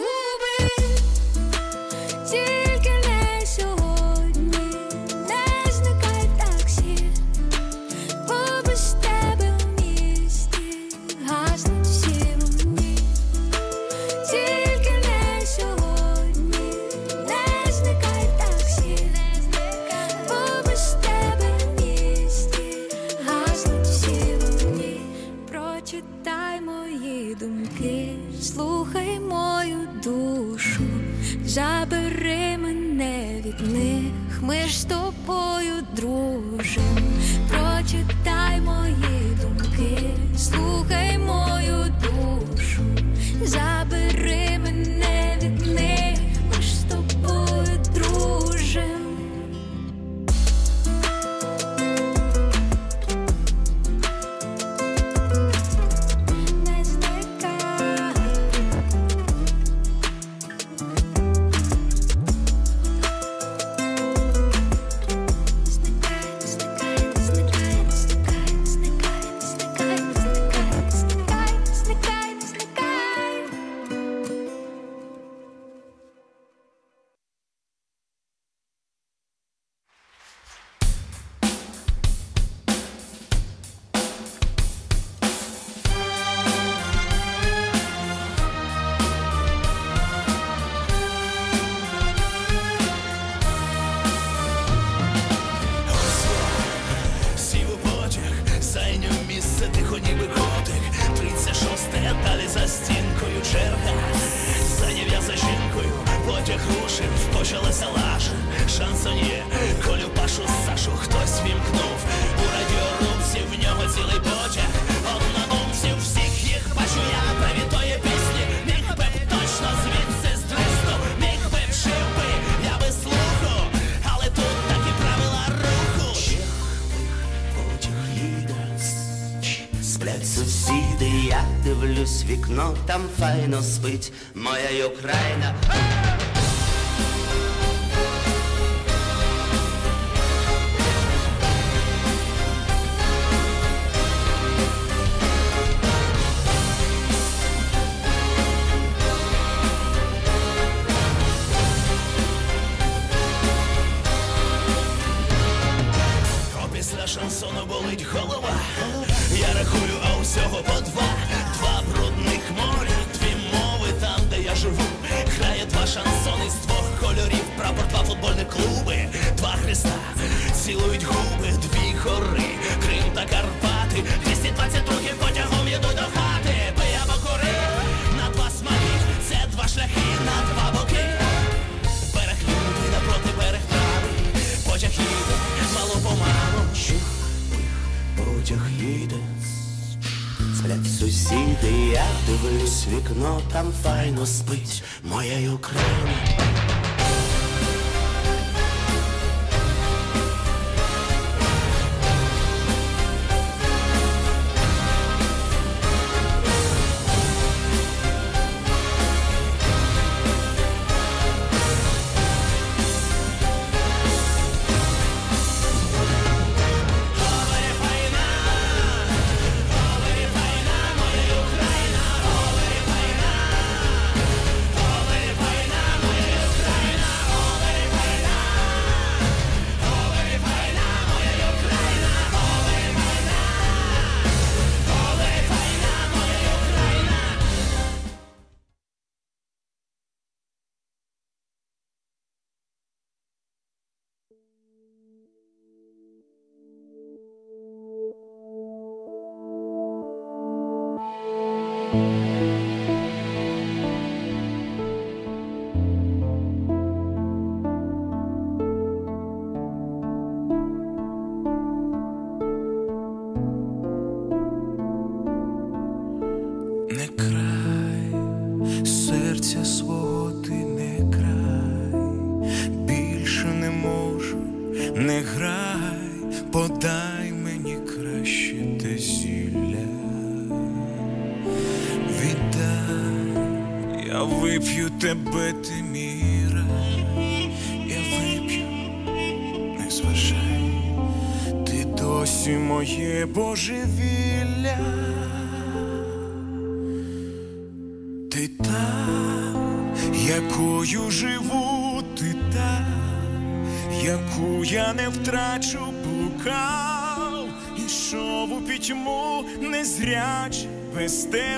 Дивлюсь 192.41 192.87
вікно, 192.87 193.41
там 193.51 193.73
файно 193.83 194.25
спить 194.25 194.83
моя 195.03 195.51
Україна. 195.51 196.32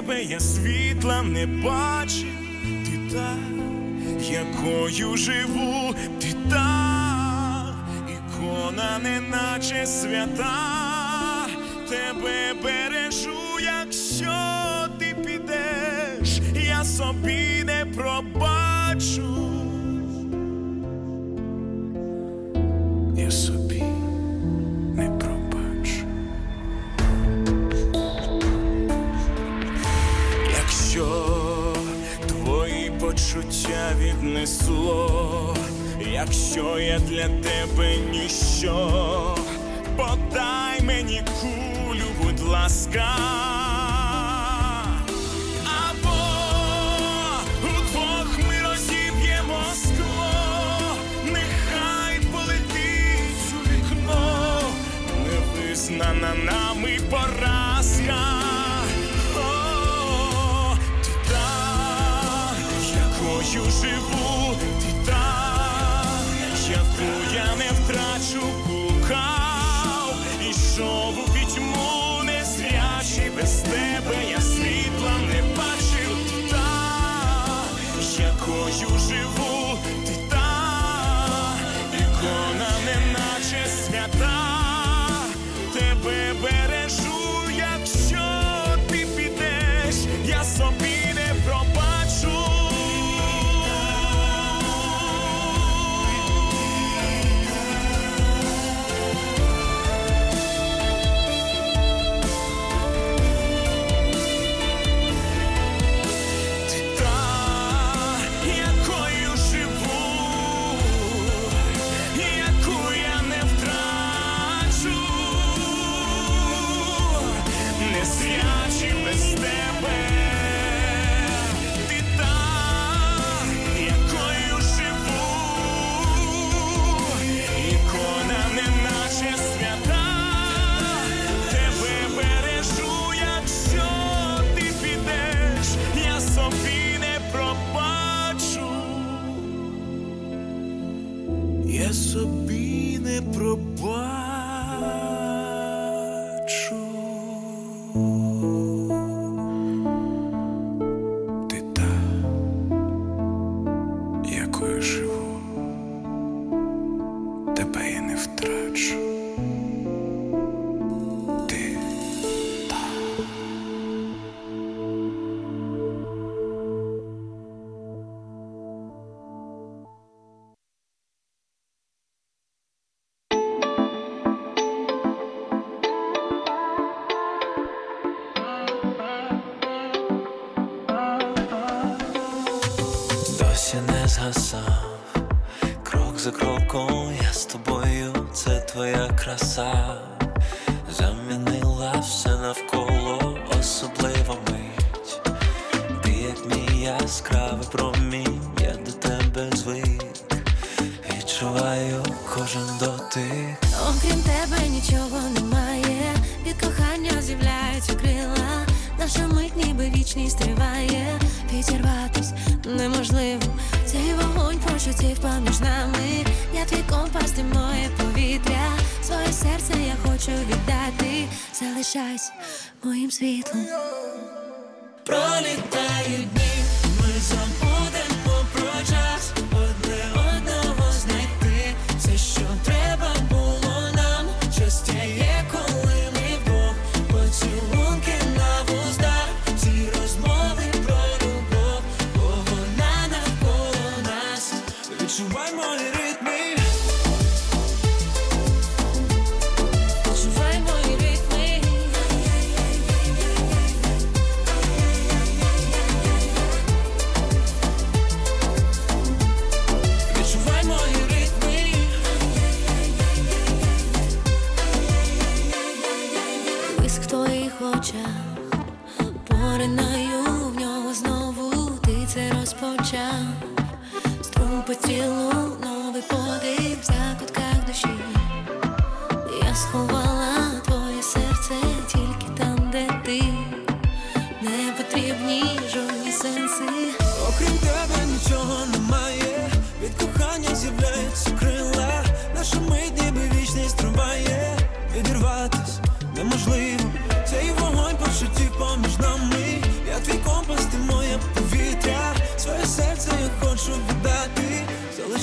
тебе 0.05 0.23
я 0.23 0.39
світла 0.39 1.23
не 1.23 1.45
бачив, 1.45 2.27
ти 2.85 3.15
та, 3.15 3.35
якою 4.31 5.17
живу, 5.17 5.95
ти 6.21 6.33
та, 6.49 7.75
ікона, 8.09 8.99
неначе 8.99 9.85
свята 9.85 11.47
тебе. 11.89 12.44
життя 33.65 33.91
віднесло, 33.99 35.55
якщо 36.11 36.79
я 36.79 36.99
для 36.99 37.27
тебе 37.27 37.97
ніщо, 38.11 39.37
подай 39.97 40.81
мені 40.81 41.23
кулю, 41.41 42.05
будь 42.23 42.41
ласка. 42.41 43.05
На 56.21 56.33
нами 56.33 56.97
пора. 57.09 57.54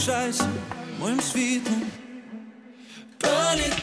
залишайся 0.01 0.49
моїм 0.99 1.21
світлом. 1.21 1.81
Пролітають 3.17 3.80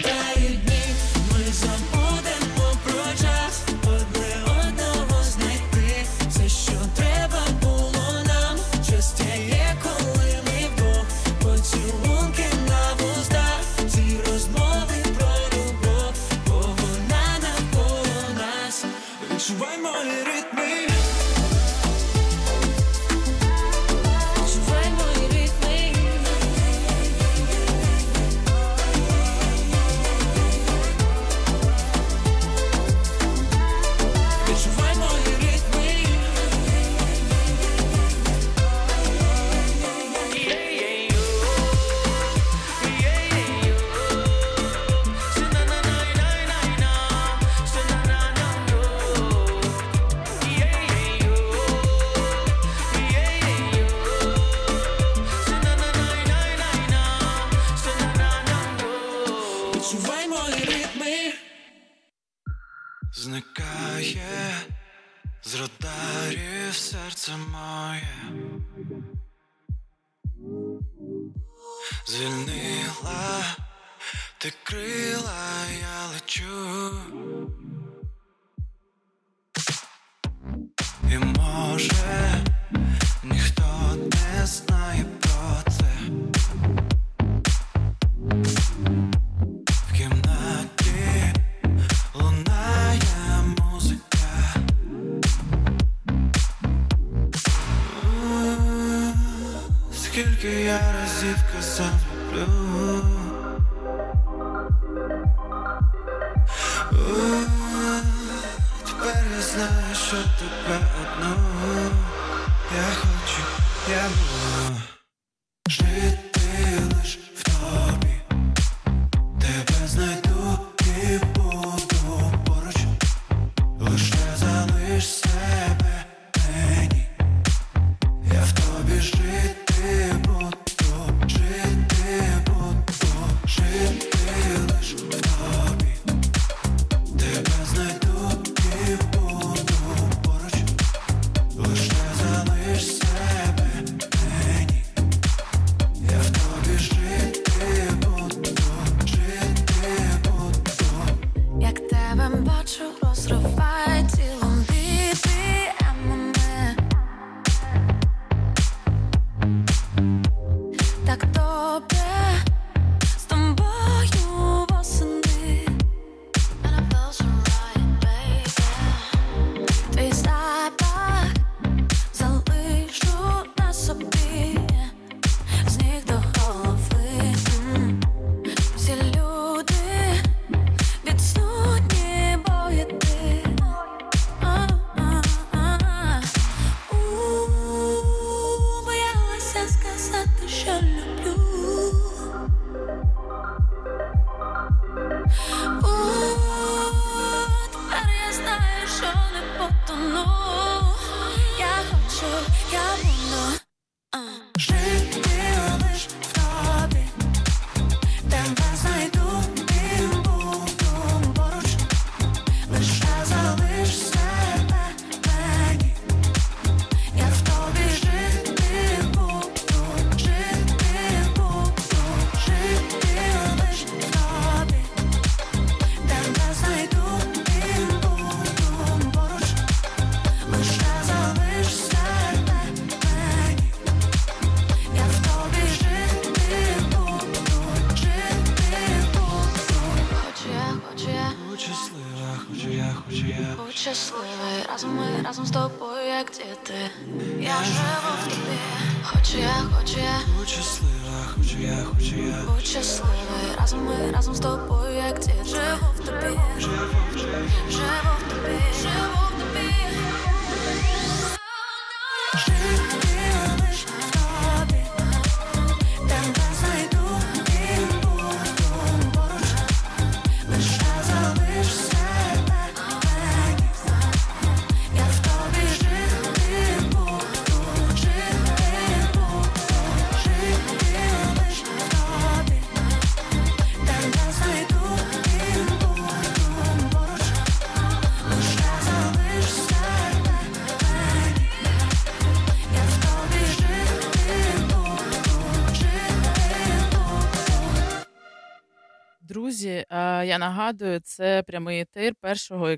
я 300.29 300.37
нагадую, 300.37 300.99
це 300.99 301.43
прямий 301.43 301.79
ефір 301.81 302.15
першого 302.21 302.75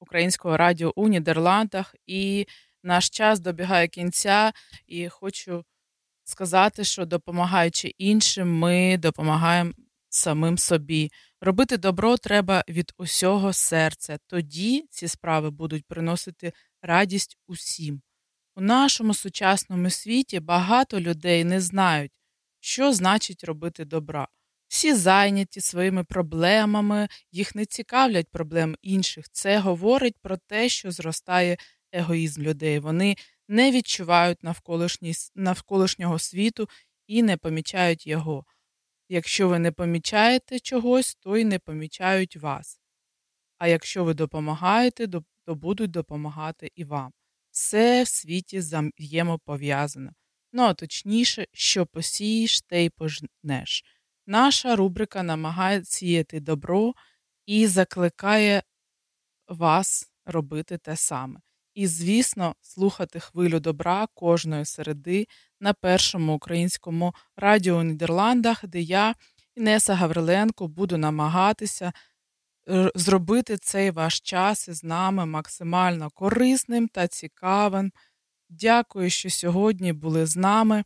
українського 0.00 0.56
радіо 0.56 0.92
у 0.96 1.08
Нідерландах, 1.08 1.94
і 2.06 2.46
наш 2.82 3.10
час 3.10 3.40
добігає 3.40 3.88
кінця. 3.88 4.52
І 4.86 5.08
хочу 5.08 5.64
сказати, 6.24 6.84
що 6.84 7.04
допомагаючи 7.04 7.88
іншим, 7.98 8.58
ми 8.58 8.96
допомагаємо 8.98 9.72
самим 10.08 10.58
собі. 10.58 11.12
Робити 11.40 11.76
добро 11.76 12.16
треба 12.16 12.64
від 12.68 12.92
усього 12.98 13.52
серця. 13.52 14.18
Тоді 14.26 14.86
ці 14.90 15.08
справи 15.08 15.50
будуть 15.50 15.86
приносити 15.86 16.52
радість 16.82 17.38
усім. 17.46 18.02
У 18.56 18.60
нашому 18.60 19.14
сучасному 19.14 19.90
світі 19.90 20.40
багато 20.40 21.00
людей 21.00 21.44
не 21.44 21.60
знають, 21.60 22.12
що 22.60 22.92
значить 22.92 23.44
робити 23.44 23.84
добра. 23.84 24.28
Всі 24.70 24.94
зайняті 24.94 25.60
своїми 25.60 26.04
проблемами, 26.04 27.08
їх 27.32 27.54
не 27.54 27.66
цікавлять 27.66 28.28
проблем 28.28 28.76
інших. 28.82 29.30
Це 29.32 29.58
говорить 29.58 30.16
про 30.22 30.36
те, 30.36 30.68
що 30.68 30.92
зростає 30.92 31.56
егоїзм 31.92 32.42
людей. 32.42 32.78
Вони 32.78 33.16
не 33.48 33.70
відчувають 33.70 34.38
навколишнього 35.34 36.18
світу 36.18 36.68
і 37.06 37.22
не 37.22 37.36
помічають 37.36 38.06
його. 38.06 38.44
Якщо 39.08 39.48
ви 39.48 39.58
не 39.58 39.72
помічаєте 39.72 40.58
чогось, 40.58 41.14
то 41.14 41.36
й 41.36 41.44
не 41.44 41.58
помічають 41.58 42.36
вас. 42.36 42.80
А 43.58 43.68
якщо 43.68 44.04
ви 44.04 44.14
допомагаєте, 44.14 45.06
то 45.44 45.54
будуть 45.54 45.90
допомагати 45.90 46.70
і 46.74 46.84
вам. 46.84 47.12
Все 47.50 48.02
в 48.02 48.08
світі 48.08 48.58
взаємопов'язано. 48.58 50.10
Ну 50.52 50.62
а 50.62 50.74
точніше, 50.74 51.46
що 51.52 51.86
посієш, 51.86 52.60
те 52.60 52.84
й 52.84 52.90
пожнеш. 52.90 53.84
Наша 54.30 54.76
рубрика 54.76 55.22
намагає 55.22 55.84
сіяти 55.84 56.40
добро 56.40 56.92
і 57.46 57.66
закликає 57.66 58.62
вас 59.48 60.12
робити 60.26 60.78
те 60.78 60.96
саме. 60.96 61.40
І, 61.74 61.86
звісно, 61.86 62.54
слухати 62.60 63.20
хвилю 63.20 63.60
добра 63.60 64.06
кожної 64.14 64.64
середи 64.64 65.26
на 65.60 65.72
першому 65.72 66.34
українському 66.34 67.14
радіо 67.36 67.76
у 67.76 67.82
Нідерландах, 67.82 68.66
де 68.66 68.80
я, 68.80 69.14
Інеса 69.54 69.94
Гавриленко, 69.94 70.68
буду 70.68 70.98
намагатися 70.98 71.92
е, 72.68 72.90
зробити 72.94 73.56
цей 73.56 73.90
ваш 73.90 74.20
час 74.20 74.68
із 74.68 74.84
нами 74.84 75.26
максимально 75.26 76.10
корисним 76.10 76.88
та 76.88 77.08
цікавим. 77.08 77.92
Дякую, 78.48 79.10
що 79.10 79.30
сьогодні 79.30 79.92
були 79.92 80.26
з 80.26 80.36
нами. 80.36 80.84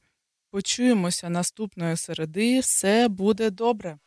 Почуємося 0.55 1.29
наступної 1.29 1.97
середи. 1.97 2.61
Все 2.61 3.09
буде 3.09 3.51
добре. 3.51 3.99